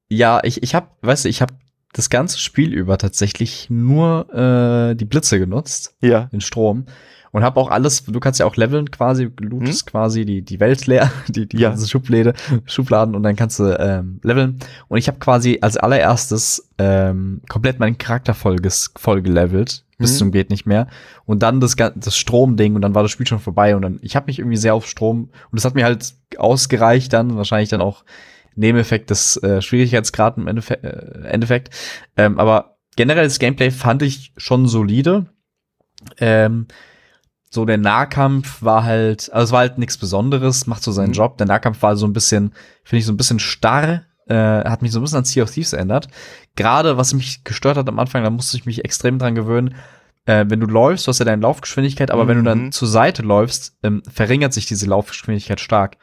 Ja, 0.09 0.41
ich, 0.43 0.63
ich 0.63 0.75
habe, 0.75 0.89
weißt 1.03 1.25
du, 1.25 1.29
ich 1.29 1.43
habe 1.43 1.55
das 1.93 2.11
ganze 2.11 2.39
Spiel 2.39 2.73
über 2.73 2.99
tatsächlich 2.99 3.69
nur 3.71 4.33
äh, 4.35 4.95
die 4.95 5.05
Blitze 5.05 5.39
genutzt. 5.39 5.95
Ja. 6.01 6.25
Den 6.27 6.41
Strom. 6.41 6.87
Und 7.31 7.43
habe 7.43 7.61
auch 7.61 7.71
alles, 7.71 8.05
du 8.05 8.21
kannst 8.21 8.41
ja 8.41 8.47
auch 8.47 8.57
leveln 8.57 8.91
quasi, 8.91 9.31
lootest 9.39 9.87
hm? 9.87 9.91
quasi 9.91 10.25
die, 10.25 10.43
die 10.43 10.61
Welt 10.61 10.87
leer, 10.87 11.11
die, 11.29 11.47
die 11.47 11.59
ja. 11.59 11.77
Schublade, 11.77 12.33
Schubladen 12.65 13.15
und 13.15 13.23
dann 13.23 13.37
kannst 13.37 13.59
du 13.59 13.79
ähm, 13.79 14.19
leveln. 14.23 14.59
Und 14.89 14.99
ich 14.99 15.09
habe 15.09 15.19
quasi 15.19 15.59
als 15.61 15.77
allererstes 15.77 16.71
ähm, 16.79 17.43
komplett 17.49 17.81
meinen 17.81 17.99
Charakter 17.99 18.33
voll, 18.33 18.57
voll 18.97 19.21
gelevelt, 19.21 19.85
bis 19.99 20.13
hm? 20.13 20.19
zum 20.19 20.33
geht 20.33 20.49
nicht 20.49 20.65
mehr. 20.65 20.89
Und 21.27 21.43
dann 21.43 21.61
das, 21.61 21.77
das 21.77 22.17
Stromding 22.17 22.75
und 22.75 22.81
dann 22.81 22.95
war 22.95 23.03
das 23.03 23.13
Spiel 23.13 23.27
schon 23.27 23.41
vorbei. 23.41 23.77
Und 23.77 23.83
dann, 23.83 23.99
ich 24.01 24.17
habe 24.17 24.27
mich 24.27 24.39
irgendwie 24.39 24.57
sehr 24.57 24.75
auf 24.75 24.87
Strom 24.87 25.25
und 25.51 25.57
das 25.57 25.67
hat 25.67 25.75
mir 25.75 25.85
halt 25.85 26.15
ausgereicht 26.39 27.13
dann, 27.13 27.37
wahrscheinlich 27.37 27.69
dann 27.69 27.83
auch 27.83 28.05
Nebeneffekt 28.59 29.11
des 29.11 29.37
äh, 29.43 29.63
Schwierigkeitsgrad 29.63 30.37
im 30.37 30.47
Endeffekt. 30.47 30.85
Äh, 30.85 31.29
Endeffekt. 31.29 31.75
Ähm, 32.17 32.39
aber 32.39 32.79
generell 32.97 33.25
das 33.25 33.39
Gameplay 33.39 33.71
fand 33.71 34.03
ich 34.03 34.33
schon 34.37 34.67
solide. 34.67 35.27
Ähm, 36.19 36.67
so 37.51 37.65
der 37.65 37.79
Nahkampf 37.79 38.63
war 38.63 38.85
halt, 38.85 39.33
also 39.33 39.45
es 39.45 39.53
war 39.53 39.61
halt 39.61 39.79
nichts 39.79 39.97
Besonderes, 39.97 40.67
macht 40.67 40.83
so 40.83 40.93
seinen 40.93 41.09
mhm. 41.09 41.15
Job. 41.15 41.39
Der 41.39 41.47
Nahkampf 41.47 41.83
war 41.83 41.97
so 41.97 42.07
ein 42.07 42.13
bisschen, 42.13 42.53
finde 42.85 43.01
ich 43.01 43.07
so 43.07 43.13
ein 43.13 43.17
bisschen 43.17 43.39
starr, 43.39 44.03
äh, 44.27 44.35
hat 44.35 44.83
mich 44.83 44.93
so 44.93 45.01
ein 45.01 45.03
bisschen 45.03 45.19
an 45.19 45.25
Sea 45.25 45.45
of 45.45 45.51
Thieves 45.51 45.73
erinnert. 45.73 46.09
Gerade 46.57 46.97
was 46.97 47.15
mich 47.15 47.45
gestört 47.45 47.77
hat 47.77 47.89
am 47.89 47.99
Anfang, 47.99 48.23
da 48.23 48.31
musste 48.31 48.57
ich 48.57 48.67
mich 48.67 48.85
extrem 48.85 49.19
dran 49.19 49.35
gewöhnen. 49.35 49.77
Äh, 50.27 50.45
wenn 50.49 50.61
du 50.61 50.67
läufst, 50.67 51.07
du 51.07 51.09
hast 51.09 51.21
ja 51.21 51.25
deine 51.25 51.43
Laufgeschwindigkeit, 51.43 52.11
aber 52.11 52.25
mhm. 52.25 52.29
wenn 52.29 52.37
du 52.39 52.43
dann 52.45 52.63
mhm. 52.65 52.73
zur 52.73 52.89
Seite 52.89 53.23
läufst, 53.23 53.79
ähm, 53.83 54.03
verringert 54.13 54.53
sich 54.53 54.67
diese 54.67 54.87
Laufgeschwindigkeit 54.87 55.61
stark. 55.61 55.97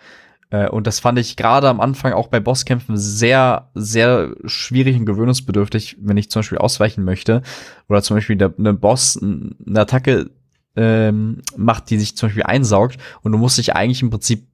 Äh, 0.49 0.69
und 0.69 0.87
das 0.87 0.99
fand 0.99 1.19
ich 1.19 1.35
gerade 1.35 1.69
am 1.69 1.79
Anfang 1.79 2.13
auch 2.13 2.27
bei 2.27 2.39
Bosskämpfen 2.39 2.97
sehr, 2.97 3.69
sehr 3.73 4.35
schwierig 4.45 4.97
und 4.97 5.05
gewöhnungsbedürftig, 5.05 5.97
wenn 6.01 6.17
ich 6.17 6.29
zum 6.29 6.41
Beispiel 6.41 6.57
ausweichen 6.57 7.03
möchte. 7.03 7.41
Oder 7.89 8.01
zum 8.01 8.17
Beispiel 8.17 8.35
der, 8.35 8.53
eine 8.57 8.73
Boss 8.73 9.19
eine 9.21 9.79
Attacke 9.79 10.29
ähm, 10.75 11.41
macht, 11.55 11.89
die 11.89 11.97
sich 11.97 12.17
zum 12.17 12.27
Beispiel 12.27 12.43
einsaugt 12.43 12.97
und 13.21 13.31
du 13.31 13.37
musst 13.37 13.57
dich 13.57 13.75
eigentlich 13.75 14.01
im 14.01 14.09
Prinzip 14.09 14.47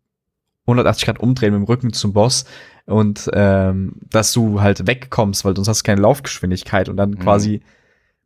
180 0.68 1.06
Grad 1.06 1.20
umdrehen 1.20 1.54
mit 1.54 1.62
dem 1.62 1.66
Rücken 1.66 1.94
zum 1.94 2.14
Boss 2.14 2.46
und 2.86 3.30
ähm, 3.34 3.94
dass 4.10 4.32
du 4.32 4.62
halt 4.62 4.86
wegkommst, 4.88 5.44
weil 5.44 5.56
sonst 5.56 5.68
hast 5.68 5.82
du 5.82 5.86
keine 5.86 6.02
Laufgeschwindigkeit 6.02 6.90
und 6.90 6.98
dann 6.98 7.12
mhm. 7.12 7.20
quasi 7.20 7.62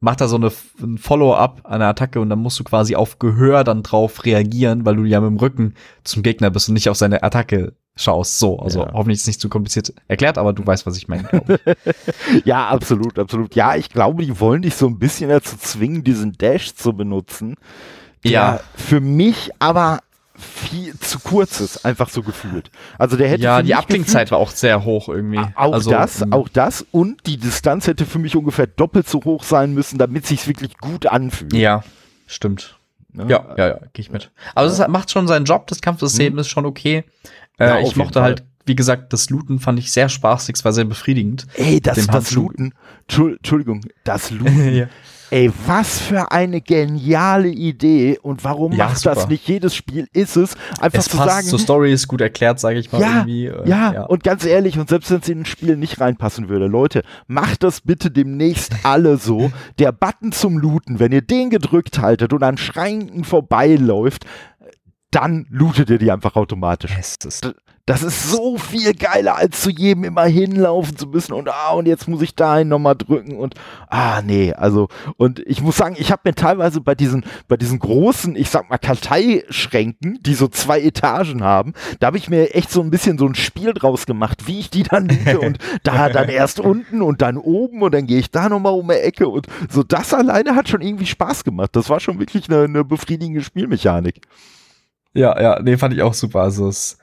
macht 0.06 0.22
er 0.22 0.28
so 0.28 0.36
eine, 0.36 0.52
ein 0.82 1.00
Follow-up 1.00 1.62
an 1.64 1.80
der 1.80 1.90
Attacke 1.90 2.20
und 2.22 2.30
dann 2.30 2.40
musst 2.40 2.60
du 2.60 2.64
quasi 2.64 2.96
auf 2.96 3.18
Gehör 3.18 3.64
dann 3.64 3.82
drauf 3.82 4.24
reagieren, 4.24 4.86
weil 4.86 4.96
du 4.96 5.04
ja 5.04 5.20
mit 5.20 5.32
dem 5.32 5.38
Rücken 5.38 5.74
zum 6.04 6.22
Gegner 6.22 6.52
bist 6.52 6.70
und 6.70 6.76
nicht 6.76 6.90
auf 6.90 6.96
seine 6.96 7.24
Attacke 7.24 7.74
schaust. 7.96 8.38
So, 8.38 8.60
also 8.60 8.82
ja. 8.82 8.94
hoffentlich 8.94 9.16
ist 9.16 9.22
es 9.24 9.28
nicht 9.28 9.42
zu 9.42 9.50
kompliziert 9.50 9.94
erklärt, 10.08 10.38
aber 10.38 10.54
du 10.54 10.66
weißt, 10.66 10.86
was 10.86 10.96
ich 10.96 11.08
meine. 11.08 11.28
ja, 12.46 12.68
absolut, 12.68 13.18
absolut. 13.18 13.56
Ja, 13.56 13.76
ich 13.76 13.90
glaube, 13.90 14.24
die 14.24 14.40
wollen 14.40 14.62
dich 14.62 14.76
so 14.76 14.86
ein 14.86 15.00
bisschen 15.00 15.30
dazu 15.30 15.58
zwingen, 15.58 16.04
diesen 16.04 16.34
Dash 16.34 16.76
zu 16.76 16.94
benutzen. 16.94 17.56
Ja. 18.24 18.60
Für 18.76 19.02
mich 19.02 19.50
aber 19.58 20.02
viel 20.38 20.98
zu 21.00 21.20
kurz 21.20 21.60
ist, 21.60 21.86
einfach 21.86 22.10
so 22.10 22.22
gefühlt. 22.22 22.70
Also 22.98 23.18
der 23.18 23.30
hätte 23.30 23.44
ja 23.44 23.62
die 23.62 23.76
Abklingzeit 23.76 24.32
war 24.32 24.38
auch 24.38 24.52
sehr 24.52 24.84
hoch 24.84 25.10
irgendwie. 25.10 25.40
Auch 25.56 25.74
also, 25.74 25.92
das, 25.92 26.22
ähm, 26.22 26.34
auch 26.34 26.50
das 26.50 26.86
und 26.92 27.26
die 27.26 27.38
Distanz 27.38 27.88
hätte 27.88 28.06
für 28.06 28.20
mich 28.20 28.36
ungefähr 28.36 28.68
doppelt 28.68 29.08
so 29.08 29.24
hoch 29.24 29.44
sein 29.44 29.74
müssen, 29.74 29.98
damit 29.98 30.26
sich's 30.26 30.48
wirklich 30.48 30.78
gut 30.78 31.08
anfühlt. 31.08 31.54
Ja, 31.54 31.84
stimmt. 32.28 32.78
Ja, 33.14 33.28
ja, 33.28 33.56
ja, 33.58 33.68
ja 33.68 33.80
gehe 33.94 34.02
ich 34.02 34.12
mit. 34.12 34.32
Aber 34.54 34.68
es 34.68 34.86
macht 34.88 35.12
schon 35.12 35.28
seinen 35.28 35.46
Job. 35.46 35.68
Das 35.68 35.82
Kampfsystem 35.82 36.34
mhm. 36.34 36.40
ist 36.40 36.50
schon 36.50 36.66
okay. 36.66 37.06
Äh, 37.58 37.68
ja, 37.68 37.80
ich 37.80 37.96
mochte 37.96 38.22
halt, 38.22 38.44
wie 38.66 38.76
gesagt, 38.76 39.14
das 39.14 39.30
Looten 39.30 39.60
fand 39.60 39.80
ich 39.80 39.92
sehr 39.92 40.10
spaßig, 40.10 40.56
es 40.56 40.66
war 40.66 40.74
sehr 40.74 40.86
befriedigend. 40.86 41.48
Ey, 41.56 41.80
das, 41.80 42.08
das 42.08 42.32
Looten, 42.32 42.74
Entschuldigung, 43.08 43.82
das 44.04 44.32
Looten. 44.32 44.76
ja. 44.76 44.88
Ey, 45.32 45.52
was 45.66 46.00
für 46.00 46.32
eine 46.32 46.62
geniale 46.62 47.48
Idee 47.48 48.20
und 48.22 48.44
warum 48.44 48.74
ja, 48.74 48.86
macht 48.86 49.00
super. 49.00 49.16
das 49.16 49.28
nicht 49.28 49.48
jedes 49.48 49.76
Spiel? 49.76 50.08
Ist 50.14 50.36
es 50.36 50.56
einfach 50.80 51.00
es 51.00 51.06
zu 51.06 51.18
passt 51.18 51.30
sagen. 51.30 51.48
Zur 51.48 51.60
Story 51.60 51.92
ist 51.92 52.08
gut 52.08 52.22
erklärt, 52.22 52.60
sage 52.60 52.80
ich 52.80 52.92
mal 52.92 53.02
ja, 53.02 53.18
irgendwie. 53.18 53.48
Äh, 53.48 53.68
ja, 53.68 53.94
ja, 53.94 54.04
und 54.04 54.24
ganz 54.24 54.46
ehrlich, 54.46 54.78
und 54.78 54.90
selbst 54.90 55.10
wenn 55.12 55.20
es 55.20 55.30
in 55.30 55.42
ein 55.42 55.46
Spiel 55.46 55.78
nicht 55.78 56.00
reinpassen 56.00 56.50
würde, 56.50 56.68
Leute, 56.68 57.04
macht 57.28 57.64
das 57.64 57.82
bitte 57.82 58.12
demnächst 58.12 58.74
alle 58.84 59.18
so. 59.18 59.52
Der 59.80 59.92
Button 59.92 60.32
zum 60.32 60.58
Looten, 60.58 61.00
wenn 61.00 61.12
ihr 61.12 61.22
den 61.22 61.50
gedrückt 61.50 62.00
haltet 62.00 62.32
und 62.32 62.44
an 62.44 62.58
Schränken 62.58 63.24
vorbeiläuft, 63.24 64.26
dann 65.16 65.46
lootet 65.50 65.90
ihr 65.90 65.98
die 65.98 66.12
einfach 66.12 66.36
automatisch. 66.36 66.92
Das 67.88 68.02
ist 68.02 68.32
so 68.32 68.58
viel 68.58 68.96
geiler, 68.96 69.36
als 69.36 69.62
zu 69.62 69.70
jedem 69.70 70.06
immer 70.06 70.24
hinlaufen 70.24 70.98
zu 70.98 71.06
müssen 71.06 71.34
und 71.34 71.48
ah, 71.50 71.70
und 71.74 71.86
jetzt 71.86 72.08
muss 72.08 72.24
ich 72.24 72.34
dahin 72.34 72.68
nochmal 72.68 72.96
drücken 72.96 73.38
und 73.38 73.54
ah, 73.90 74.24
nee, 74.24 74.54
also, 74.54 74.88
und 75.18 75.40
ich 75.46 75.62
muss 75.62 75.78
sagen, 75.78 75.96
ich 76.00 76.12
habe 76.12 76.24
mir 76.26 76.34
teilweise 76.34 76.82
bei 76.82 76.96
diesen, 76.96 77.24
bei 77.48 77.58
diesen 77.58 77.78
großen, 77.78 78.36
ich 78.36 78.50
sag 78.50 78.72
mal, 78.72 78.80
Karteischränken, 78.80 80.18
die 80.24 80.34
so 80.34 80.48
zwei 80.48 80.82
Etagen 80.82 81.44
haben, 81.44 81.74
da 82.00 82.08
habe 82.08 82.18
ich 82.18 82.28
mir 82.28 82.56
echt 82.56 82.72
so 82.72 82.82
ein 82.82 82.90
bisschen 82.90 83.20
so 83.20 83.28
ein 83.28 83.36
Spiel 83.36 83.72
draus 83.72 84.08
gemacht, 84.08 84.48
wie 84.48 84.60
ich 84.60 84.72
die 84.72 84.82
dann 84.82 85.08
loote 85.08 85.40
und 85.42 85.60
da 85.84 86.10
dann 86.10 86.30
erst 86.30 86.60
unten 86.60 87.04
und 87.04 87.22
dann 87.22 87.38
oben 87.38 87.84
und 87.84 87.94
dann 87.94 88.08
gehe 88.08 88.18
ich 88.18 88.32
da 88.32 88.50
nochmal 88.50 88.74
um 88.74 88.88
die 88.88 88.96
Ecke 88.96 89.30
und 89.30 89.46
so 89.70 89.84
das 89.84 90.12
alleine 90.12 90.56
hat 90.56 90.70
schon 90.70 90.82
irgendwie 90.82 91.06
Spaß 91.06 91.44
gemacht. 91.44 91.70
Das 91.74 91.88
war 91.90 92.00
schon 92.00 92.20
wirklich 92.20 92.50
eine, 92.50 92.64
eine 92.64 92.84
befriedigende 92.84 93.44
Spielmechanik. 93.44 94.22
Ja, 95.16 95.42
ja, 95.42 95.60
nee, 95.62 95.78
fand 95.78 95.94
ich 95.94 96.02
auch 96.02 96.14
super. 96.14 96.42
Also 96.42 96.68
es 96.68 96.98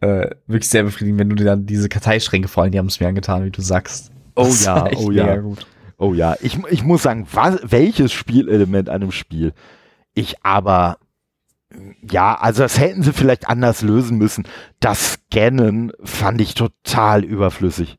äh, 0.00 0.30
wirklich 0.46 0.68
sehr 0.68 0.82
befriedigend, 0.82 1.20
wenn 1.20 1.28
du 1.28 1.36
dir 1.36 1.44
dann 1.44 1.66
diese 1.66 1.88
Karteischränke 1.88 2.48
vor 2.48 2.62
allem, 2.62 2.72
die 2.72 2.78
haben 2.78 2.86
es 2.86 2.98
mir 2.98 3.06
angetan, 3.06 3.44
wie 3.44 3.50
du 3.50 3.62
sagst. 3.62 4.10
Oh 4.34 4.48
ja, 4.64 4.88
oh 4.96 5.10
ja. 5.10 5.36
Gut. 5.36 5.66
Oh 5.98 6.14
ja, 6.14 6.36
ich, 6.40 6.58
ich 6.70 6.82
muss 6.82 7.02
sagen, 7.02 7.28
was, 7.32 7.60
welches 7.62 8.12
Spielelement 8.12 8.88
an 8.88 9.02
einem 9.02 9.12
Spiel 9.12 9.52
ich 10.14 10.44
aber 10.44 10.98
ja, 12.10 12.34
also 12.34 12.62
das 12.62 12.78
hätten 12.78 13.02
sie 13.02 13.12
vielleicht 13.12 13.48
anders 13.48 13.82
lösen 13.82 14.18
müssen. 14.18 14.46
Das 14.80 15.14
Scannen 15.14 15.92
fand 16.02 16.40
ich 16.40 16.54
total 16.54 17.24
überflüssig. 17.24 17.98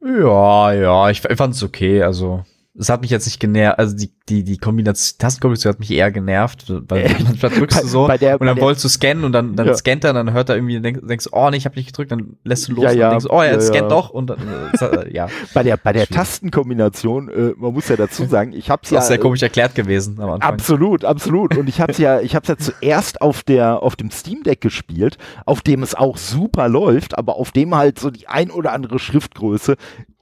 Ja, 0.00 0.72
ja, 0.72 1.10
ich, 1.10 1.24
ich 1.24 1.36
fand 1.36 1.54
es 1.54 1.62
okay. 1.62 2.02
Also 2.02 2.44
es 2.78 2.88
hat 2.88 3.00
mich 3.00 3.10
jetzt 3.10 3.26
nicht 3.26 3.40
genervt, 3.40 3.78
also 3.78 3.96
die, 3.96 4.10
die, 4.28 4.44
die 4.44 4.58
Kombination, 4.58 5.18
Tastenkombination 5.18 5.72
hat 5.72 5.80
mich 5.80 5.90
eher 5.90 6.10
genervt, 6.10 6.64
weil 6.88 7.06
äh, 7.06 7.14
manchmal 7.24 7.50
drückst 7.50 7.84
du 7.84 7.86
so 7.86 8.06
bei, 8.06 8.18
der, 8.18 8.40
und 8.40 8.46
dann 8.46 8.60
wolltest 8.60 8.84
du 8.84 8.88
scannen 8.88 9.24
und 9.24 9.32
dann, 9.32 9.56
dann 9.56 9.66
ja. 9.66 9.74
scannt 9.74 10.04
er, 10.04 10.12
dann 10.12 10.32
hört 10.32 10.48
er 10.48 10.56
irgendwie, 10.56 10.80
denkst, 10.80 11.00
denkst 11.04 11.28
oh 11.32 11.48
nee, 11.50 11.56
ich 11.56 11.64
habe 11.64 11.76
nicht 11.76 11.88
gedrückt, 11.88 12.12
dann 12.12 12.36
lässt 12.44 12.68
du 12.68 12.72
los 12.72 12.84
ja, 12.84 12.90
ja. 12.92 13.06
und 13.06 13.10
denkst, 13.12 13.26
oh, 13.30 13.40
er 13.40 13.52
ja, 13.52 13.60
scannt 13.60 13.90
doch 13.90 14.10
und 14.10 14.28
dann, 14.28 14.38
äh, 14.80 15.14
ja. 15.14 15.28
bei 15.54 15.62
der, 15.62 15.76
bei 15.76 15.92
der 15.92 16.06
Tastenkombination, 16.06 17.28
äh, 17.30 17.54
man 17.56 17.72
muss 17.72 17.88
ja 17.88 17.96
dazu 17.96 18.26
sagen, 18.26 18.52
ich 18.52 18.68
hab's 18.68 18.90
ja. 18.90 18.96
Das 18.96 19.04
ist 19.04 19.08
sehr 19.08 19.18
komisch 19.18 19.42
erklärt 19.42 19.74
gewesen 19.74 20.20
am 20.20 20.30
Anfang. 20.30 20.52
Absolut, 20.52 21.04
absolut. 21.04 21.56
Und 21.56 21.68
ich 21.68 21.80
hab's 21.80 21.98
ja, 21.98 22.20
ich 22.20 22.34
hab's 22.34 22.48
ja 22.48 22.56
zuerst 22.56 23.20
auf 23.20 23.42
der, 23.42 23.82
auf 23.82 23.96
dem 23.96 24.10
Steam 24.10 24.42
Deck 24.42 24.60
gespielt, 24.60 25.16
auf 25.46 25.62
dem 25.62 25.82
es 25.82 25.94
auch 25.94 26.16
super 26.18 26.68
läuft, 26.68 27.16
aber 27.16 27.36
auf 27.36 27.52
dem 27.52 27.74
halt 27.74 27.98
so 27.98 28.10
die 28.10 28.28
ein 28.28 28.50
oder 28.50 28.72
andere 28.72 28.98
Schriftgröße 28.98 29.76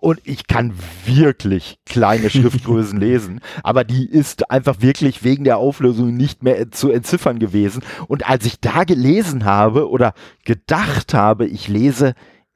und 0.05 0.20
ich 0.24 0.46
kann 0.46 0.74
wirklich 1.07 1.78
kleine 1.86 2.28
Schriftgrößen 2.28 3.00
lesen, 3.00 3.40
aber 3.62 3.84
die 3.84 4.05
ist 4.05 4.50
einfach 4.50 4.82
wirklich 4.82 5.24
wegen 5.24 5.44
der 5.44 5.57
Auflösung 5.57 6.14
nicht 6.14 6.42
mehr 6.42 6.70
zu 6.70 6.90
entziffern 6.90 7.38
gewesen. 7.38 7.82
Und 8.07 8.28
als 8.28 8.44
ich 8.44 8.61
da 8.61 8.84
gelesen 8.84 9.46
habe 9.46 9.88
oder 9.88 10.12
gedacht 10.44 11.14
habe, 11.14 11.46
ich 11.46 11.68
lese 11.68 12.12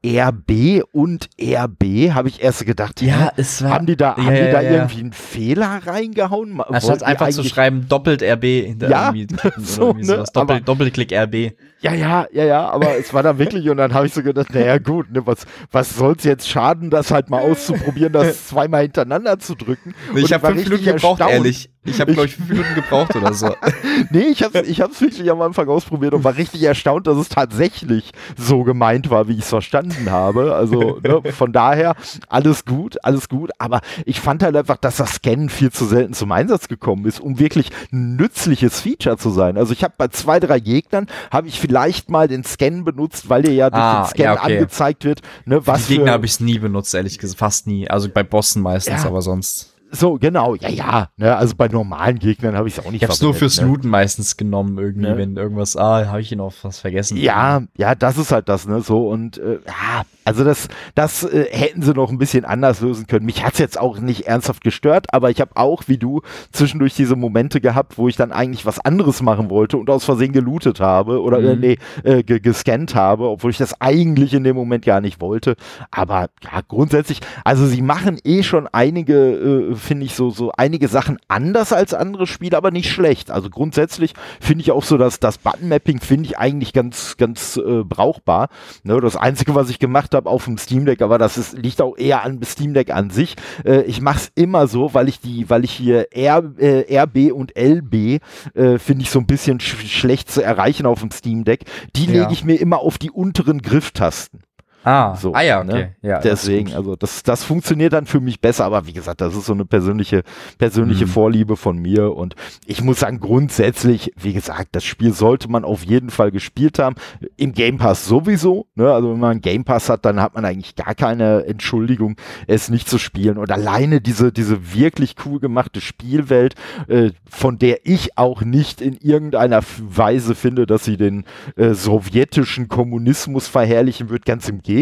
RB 0.07 0.85
und 0.93 1.29
RB, 1.41 2.13
habe 2.15 2.29
ich 2.29 2.41
erst 2.41 2.65
gedacht, 2.65 3.03
ja, 3.03 3.33
es 3.37 3.65
war, 3.65 3.71
haben 3.73 3.87
die 3.87 3.97
da, 3.97 4.15
ja, 4.17 4.25
haben 4.25 4.35
die 4.35 4.53
da 4.53 4.61
ja, 4.61 4.71
irgendwie 4.71 5.01
einen 5.01 5.13
Fehler 5.13 5.81
reingehauen? 5.85 6.61
Anstatt 6.61 7.03
einfach 7.03 7.29
zu 7.31 7.43
schreiben, 7.43 7.89
doppelt 7.89 8.23
RB 8.23 8.45
hinter 8.45 8.89
ja, 8.89 9.13
irgendwie, 9.13 9.27
so, 9.59 9.93
ne? 9.95 10.23
Doppel, 10.33 10.61
Doppelklick 10.61 11.13
RB. 11.13 11.53
Ja, 11.81 11.95
ja, 11.95 12.27
ja, 12.33 12.45
ja, 12.45 12.69
aber 12.69 12.97
es 12.97 13.13
war 13.13 13.25
da 13.25 13.39
wirklich 13.39 13.69
und 13.69 13.77
dann 13.77 13.93
habe 13.93 14.07
ich 14.07 14.15
so 14.15 14.23
gedacht, 14.23 14.55
naja 14.55 14.79
gut, 14.79 15.11
ne, 15.11 15.27
was, 15.27 15.47
was 15.73 15.97
soll's 15.97 16.23
jetzt 16.23 16.49
schaden, 16.49 16.91
das 16.91 17.11
halt 17.11 17.29
mal 17.29 17.43
auszuprobieren, 17.43 18.13
das 18.13 18.47
zweimal 18.49 18.83
hintereinander 18.83 19.41
zu 19.41 19.57
drücken. 19.57 19.95
Und 20.13 20.19
ich 20.19 20.33
habe 20.33 20.47
fünf 20.47 20.65
Minuten 20.65 20.85
gebraucht, 20.85 21.21
erstaunt. 21.21 21.33
ehrlich. 21.33 21.71
Ich 21.91 22.01
habe, 22.01 22.13
glaube 22.13 22.29
ich, 22.29 22.37
fünf 22.37 22.49
Minuten 22.49 22.75
gebraucht 22.75 23.15
oder 23.17 23.33
so. 23.33 23.55
nee, 24.11 24.27
ich 24.31 24.43
habe 24.43 24.61
ich 24.61 24.81
hab's 24.81 25.01
wirklich 25.01 25.31
am 25.31 25.41
Anfang 25.41 25.69
ausprobiert 25.69 26.15
und 26.15 26.25
war 26.25 26.37
richtig 26.37 26.63
erstaunt, 26.63 27.07
dass 27.07 27.17
es 27.17 27.29
tatsächlich 27.29 28.13
so 28.37 28.63
gemeint 28.65 29.11
war, 29.11 29.29
wie 29.29 29.35
ich 29.35 29.41
es 29.41 29.49
verstanden 29.49 30.11
habe. 30.11 30.55
Also 30.55 31.01
ne, 31.03 31.33
von 31.33 31.53
daher 31.53 31.95
alles 32.29 32.65
gut, 32.65 32.97
alles 33.05 33.29
gut. 33.29 33.51
Aber 33.59 33.81
ich 34.05 34.21
fand 34.21 34.43
halt 34.43 34.57
einfach, 34.57 34.77
dass 34.77 34.97
das 34.97 35.15
Scannen 35.15 35.49
viel 35.49 35.71
zu 35.71 35.85
selten 35.85 36.15
zum 36.15 36.33
Einsatz 36.33 36.69
gekommen 36.69 37.07
ist, 37.07 37.21
um 37.21 37.39
wirklich 37.39 37.71
ein 37.93 38.17
nützliches 38.17 38.81
Feature 38.81 39.17
zu 39.17 39.31
sein. 39.31 39.57
Also 39.57 39.73
ich 39.73 39.85
habe 39.85 39.95
bei 39.97 40.09
zwei, 40.09 40.41
drei 40.41 40.61
Gegnern, 40.61 41.07
habe 41.31 41.49
ich 41.49 41.61
vielleicht 41.61 42.11
mal 42.11 42.29
den 42.29 42.45
Scan 42.45 42.85
benutzt, 42.85 43.29
weil 43.29 43.43
dir 43.43 43.53
ja 43.53 43.71
durch 43.71 43.83
ah, 43.83 44.03
den 44.03 44.11
Scan 44.11 44.23
ja, 44.23 44.33
okay. 44.35 44.57
angezeigt 44.57 45.05
wird, 45.05 45.23
ne, 45.45 45.67
was 45.67 45.87
Die 45.87 45.97
Gegner 45.97 46.13
habe 46.13 46.27
ich 46.27 46.41
nie 46.41 46.59
benutzt, 46.59 46.95
ehrlich 46.95 47.19
gesagt, 47.19 47.39
fast 47.39 47.67
nie. 47.67 47.89
Also 47.89 48.09
bei 48.09 48.23
Bossen 48.23 48.63
meistens, 48.63 49.03
ja. 49.03 49.09
aber 49.09 49.23
sonst. 49.23 49.75
So, 49.91 50.19
genau, 50.19 50.55
ja, 50.55 50.69
ja. 50.69 51.09
Ne, 51.17 51.35
also 51.37 51.55
bei 51.57 51.69
normalen 51.69 52.19
Gegnern 52.19 52.57
habe 52.57 52.69
ich 52.69 52.77
es 52.77 52.85
auch 52.85 52.91
nicht 52.91 53.03
Ich 53.03 53.05
habe 53.05 53.13
es 53.13 53.23
nur 53.23 53.35
fürs 53.35 53.61
ne? 53.61 53.67
Looten 53.67 53.89
meistens 53.89 54.37
genommen, 54.37 54.79
irgendwie, 54.79 55.09
ne? 55.09 55.17
wenn 55.17 55.37
irgendwas, 55.37 55.77
ah, 55.77 56.07
habe 56.07 56.21
ich 56.21 56.31
ihn 56.31 56.41
auf 56.41 56.63
was 56.63 56.81
vergessen. 56.81 57.17
Ja, 57.17 57.63
ja, 57.77 57.95
das 57.95 58.19
ist 58.19 58.33
halt 58.33 58.49
das, 58.49 58.67
ne? 58.67 58.81
So, 58.81 59.09
und 59.09 59.39
äh, 59.39 59.61
ja, 59.67 60.05
also 60.29 60.45
das, 60.45 60.69
das 60.95 61.25
äh, 61.25 61.47
hätten 61.51 61.81
sie 61.81 61.95
noch 61.95 62.11
ein 62.11 62.19
bisschen 62.19 62.45
anders 62.45 62.83
lösen 62.83 63.07
können. 63.07 63.25
Mich 63.25 63.43
hat's 63.43 63.59
jetzt 63.59 63.81
auch 63.81 63.99
nicht 63.99 64.27
ernsthaft 64.27 64.63
gestört, 64.63 65.07
aber 65.11 65.31
ich 65.31 65.41
habe 65.41 65.53
auch, 65.55 65.85
wie 65.87 65.97
du, 65.97 66.21
zwischendurch 66.53 66.95
diese 66.95 67.17
Momente 67.17 67.63
gehabt, 67.63 67.97
wo 67.97 68.09
ich 68.09 68.17
dann 68.17 68.31
eigentlich 68.31 68.67
was 68.67 68.79
anderes 68.79 69.23
machen 69.23 69.49
wollte 69.49 69.79
und 69.79 69.89
aus 69.89 70.05
Versehen 70.05 70.33
gelootet 70.33 70.81
habe 70.81 71.23
oder 71.23 71.39
äh, 71.39 71.55
mhm. 71.55 71.61
nee, 71.61 71.79
äh, 72.03 72.23
gescannt 72.23 72.95
habe, 72.95 73.29
obwohl 73.29 73.53
ich 73.53 73.57
das 73.57 73.81
eigentlich 73.81 74.35
in 74.35 74.45
dem 74.45 74.55
Moment 74.55 74.85
gar 74.85 75.01
nicht 75.01 75.23
wollte. 75.23 75.57
Aber 75.91 76.29
ja, 76.43 76.61
grundsätzlich, 76.69 77.21
also 77.45 77.65
sie 77.65 77.81
machen 77.81 78.19
eh 78.23 78.43
schon 78.43 78.69
einige, 78.71 79.15
äh, 79.15 79.78
finde 79.79 80.07
ich, 80.07 80.15
so, 80.15 80.31
so 80.31 80.53
einige 80.57 80.89
Sachen 80.89 81.19
anders 81.29 81.73
als 81.73 81.95
andere 81.95 82.27
Spiele, 82.27 82.57
aber 82.57 82.71
nicht 82.71 82.91
schlecht. 82.91 83.31
Also 83.31 83.51
grundsätzlich 83.51 84.15
finde 84.41 84.63
ich 84.63 84.73
auch 84.73 84.85
so, 84.85 84.99
dass 84.99 85.21
das 85.21 85.39
Button-Mapping 85.39 86.01
finde 86.01 86.27
ich 86.27 86.39
eigentlich 86.39 86.73
ganz, 86.73 87.17
ganz 87.17 87.57
äh, 87.57 87.85
brauchbar. 87.85 88.49
Ne, 88.83 89.01
das 89.01 89.17
Einzige, 89.17 89.55
was 89.55 89.71
ich 89.71 89.79
gemacht 89.79 90.15
habe, 90.15 90.29
auf 90.29 90.45
dem 90.45 90.59
Steam 90.59 90.87
Deck, 90.87 91.03
aber 91.03 91.19
das 91.19 91.39
ist, 91.39 91.57
liegt 91.57 91.81
auch 91.81 91.97
eher 91.97 92.25
an 92.25 92.41
Steam 92.45 92.75
Deck 92.75 92.91
an 92.91 93.11
sich. 93.11 93.37
Äh, 93.65 93.83
ich 93.83 94.01
mache 94.01 94.19
es 94.19 94.33
immer 94.35 94.67
so, 94.67 94.95
weil 94.95 95.09
ich 95.09 95.21
die, 95.21 95.49
weil 95.51 95.65
ich 95.65 95.73
hier 95.73 96.09
R, 96.13 96.43
äh, 96.59 96.99
RB 96.99 97.33
und 97.33 97.53
LB 97.57 98.21
äh, 98.55 98.79
finde 98.79 99.03
ich 99.03 99.11
so 99.11 99.19
ein 99.19 99.27
bisschen 99.27 99.61
sch 99.61 99.77
schlecht 99.87 100.31
zu 100.31 100.43
erreichen 100.43 100.87
auf 100.87 101.01
dem 101.01 101.11
Steam 101.11 101.45
Deck. 101.45 101.65
Die 101.97 102.07
ja. 102.07 102.23
lege 102.23 102.33
ich 102.33 102.45
mir 102.45 102.61
immer 102.61 102.79
auf 102.79 102.99
die 102.99 103.11
unteren 103.11 103.63
Grifftasten. 103.63 104.41
Ah, 104.89 105.15
so, 105.17 105.35
ah 105.35 105.43
ja, 105.43 105.61
okay. 105.61 105.67
Ne? 105.67 105.97
Ja, 106.01 106.21
Deswegen, 106.21 106.69
das 106.69 106.77
also 106.77 106.97
das, 106.97 107.23
das 107.23 107.45
funktioniert 107.45 107.93
dann 107.93 108.07
für 108.07 108.21
mich 108.21 108.41
besser, 108.41 108.65
aber 108.65 108.87
wie 108.87 108.95
gesagt, 108.95 109.21
das 109.21 109.37
ist 109.37 109.45
so 109.45 109.53
eine 109.53 109.67
persönliche, 109.67 110.23
persönliche 110.57 111.05
mhm. 111.05 111.11
Vorliebe 111.11 111.57
von 111.59 111.77
mir 111.77 112.17
und 112.17 112.37
ich 112.65 112.83
muss 112.83 113.01
sagen, 113.01 113.21
grundsätzlich, 113.21 114.15
wie 114.17 114.33
gesagt, 114.33 114.69
das 114.73 114.85
Spiel 114.85 115.13
sollte 115.13 115.51
man 115.51 115.67
auf 115.67 115.85
jeden 115.85 116.09
Fall 116.09 116.31
gespielt 116.31 116.79
haben. 116.79 116.97
Im 117.37 117.53
Game 117.53 117.77
Pass 117.77 118.07
sowieso, 118.07 118.67
ne? 118.77 118.91
Also 118.91 119.13
wenn 119.13 119.21
man 119.21 119.33
einen 119.33 119.41
Game 119.43 119.65
Pass 119.65 119.91
hat, 119.91 120.07
dann 120.07 120.23
hat 120.23 120.35
man 120.35 120.47
eigentlich 120.47 120.75
gar 120.75 120.95
keine 120.95 121.45
Entschuldigung, 121.45 122.17
es 122.47 122.71
nicht 122.71 122.89
zu 122.89 122.97
spielen. 122.97 123.37
Und 123.37 123.51
alleine 123.53 124.01
diese, 124.01 124.33
diese 124.33 124.73
wirklich 124.73 125.17
cool 125.27 125.39
gemachte 125.39 125.83
Spielwelt, 125.83 126.55
äh, 126.87 127.11
von 127.29 127.59
der 127.59 127.81
ich 127.85 128.17
auch 128.17 128.41
nicht 128.41 128.81
in 128.81 128.97
irgendeiner 128.97 129.61
Weise 129.81 130.35
finde, 130.35 130.65
dass 130.65 130.87
sie 130.87 130.97
den 130.97 131.25
äh, 131.57 131.75
sowjetischen 131.75 132.69
Kommunismus 132.69 133.49
verherrlichen 133.49 134.09
wird, 134.09 134.25
ganz 134.25 134.49
im 134.49 134.63
Gegenteil. 134.63 134.78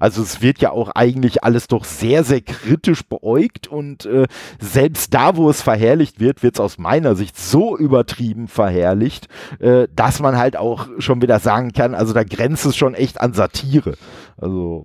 Also 0.00 0.22
es 0.22 0.40
wird 0.42 0.58
ja 0.58 0.70
auch 0.70 0.90
eigentlich 0.90 1.44
alles 1.44 1.68
doch 1.68 1.84
sehr, 1.84 2.24
sehr 2.24 2.40
kritisch 2.40 3.04
beäugt 3.04 3.68
und 3.68 4.06
äh, 4.06 4.26
selbst 4.60 5.14
da, 5.14 5.36
wo 5.36 5.50
es 5.50 5.62
verherrlicht 5.62 6.20
wird, 6.20 6.42
wird 6.42 6.56
es 6.56 6.60
aus 6.60 6.78
meiner 6.78 7.14
Sicht 7.14 7.38
so 7.38 7.76
übertrieben 7.76 8.48
verherrlicht, 8.48 9.28
äh, 9.60 9.88
dass 9.94 10.20
man 10.20 10.36
halt 10.36 10.56
auch 10.56 10.88
schon 10.98 11.22
wieder 11.22 11.38
sagen 11.38 11.72
kann, 11.72 11.94
also 11.94 12.12
da 12.12 12.24
grenzt 12.24 12.66
es 12.66 12.76
schon 12.76 12.94
echt 12.94 13.20
an 13.20 13.32
Satire. 13.32 13.96
Also 14.36 14.84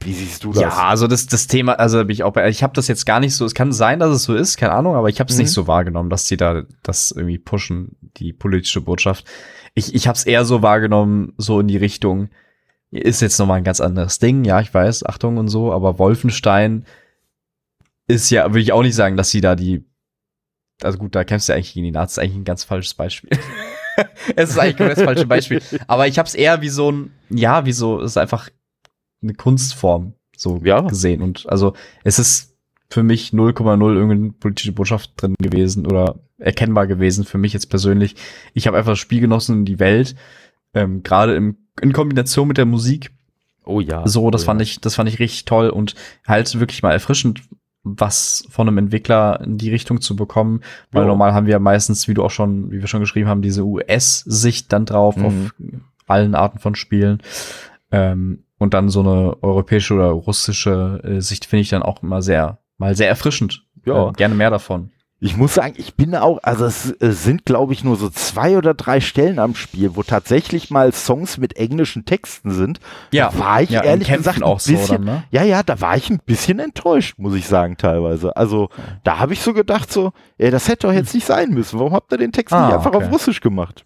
wie 0.00 0.12
siehst 0.12 0.44
du 0.44 0.52
das? 0.52 0.62
Ja, 0.62 0.88
also 0.88 1.06
das, 1.06 1.26
das 1.26 1.46
Thema, 1.46 1.72
also 1.72 1.98
bin 1.98 2.10
ich 2.10 2.22
auch 2.22 2.32
bei, 2.32 2.48
ich 2.48 2.62
habe 2.62 2.72
das 2.74 2.88
jetzt 2.88 3.04
gar 3.04 3.20
nicht 3.20 3.34
so, 3.34 3.44
es 3.44 3.54
kann 3.54 3.72
sein, 3.72 3.98
dass 3.98 4.14
es 4.14 4.22
so 4.22 4.34
ist, 4.34 4.56
keine 4.56 4.72
Ahnung, 4.72 4.94
aber 4.94 5.08
ich 5.08 5.20
habe 5.20 5.30
es 5.30 5.36
mhm. 5.36 5.42
nicht 5.42 5.52
so 5.52 5.66
wahrgenommen, 5.66 6.10
dass 6.10 6.26
die 6.26 6.36
da 6.36 6.62
das 6.82 7.10
irgendwie 7.10 7.38
pushen, 7.38 7.96
die 8.16 8.32
politische 8.32 8.80
Botschaft. 8.80 9.24
Ich, 9.74 9.94
ich 9.94 10.06
habe 10.06 10.16
es 10.16 10.24
eher 10.24 10.44
so 10.44 10.62
wahrgenommen, 10.62 11.32
so 11.36 11.60
in 11.60 11.68
die 11.68 11.76
Richtung, 11.76 12.28
ist 12.90 13.20
jetzt 13.20 13.38
nochmal 13.38 13.58
ein 13.58 13.64
ganz 13.64 13.80
anderes 13.80 14.18
Ding, 14.18 14.44
ja, 14.44 14.60
ich 14.60 14.72
weiß, 14.72 15.04
Achtung 15.06 15.36
und 15.36 15.48
so, 15.48 15.72
aber 15.72 15.98
Wolfenstein 15.98 16.84
ist 18.06 18.30
ja, 18.30 18.46
würde 18.46 18.60
ich 18.60 18.72
auch 18.72 18.82
nicht 18.82 18.94
sagen, 18.94 19.16
dass 19.16 19.30
sie 19.30 19.40
da 19.40 19.54
die, 19.54 19.84
also 20.82 20.98
gut, 20.98 21.14
da 21.14 21.24
kämpfst 21.24 21.48
du 21.48 21.52
ja 21.52 21.56
eigentlich 21.56 21.74
gegen 21.74 21.84
die 21.84 21.92
Nazis, 21.92 22.16
ist 22.16 22.22
eigentlich 22.22 22.36
ein 22.36 22.44
ganz 22.44 22.64
falsches 22.64 22.94
Beispiel. 22.94 23.30
es 24.36 24.50
ist 24.50 24.58
eigentlich 24.58 24.80
ein 24.80 24.88
ganz 24.88 25.02
falsches 25.02 25.28
Beispiel. 25.28 25.62
Aber 25.86 26.06
ich 26.06 26.18
habe 26.18 26.26
es 26.26 26.34
eher 26.34 26.62
wie 26.62 26.68
so 26.68 26.90
ein, 26.90 27.12
ja, 27.28 27.66
wie 27.66 27.72
so, 27.72 28.00
es 28.00 28.12
ist 28.12 28.16
einfach 28.16 28.48
eine 29.22 29.34
Kunstform 29.34 30.14
so 30.36 30.60
ja. 30.64 30.80
gesehen. 30.80 31.20
Und 31.20 31.48
also 31.48 31.74
es 32.04 32.18
ist 32.18 32.56
für 32.90 33.02
mich 33.02 33.30
0,0 33.30 33.94
irgendeine 33.94 34.32
politische 34.32 34.72
Botschaft 34.72 35.12
drin 35.16 35.34
gewesen 35.38 35.86
oder 35.86 36.20
erkennbar 36.38 36.86
gewesen 36.86 37.24
für 37.24 37.38
mich 37.38 37.52
jetzt 37.52 37.68
persönlich. 37.68 38.14
Ich 38.54 38.66
habe 38.66 38.78
einfach 38.78 38.92
das 38.92 38.98
Spiel 38.98 39.20
genossen 39.20 39.58
in 39.58 39.64
die 39.64 39.78
Welt, 39.78 40.14
ähm, 40.74 41.02
gerade 41.02 41.34
im 41.34 41.56
in 41.80 41.92
Kombination 41.92 42.48
mit 42.48 42.58
der 42.58 42.66
Musik. 42.66 43.10
Oh 43.64 43.80
ja. 43.80 44.06
So, 44.06 44.30
das 44.30 44.42
oh 44.42 44.46
fand 44.46 44.62
ich, 44.62 44.80
das 44.80 44.94
fand 44.94 45.08
ich 45.08 45.18
richtig 45.18 45.44
toll 45.44 45.70
und 45.70 45.94
halt 46.26 46.58
wirklich 46.58 46.82
mal 46.82 46.92
erfrischend, 46.92 47.42
was 47.82 48.44
von 48.50 48.68
einem 48.68 48.78
Entwickler 48.78 49.40
in 49.42 49.58
die 49.58 49.70
Richtung 49.70 50.00
zu 50.00 50.16
bekommen, 50.16 50.62
weil 50.90 51.04
oh. 51.04 51.08
normal 51.08 51.32
haben 51.32 51.46
wir 51.46 51.58
meistens, 51.58 52.08
wie 52.08 52.14
du 52.14 52.24
auch 52.24 52.30
schon, 52.30 52.70
wie 52.70 52.80
wir 52.80 52.88
schon 52.88 53.00
geschrieben 53.00 53.28
haben, 53.28 53.42
diese 53.42 53.64
US-Sicht 53.64 54.72
dann 54.72 54.86
drauf 54.86 55.16
mhm. 55.16 55.24
auf 55.24 55.52
allen 56.06 56.34
Arten 56.34 56.58
von 56.58 56.74
Spielen. 56.74 57.22
Ähm, 57.90 58.44
und 58.58 58.74
dann 58.74 58.88
so 58.88 59.00
eine 59.00 59.40
europäische 59.42 59.94
oder 59.94 60.08
russische 60.08 61.00
äh, 61.04 61.20
Sicht 61.20 61.46
finde 61.46 61.62
ich 61.62 61.68
dann 61.68 61.82
auch 61.82 62.02
immer 62.02 62.22
sehr, 62.22 62.58
mal 62.76 62.96
sehr 62.96 63.08
erfrischend. 63.08 63.64
Ja. 63.84 64.08
Äh, 64.08 64.12
gerne 64.12 64.34
mehr 64.34 64.50
davon. 64.50 64.90
Ich 65.20 65.36
muss 65.36 65.54
sagen, 65.54 65.74
ich 65.76 65.96
bin 65.96 66.14
auch, 66.14 66.38
also 66.44 66.66
es, 66.66 66.94
sind, 67.00 67.44
glaube 67.44 67.72
ich, 67.72 67.82
nur 67.82 67.96
so 67.96 68.08
zwei 68.08 68.56
oder 68.56 68.72
drei 68.72 69.00
Stellen 69.00 69.40
am 69.40 69.56
Spiel, 69.56 69.96
wo 69.96 70.04
tatsächlich 70.04 70.70
mal 70.70 70.92
Songs 70.92 71.38
mit 71.38 71.56
englischen 71.56 72.04
Texten 72.04 72.52
sind. 72.52 72.78
Ja, 73.10 73.30
da 73.32 73.38
war 73.40 73.62
ich 73.62 73.70
ja, 73.70 73.82
ehrlich 73.82 74.12
gesagt 74.12 74.44
auch 74.44 74.60
ein 74.60 74.72
bisschen, 74.72 74.86
so 74.86 74.92
dann, 74.92 75.04
ne? 75.04 75.24
ja, 75.32 75.42
ja, 75.42 75.64
da 75.64 75.80
war 75.80 75.96
ich 75.96 76.08
ein 76.08 76.20
bisschen 76.24 76.60
enttäuscht, 76.60 77.18
muss 77.18 77.34
ich 77.34 77.48
sagen, 77.48 77.76
teilweise. 77.76 78.36
Also 78.36 78.68
da 79.02 79.18
habe 79.18 79.32
ich 79.32 79.40
so 79.40 79.52
gedacht, 79.54 79.92
so, 79.92 80.12
ey, 80.36 80.52
das 80.52 80.68
hätte 80.68 80.86
doch 80.86 80.94
jetzt 80.94 81.12
nicht 81.12 81.26
sein 81.26 81.50
müssen. 81.50 81.80
Warum 81.80 81.94
habt 81.94 82.12
ihr 82.12 82.18
den 82.18 82.30
Text 82.30 82.54
ah, 82.54 82.66
nicht 82.66 82.76
einfach 82.76 82.94
okay. 82.94 83.06
auf 83.06 83.12
Russisch 83.12 83.40
gemacht? 83.40 83.84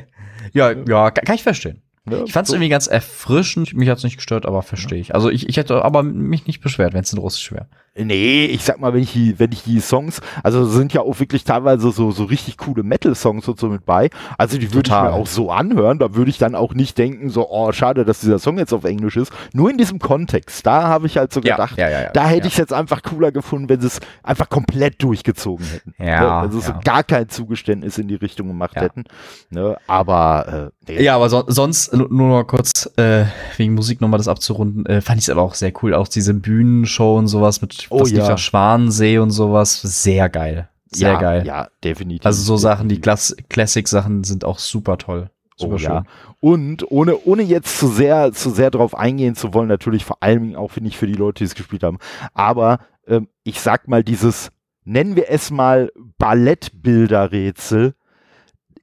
ja, 0.52 0.70
ja, 0.70 1.10
kann 1.10 1.34
ich 1.34 1.42
verstehen. 1.42 1.82
Ja, 2.08 2.22
ich 2.24 2.32
fand 2.32 2.44
es 2.44 2.50
so. 2.50 2.54
irgendwie 2.54 2.70
ganz 2.70 2.86
erfrischend. 2.86 3.74
Mich 3.74 3.88
hat 3.88 3.98
es 3.98 4.04
nicht 4.04 4.16
gestört, 4.16 4.46
aber 4.46 4.62
verstehe 4.62 5.00
ich. 5.00 5.14
Also 5.14 5.28
ich, 5.30 5.48
ich 5.48 5.56
hätte 5.56 5.84
aber 5.84 6.02
mich 6.02 6.46
nicht 6.46 6.60
beschwert, 6.60 6.94
wenn 6.94 7.02
es 7.02 7.12
in 7.12 7.18
Russisch 7.18 7.52
wäre. 7.52 7.66
Nee, 8.04 8.46
ich 8.46 8.64
sag 8.64 8.80
mal, 8.80 8.94
wenn 8.94 9.02
ich 9.02 9.12
die, 9.12 9.38
wenn 9.38 9.52
ich 9.52 9.64
die 9.64 9.80
Songs, 9.80 10.20
also 10.42 10.64
sind 10.64 10.92
ja 10.92 11.00
auch 11.00 11.18
wirklich 11.20 11.44
teilweise 11.44 11.90
so, 11.90 12.10
so 12.10 12.24
richtig 12.24 12.56
coole 12.56 12.82
Metal-Songs 12.82 13.48
und 13.48 13.58
so 13.58 13.68
mit 13.68 13.84
bei. 13.84 14.10
Also 14.36 14.58
die 14.58 14.72
würde 14.72 14.88
ich 14.88 14.94
mir 14.94 15.12
auch 15.12 15.26
so 15.26 15.50
anhören. 15.50 15.98
Da 15.98 16.14
würde 16.14 16.30
ich 16.30 16.38
dann 16.38 16.54
auch 16.54 16.74
nicht 16.74 16.98
denken, 16.98 17.30
so, 17.30 17.48
oh, 17.50 17.72
schade, 17.72 18.04
dass 18.04 18.20
dieser 18.20 18.38
Song 18.38 18.58
jetzt 18.58 18.72
auf 18.72 18.84
Englisch 18.84 19.16
ist. 19.16 19.32
Nur 19.52 19.70
in 19.70 19.78
diesem 19.78 19.98
Kontext. 19.98 20.66
Da 20.66 20.84
habe 20.84 21.06
ich 21.06 21.16
halt 21.16 21.32
so 21.32 21.40
ja, 21.40 21.56
gedacht, 21.56 21.78
ja, 21.78 21.88
ja, 21.88 22.10
da 22.10 22.26
hätte 22.26 22.46
ich 22.46 22.54
es 22.54 22.58
jetzt 22.58 22.72
einfach 22.72 23.02
cooler 23.02 23.32
gefunden, 23.32 23.68
wenn 23.68 23.80
sie 23.80 23.88
es 23.88 24.00
einfach 24.22 24.48
komplett 24.48 25.02
durchgezogen 25.02 25.66
hätten. 25.66 25.94
Ja. 25.98 26.40
Also 26.40 26.60
so 26.60 26.72
gar 26.84 27.02
kein 27.02 27.28
Zugeständnis 27.28 27.98
in 27.98 28.08
die 28.08 28.14
Richtung 28.14 28.48
gemacht 28.48 28.76
hätten. 28.76 29.04
Ne? 29.50 29.76
Aber 29.86 30.70
äh, 30.86 30.92
nee. 30.92 31.02
Ja, 31.02 31.16
aber 31.16 31.28
so, 31.28 31.44
sonst 31.46 31.92
nur 31.92 32.08
noch 32.10 32.44
kurz 32.44 32.90
äh, 32.96 33.24
wegen 33.56 33.74
Musik 33.74 34.00
nochmal 34.00 34.18
das 34.18 34.28
abzurunden, 34.28 34.86
äh, 34.86 35.00
fand 35.00 35.18
ich 35.18 35.24
es 35.24 35.30
aber 35.30 35.42
auch 35.42 35.54
sehr 35.54 35.72
cool. 35.82 35.94
Auch 35.94 36.08
diese 36.08 36.34
Bühnenshow 36.34 37.16
und 37.16 37.28
sowas 37.28 37.60
mit 37.60 37.87
oh, 37.90 38.00
was 38.00 38.10
ja. 38.10 38.36
Schwanensee 38.36 39.18
und 39.18 39.30
sowas. 39.30 39.80
Sehr 39.82 40.28
geil. 40.28 40.68
Sehr 40.90 41.12
ja, 41.12 41.20
geil. 41.20 41.46
Ja, 41.46 41.68
definitiv. 41.84 42.24
Also 42.24 42.42
so 42.42 42.56
Sachen, 42.56 42.88
die 42.88 43.00
Class 43.00 43.36
Classic-Sachen 43.48 44.24
sind 44.24 44.44
auch 44.44 44.58
super 44.58 44.96
toll. 44.98 45.30
Super 45.56 45.74
oh, 45.74 45.78
schön. 45.78 45.90
Ja. 45.90 46.04
Und 46.40 46.90
ohne, 46.90 47.18
ohne 47.24 47.42
jetzt 47.42 47.78
zu 47.78 47.88
sehr, 47.88 48.32
zu 48.32 48.50
sehr 48.50 48.70
drauf 48.70 48.94
eingehen 48.94 49.34
zu 49.34 49.52
wollen, 49.54 49.68
natürlich 49.68 50.04
vor 50.04 50.22
allem 50.22 50.54
auch, 50.54 50.70
finde 50.70 50.88
ich, 50.88 50.96
für 50.96 51.06
die 51.06 51.14
Leute, 51.14 51.38
die 51.38 51.44
es 51.44 51.54
gespielt 51.54 51.82
haben. 51.82 51.98
Aber 52.32 52.78
ähm, 53.06 53.28
ich 53.42 53.60
sag 53.60 53.88
mal, 53.88 54.04
dieses, 54.04 54.50
nennen 54.84 55.16
wir 55.16 55.28
es 55.28 55.50
mal 55.50 55.90
Ballettbilderrätsel, 56.18 57.94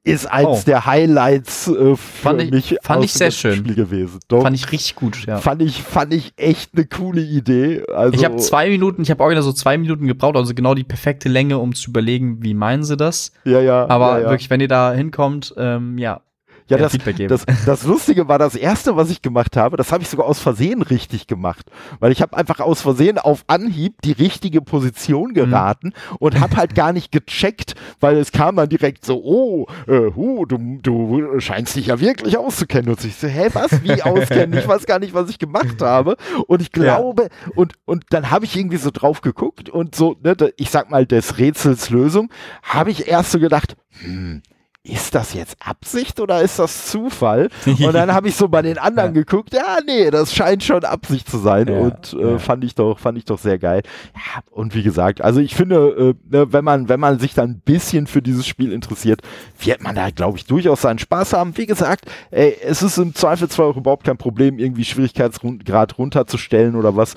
ist 0.05 0.27
eins 0.27 0.47
oh. 0.47 0.61
der 0.65 0.85
Highlights 0.85 1.67
äh, 1.67 1.95
für 1.95 1.97
fand 1.97 2.41
ich, 2.41 2.51
mich 2.51 2.77
fand 2.81 3.03
ich 3.03 3.11
sehr 3.11 3.31
schön. 3.31 3.55
Spiel 3.55 3.73
gewesen. 3.73 4.19
Doch, 4.27 4.43
fand 4.43 4.55
ich 4.55 4.71
richtig 4.71 4.95
gut, 4.95 5.25
ja. 5.25 5.39
Fand 5.39 5.63
ich, 5.63 5.81
fand 5.81 6.13
ich 6.13 6.33
echt 6.37 6.71
eine 6.75 6.85
coole 6.85 7.21
Idee. 7.21 7.83
Also, 7.93 8.13
ich 8.13 8.23
habe 8.23 8.37
zwei 8.37 8.69
Minuten, 8.69 9.01
ich 9.01 9.09
habe 9.09 9.23
auch 9.23 9.31
wieder 9.31 9.41
so 9.41 9.51
zwei 9.51 9.77
Minuten 9.77 10.05
gebraucht, 10.05 10.35
also 10.35 10.53
genau 10.53 10.75
die 10.75 10.83
perfekte 10.83 11.27
Länge, 11.27 11.57
um 11.57 11.73
zu 11.73 11.89
überlegen, 11.89 12.43
wie 12.43 12.53
meinen 12.53 12.83
sie 12.83 12.95
das. 12.95 13.31
Ja, 13.45 13.59
ja. 13.59 13.89
Aber 13.89 14.17
ja, 14.17 14.23
ja. 14.25 14.29
wirklich, 14.29 14.49
wenn 14.51 14.61
ihr 14.61 14.67
da 14.67 14.93
hinkommt, 14.93 15.55
ähm, 15.57 15.97
ja, 15.97 16.21
ja, 16.67 16.77
das, 16.77 16.97
das, 17.27 17.45
das 17.65 17.83
Lustige 17.83 18.27
war, 18.27 18.39
das 18.39 18.55
erste, 18.55 18.95
was 18.95 19.11
ich 19.11 19.21
gemacht 19.21 19.55
habe, 19.55 19.77
das 19.77 19.91
habe 19.91 20.01
ich 20.01 20.09
sogar 20.09 20.25
aus 20.25 20.39
Versehen 20.39 20.81
richtig 20.81 21.27
gemacht. 21.27 21.65
Weil 21.99 22.11
ich 22.11 22.21
habe 22.23 22.35
einfach 22.35 22.59
aus 22.59 22.81
Versehen 22.81 23.19
auf 23.19 23.43
Anhieb 23.47 24.01
die 24.03 24.13
richtige 24.13 24.61
Position 24.61 25.29
mhm. 25.29 25.33
geraten 25.35 25.87
mhm. 25.87 26.15
und 26.17 26.39
habe 26.39 26.57
halt 26.57 26.73
gar 26.73 26.91
nicht 26.91 27.11
gecheckt, 27.11 27.75
weil 27.99 28.17
es 28.17 28.31
kam 28.31 28.55
dann 28.55 28.67
direkt 28.67 29.05
so, 29.05 29.21
oh, 29.23 29.67
äh, 29.87 30.11
hu, 30.15 30.45
du, 30.45 30.79
du 30.81 31.39
scheinst 31.39 31.75
dich 31.75 31.87
ja 31.87 31.99
wirklich 31.99 32.37
auszukennen. 32.37 32.89
Und 32.89 33.03
ich 33.05 33.15
so, 33.15 33.27
hä, 33.27 33.49
was, 33.53 33.83
wie 33.83 34.01
auskennen? 34.01 34.57
Ich 34.57 34.67
weiß 34.67 34.87
gar 34.87 34.97
nicht, 34.97 35.13
was 35.13 35.29
ich 35.29 35.37
gemacht 35.37 35.81
habe. 35.81 36.17
Und 36.47 36.61
ich 36.61 36.71
glaube, 36.71 37.23
ja. 37.23 37.51
und, 37.55 37.73
und 37.85 38.05
dann 38.09 38.31
habe 38.31 38.45
ich 38.45 38.55
irgendwie 38.55 38.77
so 38.77 38.89
drauf 38.91 39.21
geguckt 39.21 39.69
und 39.69 39.93
so, 39.93 40.15
ne, 40.23 40.35
ich 40.57 40.71
sag 40.71 40.89
mal, 40.89 41.05
des 41.05 41.37
Rätsels 41.37 41.91
Lösung, 41.91 42.31
habe 42.63 42.89
ich 42.89 43.07
erst 43.07 43.31
so 43.31 43.39
gedacht, 43.39 43.77
hm, 44.01 44.41
ist 44.85 45.15
das 45.15 45.33
jetzt 45.33 45.57
Absicht 45.59 46.19
oder 46.19 46.41
ist 46.41 46.59
das 46.59 46.87
Zufall? 46.87 47.49
Und 47.65 47.93
dann 47.93 48.13
habe 48.13 48.27
ich 48.27 48.35
so 48.35 48.47
bei 48.47 48.61
den 48.61 48.77
anderen 48.77 49.09
ja. 49.15 49.21
geguckt, 49.21 49.53
ja, 49.53 49.79
nee, 49.85 50.11
das 50.11 50.33
scheint 50.33 50.63
schon 50.63 50.83
Absicht 50.83 51.29
zu 51.29 51.39
sein 51.39 51.67
ja, 51.67 51.79
und 51.79 52.13
äh, 52.13 52.31
ja. 52.33 52.39
fand 52.39 52.63
ich 52.63 52.75
doch, 52.75 52.99
fand 52.99 53.17
ich 53.17 53.25
doch 53.25 53.39
sehr 53.39 53.57
geil. 53.57 53.81
Ja, 54.13 54.41
und 54.51 54.75
wie 54.75 54.83
gesagt, 54.83 55.21
also 55.21 55.39
ich 55.39 55.55
finde, 55.55 56.15
äh, 56.31 56.35
ne, 56.35 56.53
wenn 56.53 56.63
man, 56.63 56.87
wenn 56.87 56.99
man 56.99 57.19
sich 57.19 57.33
dann 57.33 57.49
ein 57.49 57.61
bisschen 57.65 58.05
für 58.05 58.21
dieses 58.21 58.45
Spiel 58.45 58.71
interessiert, 58.71 59.21
wird 59.59 59.81
man 59.81 59.95
da, 59.95 60.11
glaube 60.11 60.37
ich, 60.37 60.45
durchaus 60.45 60.81
seinen 60.81 60.99
Spaß 60.99 61.33
haben. 61.33 61.57
Wie 61.57 61.65
gesagt, 61.65 62.05
ey, 62.29 62.55
es 62.61 62.83
ist 62.83 62.97
im 62.97 63.15
Zweifelsfall 63.15 63.65
auch 63.65 63.77
überhaupt 63.77 64.05
kein 64.05 64.17
Problem, 64.17 64.59
irgendwie 64.59 64.85
Schwierigkeitsgrad 64.85 65.97
runterzustellen 65.97 66.75
oder 66.75 66.95
was. 66.95 67.15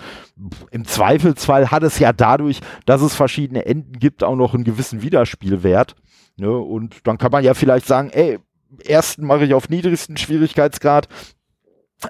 Im 0.70 0.86
Zweifelsfall 0.86 1.70
hat 1.70 1.82
es 1.82 1.98
ja 1.98 2.12
dadurch, 2.12 2.60
dass 2.86 3.02
es 3.02 3.14
verschiedene 3.14 3.66
Enden 3.66 3.98
gibt, 3.98 4.24
auch 4.24 4.36
noch 4.36 4.54
einen 4.54 4.64
gewissen 4.64 5.02
Wiederspielwert. 5.02 5.94
Ne? 6.38 6.50
Und 6.50 7.06
dann 7.06 7.18
kann 7.18 7.32
man 7.32 7.44
ja 7.44 7.54
vielleicht 7.54 7.86
sagen, 7.86 8.10
ey, 8.10 8.38
ersten 8.84 9.26
mache 9.26 9.44
ich 9.44 9.54
auf 9.54 9.68
niedrigsten 9.68 10.16
Schwierigkeitsgrad, 10.16 11.08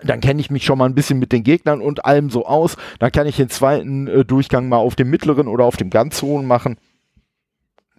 dann 0.03 0.21
kenne 0.21 0.41
ich 0.41 0.51
mich 0.51 0.65
schon 0.65 0.79
mal 0.79 0.85
ein 0.85 0.95
bisschen 0.95 1.19
mit 1.19 1.33
den 1.33 1.45
Gegnern 1.45 1.81
und 1.81 2.05
allem 2.05 2.29
so 2.31 2.45
aus. 2.45 2.77
Dann 2.99 3.11
kann 3.11 3.27
ich 3.27 3.37
den 3.37 3.49
zweiten 3.49 4.07
äh, 4.07 4.25
Durchgang 4.25 4.69
mal 4.69 4.77
auf 4.77 4.97
dem 4.97 5.09
mittleren 5.09 5.49
oder 5.49 5.65
auf 5.65 5.77
dem 5.77 5.89
ganz 5.91 6.21
hohen 6.21 6.47
machen. 6.47 6.77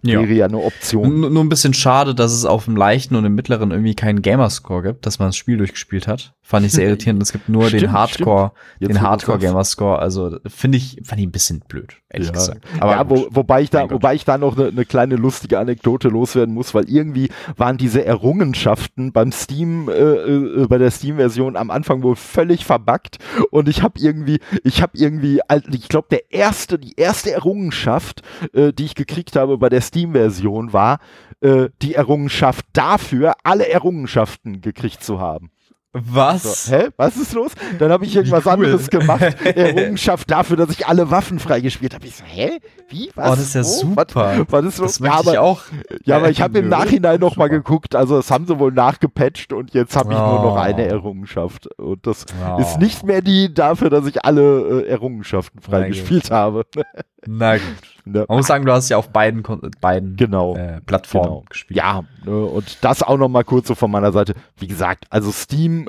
Ja. 0.02 0.20
Wäre 0.20 0.32
ja 0.32 0.46
eine 0.46 0.58
Option. 0.58 1.24
N 1.24 1.32
nur 1.32 1.44
ein 1.44 1.48
bisschen 1.48 1.74
schade, 1.74 2.14
dass 2.14 2.32
es 2.32 2.46
auf 2.46 2.64
dem 2.64 2.76
leichten 2.76 3.16
und 3.16 3.24
im 3.24 3.34
mittleren 3.34 3.70
irgendwie 3.70 3.94
keinen 3.94 4.22
Gamerscore 4.22 4.82
gibt, 4.82 5.04
dass 5.04 5.18
man 5.18 5.28
das 5.28 5.36
Spiel 5.36 5.58
durchgespielt 5.58 6.06
hat. 6.06 6.34
Fand 6.50 6.66
ich 6.66 6.72
sehr 6.72 6.86
irritierend. 6.88 7.22
Es 7.22 7.30
gibt 7.30 7.48
nur 7.48 7.68
stimmt, 7.68 7.82
den 7.82 7.92
Hardcore, 7.92 8.50
den 8.80 9.00
Hardcore 9.00 9.38
Gamerscore. 9.38 10.00
Also 10.00 10.40
finde 10.48 10.78
ich, 10.78 11.00
fand 11.04 11.20
ich 11.20 11.28
ein 11.28 11.30
bisschen 11.30 11.60
blöd, 11.60 11.94
ehrlich 12.08 12.26
ja. 12.26 12.34
gesagt. 12.34 12.66
Aber 12.80 12.90
ja, 12.90 13.08
wo, 13.08 13.28
wobei 13.30 13.62
ich 13.62 13.70
da, 13.70 13.88
wobei 13.88 14.16
ich 14.16 14.24
da 14.24 14.36
noch 14.36 14.58
eine 14.58 14.72
ne 14.72 14.84
kleine 14.84 15.14
lustige 15.14 15.60
Anekdote 15.60 16.08
loswerden 16.08 16.52
muss, 16.52 16.74
weil 16.74 16.90
irgendwie 16.90 17.28
waren 17.56 17.76
diese 17.78 18.04
Errungenschaften 18.04 19.12
beim 19.12 19.30
Steam, 19.30 19.88
äh, 19.88 19.92
äh, 19.92 20.66
bei 20.66 20.78
der 20.78 20.90
Steam-Version 20.90 21.54
am 21.54 21.70
Anfang 21.70 22.02
wohl 22.02 22.16
völlig 22.16 22.64
verbuggt 22.64 23.18
und 23.52 23.68
ich 23.68 23.84
habe 23.84 24.00
irgendwie, 24.00 24.40
ich 24.64 24.82
habe 24.82 24.98
irgendwie, 24.98 25.40
ich 25.70 25.88
glaube, 25.88 26.08
der 26.10 26.32
erste, 26.32 26.80
die 26.80 26.94
erste 26.96 27.30
Errungenschaft, 27.30 28.22
äh, 28.54 28.72
die 28.72 28.86
ich 28.86 28.96
gekriegt 28.96 29.36
habe 29.36 29.56
bei 29.58 29.68
der 29.68 29.82
Steam-Version 29.82 30.72
war 30.72 30.98
äh, 31.42 31.68
die 31.80 31.94
Errungenschaft 31.94 32.66
dafür, 32.72 33.34
alle 33.44 33.68
Errungenschaften 33.68 34.60
gekriegt 34.60 35.04
zu 35.04 35.20
haben. 35.20 35.52
Was? 35.92 36.66
So, 36.66 36.72
hä? 36.72 36.88
Was 36.96 37.16
ist 37.16 37.32
los? 37.32 37.52
Dann 37.80 37.90
habe 37.90 38.04
ich 38.04 38.14
irgendwas 38.14 38.46
cool. 38.46 38.52
anderes 38.52 38.90
gemacht. 38.90 39.22
Errungenschaft 39.44 40.30
dafür, 40.30 40.56
dass 40.56 40.70
ich 40.70 40.86
alle 40.86 41.10
Waffen 41.10 41.40
freigespielt 41.40 41.94
habe. 41.94 42.06
Ich 42.06 42.14
so, 42.14 42.24
hä? 42.24 42.60
Wie? 42.88 43.10
Was? 43.16 43.26
Oh, 43.26 43.30
das 43.30 43.40
ist 43.40 43.54
ja 43.54 43.60
oh, 43.62 43.64
super. 43.64 44.46
Was, 44.48 44.52
was 44.52 44.64
ist 44.66 44.78
los? 44.78 44.98
Das 44.98 45.06
ja, 45.06 45.14
aber, 45.14 45.32
ich 45.32 45.38
auch. 45.38 45.62
Ja, 46.04 46.16
aber 46.18 46.30
ich 46.30 46.40
habe 46.40 46.60
im 46.60 46.68
Nachhinein 46.68 47.18
noch 47.18 47.36
mal 47.36 47.48
geguckt. 47.48 47.96
Also, 47.96 48.16
das 48.16 48.30
haben 48.30 48.46
sie 48.46 48.58
wohl 48.60 48.70
nachgepatcht 48.70 49.52
und 49.52 49.74
jetzt 49.74 49.96
habe 49.96 50.12
ich 50.12 50.18
oh. 50.18 50.22
nur 50.22 50.42
noch 50.42 50.56
eine 50.56 50.84
oh. 50.84 50.90
Errungenschaft. 50.90 51.66
Und 51.76 52.06
das 52.06 52.24
oh. 52.40 52.60
ist 52.60 52.78
nicht 52.78 53.02
mehr 53.02 53.20
die 53.20 53.52
dafür, 53.52 53.90
dass 53.90 54.06
ich 54.06 54.24
alle 54.24 54.84
äh, 54.84 54.88
Errungenschaften 54.88 55.60
freigespielt 55.60 56.30
habe. 56.30 56.66
Na 57.26 57.56
gut. 57.56 57.64
Ne? 58.04 58.24
Man 58.28 58.38
muss 58.38 58.46
sagen, 58.46 58.64
du 58.64 58.72
hast 58.72 58.88
ja 58.88 58.96
auf 58.96 59.10
beiden, 59.10 59.42
beiden 59.80 60.16
genau. 60.16 60.56
äh, 60.56 60.80
Plattformen 60.80 61.28
genau. 61.28 61.44
gespielt. 61.48 61.76
Ja, 61.76 62.04
ne, 62.24 62.44
und 62.44 62.78
das 62.82 63.02
auch 63.02 63.18
noch 63.18 63.28
mal 63.28 63.44
kurz 63.44 63.68
so 63.68 63.74
von 63.74 63.90
meiner 63.90 64.12
Seite. 64.12 64.34
Wie 64.58 64.66
gesagt, 64.66 65.06
also 65.10 65.30
Steam 65.30 65.88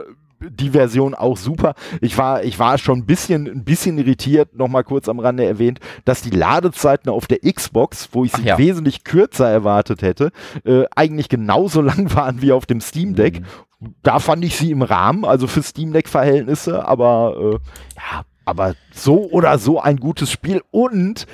die 0.49 0.71
Version 0.71 1.13
auch 1.13 1.37
super. 1.37 1.75
Ich 2.01 2.17
war, 2.17 2.43
ich 2.43 2.57
war 2.59 2.77
schon 2.77 2.99
ein 2.99 3.05
bisschen, 3.05 3.47
ein 3.47 3.63
bisschen 3.63 3.97
irritiert, 3.97 4.55
noch 4.55 4.67
mal 4.67 4.83
kurz 4.83 5.07
am 5.07 5.19
Rande 5.19 5.45
erwähnt, 5.45 5.79
dass 6.05 6.21
die 6.21 6.31
Ladezeiten 6.31 7.11
auf 7.11 7.27
der 7.27 7.39
Xbox, 7.39 8.09
wo 8.11 8.25
ich 8.25 8.31
sie 8.31 8.43
ja. 8.43 8.57
wesentlich 8.57 9.03
kürzer 9.03 9.49
erwartet 9.49 10.01
hätte, 10.01 10.31
äh, 10.65 10.85
eigentlich 10.95 11.29
genauso 11.29 11.81
lang 11.81 12.13
waren 12.15 12.41
wie 12.41 12.51
auf 12.51 12.65
dem 12.65 12.81
Steam 12.81 13.15
Deck. 13.15 13.41
Mhm. 13.41 13.95
Da 14.03 14.19
fand 14.19 14.43
ich 14.45 14.55
sie 14.57 14.71
im 14.71 14.83
Rahmen, 14.83 15.25
also 15.25 15.47
für 15.47 15.63
Steam 15.63 15.91
Deck 15.91 16.07
Verhältnisse, 16.07 16.87
aber 16.87 17.35
äh, 17.37 17.57
ja, 17.95 18.25
aber 18.45 18.75
so 18.93 19.29
oder 19.29 19.57
so 19.57 19.79
ein 19.79 19.97
gutes 19.97 20.31
Spiel 20.31 20.61
und 20.71 21.27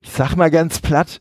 ich 0.00 0.10
sag 0.10 0.36
mal 0.36 0.50
ganz 0.50 0.80
platt, 0.80 1.20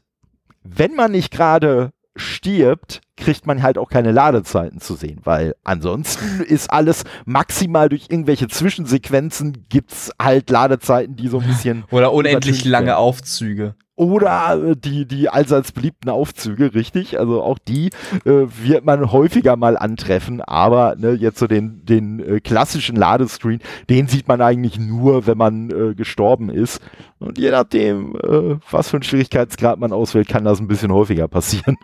wenn 0.64 0.96
man 0.96 1.12
nicht 1.12 1.32
gerade 1.32 1.92
stirbt, 2.16 3.02
kriegt 3.18 3.48
man 3.48 3.64
halt 3.64 3.78
auch 3.78 3.90
keine 3.90 4.12
Ladezeiten 4.12 4.80
zu 4.80 4.96
sehen, 4.96 5.20
weil 5.24 5.56
ansonsten 5.64 6.42
ist 6.42 6.70
alles 6.70 7.04
maximal 7.26 7.90
durch 7.90 8.08
irgendwelche 8.10 8.48
Zwischensequenzen 8.48 9.66
gibt's 9.70 10.12
halt 10.22 10.50
Ladezeiten, 10.50 11.16
die 11.16 11.28
so 11.28 11.40
ein 11.40 11.48
bisschen 11.48 11.86
oder 11.92 12.14
unendlich 12.14 12.66
lange 12.66 12.98
Aufzüge. 12.98 13.76
Oder 13.96 14.72
äh, 14.72 14.76
die, 14.76 15.06
die 15.06 15.30
allseits 15.30 15.72
beliebten 15.72 16.10
Aufzüge, 16.10 16.74
richtig. 16.74 17.20
Also 17.20 17.44
auch 17.44 17.60
die 17.60 17.90
äh, 18.26 18.48
wird 18.48 18.86
man 18.86 19.12
häufiger 19.12 19.56
mal 19.56 19.78
antreffen, 19.78 20.42
aber 20.42 20.96
ne, 20.98 21.12
jetzt 21.12 21.38
so 21.38 21.46
den, 21.46 21.86
den 21.86 22.20
äh, 22.20 22.40
klassischen 22.40 22.96
Ladescreen, 22.96 23.60
den 23.90 24.08
sieht 24.08 24.28
man 24.28 24.42
eigentlich 24.42 24.80
nur, 24.80 25.28
wenn 25.28 25.38
man 25.38 25.70
äh, 25.70 25.94
gestorben 25.94 26.50
ist. 26.50 26.82
Und 27.20 27.38
je 27.38 27.52
nachdem, 27.52 28.16
äh, 28.16 28.58
was 28.72 28.90
für 28.90 28.98
einen 28.98 29.04
Schwierigkeitsgrad 29.04 29.80
man 29.80 29.94
auswählt, 29.94 30.28
kann 30.28 30.44
das 30.44 30.60
ein 30.60 30.68
bisschen 30.68 30.92
häufiger 30.92 31.28
passieren. 31.28 31.78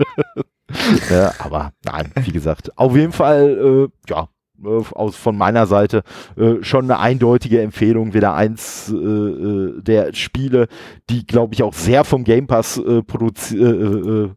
ja, 1.11 1.33
aber 1.37 1.73
nein, 1.85 2.11
wie 2.23 2.31
gesagt, 2.31 2.75
auf 2.75 2.95
jeden 2.95 3.11
Fall, 3.11 3.87
äh, 3.87 4.11
ja, 4.11 4.27
aus, 4.65 5.15
von 5.15 5.37
meiner 5.37 5.67
Seite 5.67 6.03
äh, 6.37 6.55
schon 6.61 6.85
eine 6.85 6.99
eindeutige 6.99 7.61
Empfehlung. 7.61 8.13
Wieder 8.13 8.33
eins 8.35 8.91
äh, 8.91 8.95
äh 8.95 9.81
der 9.81 10.13
Spiele, 10.13 10.67
die, 11.09 11.25
glaube 11.25 11.53
ich, 11.53 11.63
auch 11.63 11.73
sehr 11.73 12.03
vom 12.03 12.23
Game 12.23 12.47
Pass 12.47 12.77
äh, 12.77 13.01
produziert. 13.03 13.61
Äh, 13.61 14.29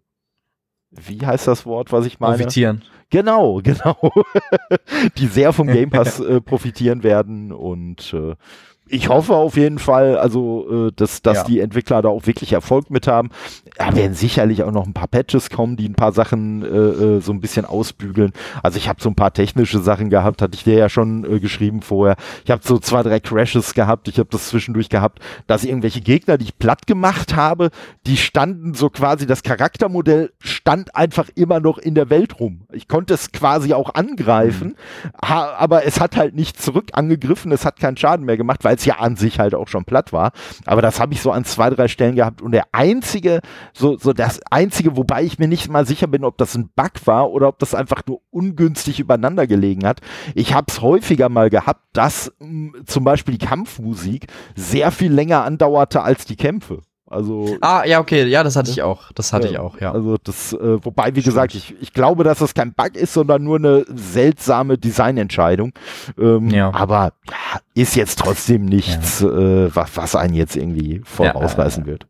wie 0.90 1.24
heißt 1.24 1.48
das 1.48 1.64
Wort, 1.64 1.90
was 1.90 2.04
ich 2.06 2.20
meine? 2.20 2.36
Profitieren. 2.36 2.82
Genau, 3.10 3.60
genau. 3.62 3.96
die 5.16 5.26
sehr 5.26 5.52
vom 5.52 5.66
Game 5.66 5.90
Pass 5.90 6.22
profitieren 6.44 7.02
werden 7.02 7.52
und 7.52 8.14
ich 8.92 9.08
hoffe 9.08 9.34
auf 9.34 9.56
jeden 9.56 9.78
Fall, 9.78 10.18
also, 10.18 10.88
äh, 10.88 10.92
dass, 10.94 11.22
dass 11.22 11.38
ja. 11.38 11.44
die 11.44 11.60
Entwickler 11.60 12.02
da 12.02 12.10
auch 12.10 12.26
wirklich 12.26 12.52
Erfolg 12.52 12.90
mit 12.90 13.06
haben. 13.06 13.30
Da 13.78 13.96
werden 13.96 14.12
sicherlich 14.12 14.62
auch 14.64 14.70
noch 14.70 14.86
ein 14.86 14.92
paar 14.92 15.08
Patches 15.08 15.48
kommen, 15.48 15.78
die 15.78 15.88
ein 15.88 15.94
paar 15.94 16.12
Sachen 16.12 16.62
äh, 16.62 16.66
äh 17.16 17.20
so 17.20 17.32
ein 17.32 17.40
bisschen 17.40 17.64
ausbügeln. 17.64 18.32
Also 18.62 18.76
ich 18.76 18.90
habe 18.90 19.02
so 19.02 19.08
ein 19.08 19.14
paar 19.14 19.32
technische 19.32 19.78
Sachen 19.78 20.10
gehabt, 20.10 20.42
hatte 20.42 20.54
ich 20.54 20.64
dir 20.64 20.74
ja 20.74 20.90
schon 20.90 21.24
äh, 21.24 21.40
geschrieben 21.40 21.80
vorher. 21.80 22.16
Ich 22.44 22.50
habe 22.50 22.60
so 22.62 22.78
zwei, 22.78 23.02
drei 23.02 23.18
Crashes 23.18 23.72
gehabt. 23.72 24.08
Ich 24.08 24.18
habe 24.18 24.28
das 24.30 24.48
zwischendurch 24.48 24.90
gehabt, 24.90 25.20
dass 25.46 25.64
irgendwelche 25.64 26.02
Gegner, 26.02 26.36
die 26.36 26.44
ich 26.44 26.58
platt 26.58 26.86
gemacht 26.86 27.34
habe, 27.34 27.70
die 28.06 28.18
standen 28.18 28.74
so 28.74 28.90
quasi, 28.90 29.26
das 29.26 29.42
Charaktermodell 29.42 30.32
stand 30.38 30.94
einfach 30.94 31.30
immer 31.34 31.60
noch 31.60 31.78
in 31.78 31.94
der 31.94 32.10
Welt 32.10 32.40
rum. 32.40 32.66
Ich 32.72 32.88
konnte 32.88 33.14
es 33.14 33.32
quasi 33.32 33.72
auch 33.72 33.94
angreifen, 33.94 34.76
mhm. 35.04 35.12
aber 35.22 35.86
es 35.86 35.98
hat 35.98 36.14
halt 36.16 36.34
nicht 36.34 36.60
zurück 36.60 36.90
angegriffen, 36.92 37.52
es 37.52 37.64
hat 37.64 37.80
keinen 37.80 37.96
Schaden 37.96 38.26
mehr 38.26 38.36
gemacht, 38.36 38.64
weil 38.64 38.76
es 38.76 38.81
ja 38.84 38.98
an 38.98 39.16
sich 39.16 39.38
halt 39.38 39.54
auch 39.54 39.68
schon 39.68 39.84
platt 39.84 40.12
war. 40.12 40.32
Aber 40.66 40.82
das 40.82 41.00
habe 41.00 41.14
ich 41.14 41.20
so 41.20 41.30
an 41.30 41.44
zwei, 41.44 41.70
drei 41.70 41.88
Stellen 41.88 42.16
gehabt. 42.16 42.42
Und 42.42 42.52
der 42.52 42.66
einzige, 42.72 43.40
so, 43.72 43.96
so 43.96 44.12
das 44.12 44.40
einzige, 44.50 44.96
wobei 44.96 45.24
ich 45.24 45.38
mir 45.38 45.48
nicht 45.48 45.68
mal 45.68 45.86
sicher 45.86 46.06
bin, 46.06 46.24
ob 46.24 46.38
das 46.38 46.54
ein 46.54 46.70
Bug 46.74 46.92
war 47.06 47.30
oder 47.30 47.48
ob 47.48 47.58
das 47.58 47.74
einfach 47.74 48.02
nur 48.06 48.20
ungünstig 48.30 49.00
übereinander 49.00 49.46
gelegen 49.46 49.86
hat. 49.86 50.00
Ich 50.34 50.54
habe 50.54 50.66
es 50.68 50.80
häufiger 50.80 51.28
mal 51.28 51.50
gehabt, 51.50 51.84
dass 51.92 52.32
mh, 52.38 52.46
hm, 52.48 52.86
zum 52.86 53.04
Beispiel 53.04 53.36
die 53.36 53.46
Kampfmusik 53.46 54.26
sehr 54.54 54.90
viel 54.90 55.12
länger 55.12 55.44
andauerte 55.44 56.02
als 56.02 56.24
die 56.24 56.36
Kämpfe. 56.36 56.80
Also 57.12 57.58
ah, 57.60 57.84
ja, 57.84 58.00
okay, 58.00 58.24
ja, 58.24 58.42
das 58.42 58.56
hatte 58.56 58.70
ich 58.70 58.82
auch. 58.82 59.12
Das 59.12 59.32
hatte 59.32 59.46
ja, 59.46 59.52
ich 59.52 59.58
auch, 59.58 59.80
ja. 59.80 59.92
Also 59.92 60.16
das, 60.22 60.52
äh, 60.54 60.84
wobei, 60.84 61.08
wie 61.08 61.20
Stimmt. 61.20 61.24
gesagt, 61.24 61.54
ich, 61.54 61.74
ich 61.80 61.92
glaube, 61.92 62.24
dass 62.24 62.38
das 62.38 62.54
kein 62.54 62.72
Bug 62.72 62.96
ist, 62.96 63.12
sondern 63.12 63.44
nur 63.44 63.58
eine 63.58 63.84
seltsame 63.94 64.78
Designentscheidung. 64.78 65.72
Ähm, 66.18 66.48
ja. 66.48 66.72
Aber 66.72 67.12
ja, 67.28 67.60
ist 67.74 67.96
jetzt 67.96 68.18
trotzdem 68.18 68.64
nichts, 68.64 69.20
äh, 69.20 69.74
was, 69.74 69.96
was 69.96 70.16
einen 70.16 70.34
jetzt 70.34 70.56
irgendwie 70.56 71.02
voll 71.04 71.28
rausreißen 71.28 71.86
wird. 71.86 72.06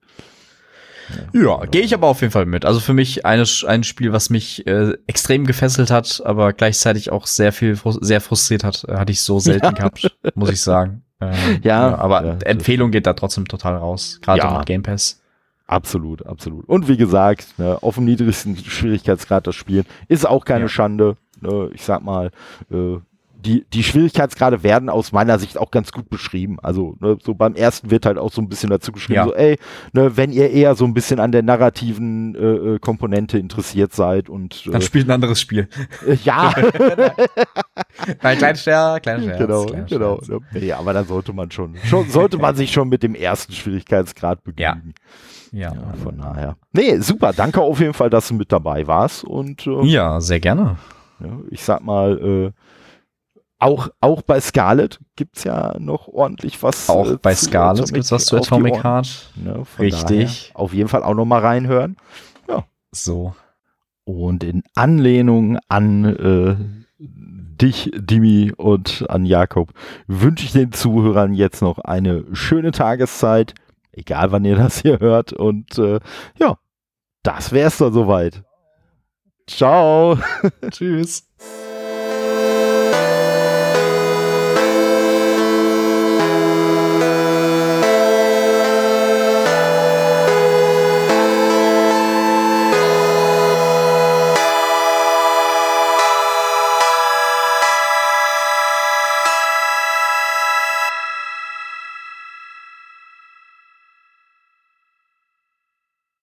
Ja, 1.32 1.64
gehe 1.66 1.82
ich 1.82 1.94
aber 1.94 2.06
auf 2.06 2.20
jeden 2.20 2.32
Fall 2.32 2.46
mit. 2.46 2.64
Also 2.64 2.80
für 2.80 2.94
mich 2.94 3.26
eine, 3.26 3.44
ein 3.66 3.84
Spiel, 3.84 4.12
was 4.12 4.30
mich 4.30 4.66
äh, 4.66 4.92
extrem 5.06 5.46
gefesselt 5.46 5.90
hat, 5.90 6.22
aber 6.24 6.52
gleichzeitig 6.52 7.10
auch 7.10 7.26
sehr 7.26 7.52
viel 7.52 7.78
sehr 8.00 8.20
frustriert 8.20 8.64
hat, 8.64 8.84
äh, 8.88 8.94
hatte 8.94 9.12
ich 9.12 9.22
so 9.22 9.38
selten 9.38 9.74
gehabt, 9.74 10.16
muss 10.34 10.50
ich 10.50 10.60
sagen. 10.60 11.01
Ähm, 11.22 11.60
ja, 11.62 11.90
ja, 11.90 11.98
aber 11.98 12.24
ja, 12.24 12.36
Empfehlung 12.44 12.90
geht 12.90 13.06
da 13.06 13.12
trotzdem 13.12 13.46
total 13.46 13.76
raus, 13.76 14.18
gerade 14.20 14.40
ja. 14.40 14.58
mit 14.58 14.66
Game 14.66 14.82
Pass. 14.82 15.20
Absolut, 15.66 16.26
absolut. 16.26 16.68
Und 16.68 16.88
wie 16.88 16.96
gesagt, 16.96 17.58
ne, 17.58 17.78
auf 17.80 17.94
dem 17.94 18.04
niedrigsten 18.04 18.56
Schwierigkeitsgrad 18.56 19.46
das 19.46 19.54
Spielen 19.54 19.86
ist 20.08 20.26
auch 20.26 20.44
keine 20.44 20.68
Schande. 20.68 21.16
Ne, 21.40 21.70
ich 21.72 21.82
sag 21.82 22.02
mal, 22.02 22.30
äh, 22.70 22.98
die, 23.42 23.64
die 23.72 23.82
Schwierigkeitsgrade 23.82 24.62
werden 24.62 24.88
aus 24.88 25.12
meiner 25.12 25.38
Sicht 25.38 25.58
auch 25.58 25.70
ganz 25.70 25.92
gut 25.92 26.08
beschrieben. 26.08 26.58
Also 26.62 26.96
ne, 27.00 27.18
so 27.22 27.34
beim 27.34 27.54
ersten 27.54 27.90
wird 27.90 28.06
halt 28.06 28.18
auch 28.18 28.32
so 28.32 28.40
ein 28.40 28.48
bisschen 28.48 28.70
dazu 28.70 28.92
geschrieben, 28.92 29.16
ja. 29.16 29.24
so 29.24 29.34
ey, 29.34 29.58
ne, 29.92 30.16
wenn 30.16 30.32
ihr 30.32 30.50
eher 30.50 30.74
so 30.74 30.84
ein 30.84 30.94
bisschen 30.94 31.20
an 31.20 31.32
der 31.32 31.42
narrativen 31.42 32.34
äh, 32.34 32.74
äh 32.74 32.78
Komponente 32.78 33.38
interessiert 33.38 33.92
seid 33.92 34.28
und 34.28 34.64
äh, 34.66 34.70
dann 34.70 34.82
spielt 34.82 35.08
ein 35.08 35.12
anderes 35.12 35.40
Spiel. 35.40 35.68
Äh, 36.06 36.14
ja. 36.24 36.54
Nein, 38.22 38.38
klein 38.38 38.56
Scherz, 38.56 39.02
klein 39.02 39.22
Scherz. 39.22 39.38
Genau, 39.38 39.66
genau. 39.88 40.20
Scherz. 40.22 40.42
Nee, 40.52 40.72
aber 40.72 40.92
dann 40.92 41.06
sollte 41.06 41.32
man 41.32 41.50
schon, 41.50 41.76
schon 41.84 42.08
sollte 42.08 42.38
man 42.38 42.54
sich 42.54 42.72
schon 42.72 42.88
mit 42.88 43.02
dem 43.02 43.14
ersten 43.14 43.52
Schwierigkeitsgrad 43.52 44.44
begnügen. 44.44 44.94
Ja. 45.52 45.72
ja. 45.74 45.94
Von 46.02 46.18
daher. 46.18 46.56
Nee, 46.72 46.98
super. 46.98 47.32
Danke 47.32 47.60
auf 47.60 47.80
jeden 47.80 47.94
Fall, 47.94 48.08
dass 48.08 48.28
du 48.28 48.34
mit 48.34 48.50
dabei 48.52 48.86
warst 48.86 49.24
und 49.24 49.66
äh, 49.66 49.84
ja, 49.84 50.20
sehr 50.20 50.40
gerne. 50.40 50.76
Ja, 51.20 51.38
ich 51.50 51.62
sag 51.62 51.82
mal, 51.84 52.18
äh, 52.18 52.52
auch, 53.62 53.88
auch 54.00 54.22
bei 54.22 54.40
Scarlet 54.40 54.98
gibt 55.14 55.36
es 55.36 55.44
ja 55.44 55.76
noch 55.78 56.08
ordentlich 56.08 56.62
was. 56.62 56.90
Auch 56.90 57.12
äh, 57.12 57.16
bei 57.16 57.34
Scarlet 57.34 57.92
gibt 57.92 58.04
es 58.04 58.12
was 58.12 58.26
zu 58.26 58.36
Atomic 58.36 58.82
Heart. 58.82 59.30
Ne, 59.36 59.62
Richtig. 59.78 60.50
auf 60.54 60.74
jeden 60.74 60.88
Fall 60.88 61.04
auch 61.04 61.14
noch 61.14 61.24
mal 61.24 61.40
reinhören. 61.40 61.96
Ja. 62.48 62.64
So. 62.90 63.34
Und 64.04 64.42
in 64.42 64.64
Anlehnung 64.74 65.58
an 65.68 66.04
äh, 66.04 66.56
dich, 66.98 67.92
Dimi, 67.94 68.52
und 68.56 69.06
an 69.08 69.24
Jakob 69.24 69.72
wünsche 70.08 70.44
ich 70.44 70.52
den 70.52 70.72
Zuhörern 70.72 71.32
jetzt 71.32 71.62
noch 71.62 71.78
eine 71.78 72.24
schöne 72.32 72.72
Tageszeit. 72.72 73.54
Egal 73.92 74.32
wann 74.32 74.44
ihr 74.44 74.56
das 74.56 74.82
hier 74.82 74.98
hört. 74.98 75.32
Und 75.32 75.78
äh, 75.78 76.00
ja, 76.36 76.58
das 77.22 77.52
wär's 77.52 77.78
dann 77.78 77.92
soweit. 77.92 78.42
Ciao. 79.46 80.18
Tschüss. 80.70 81.28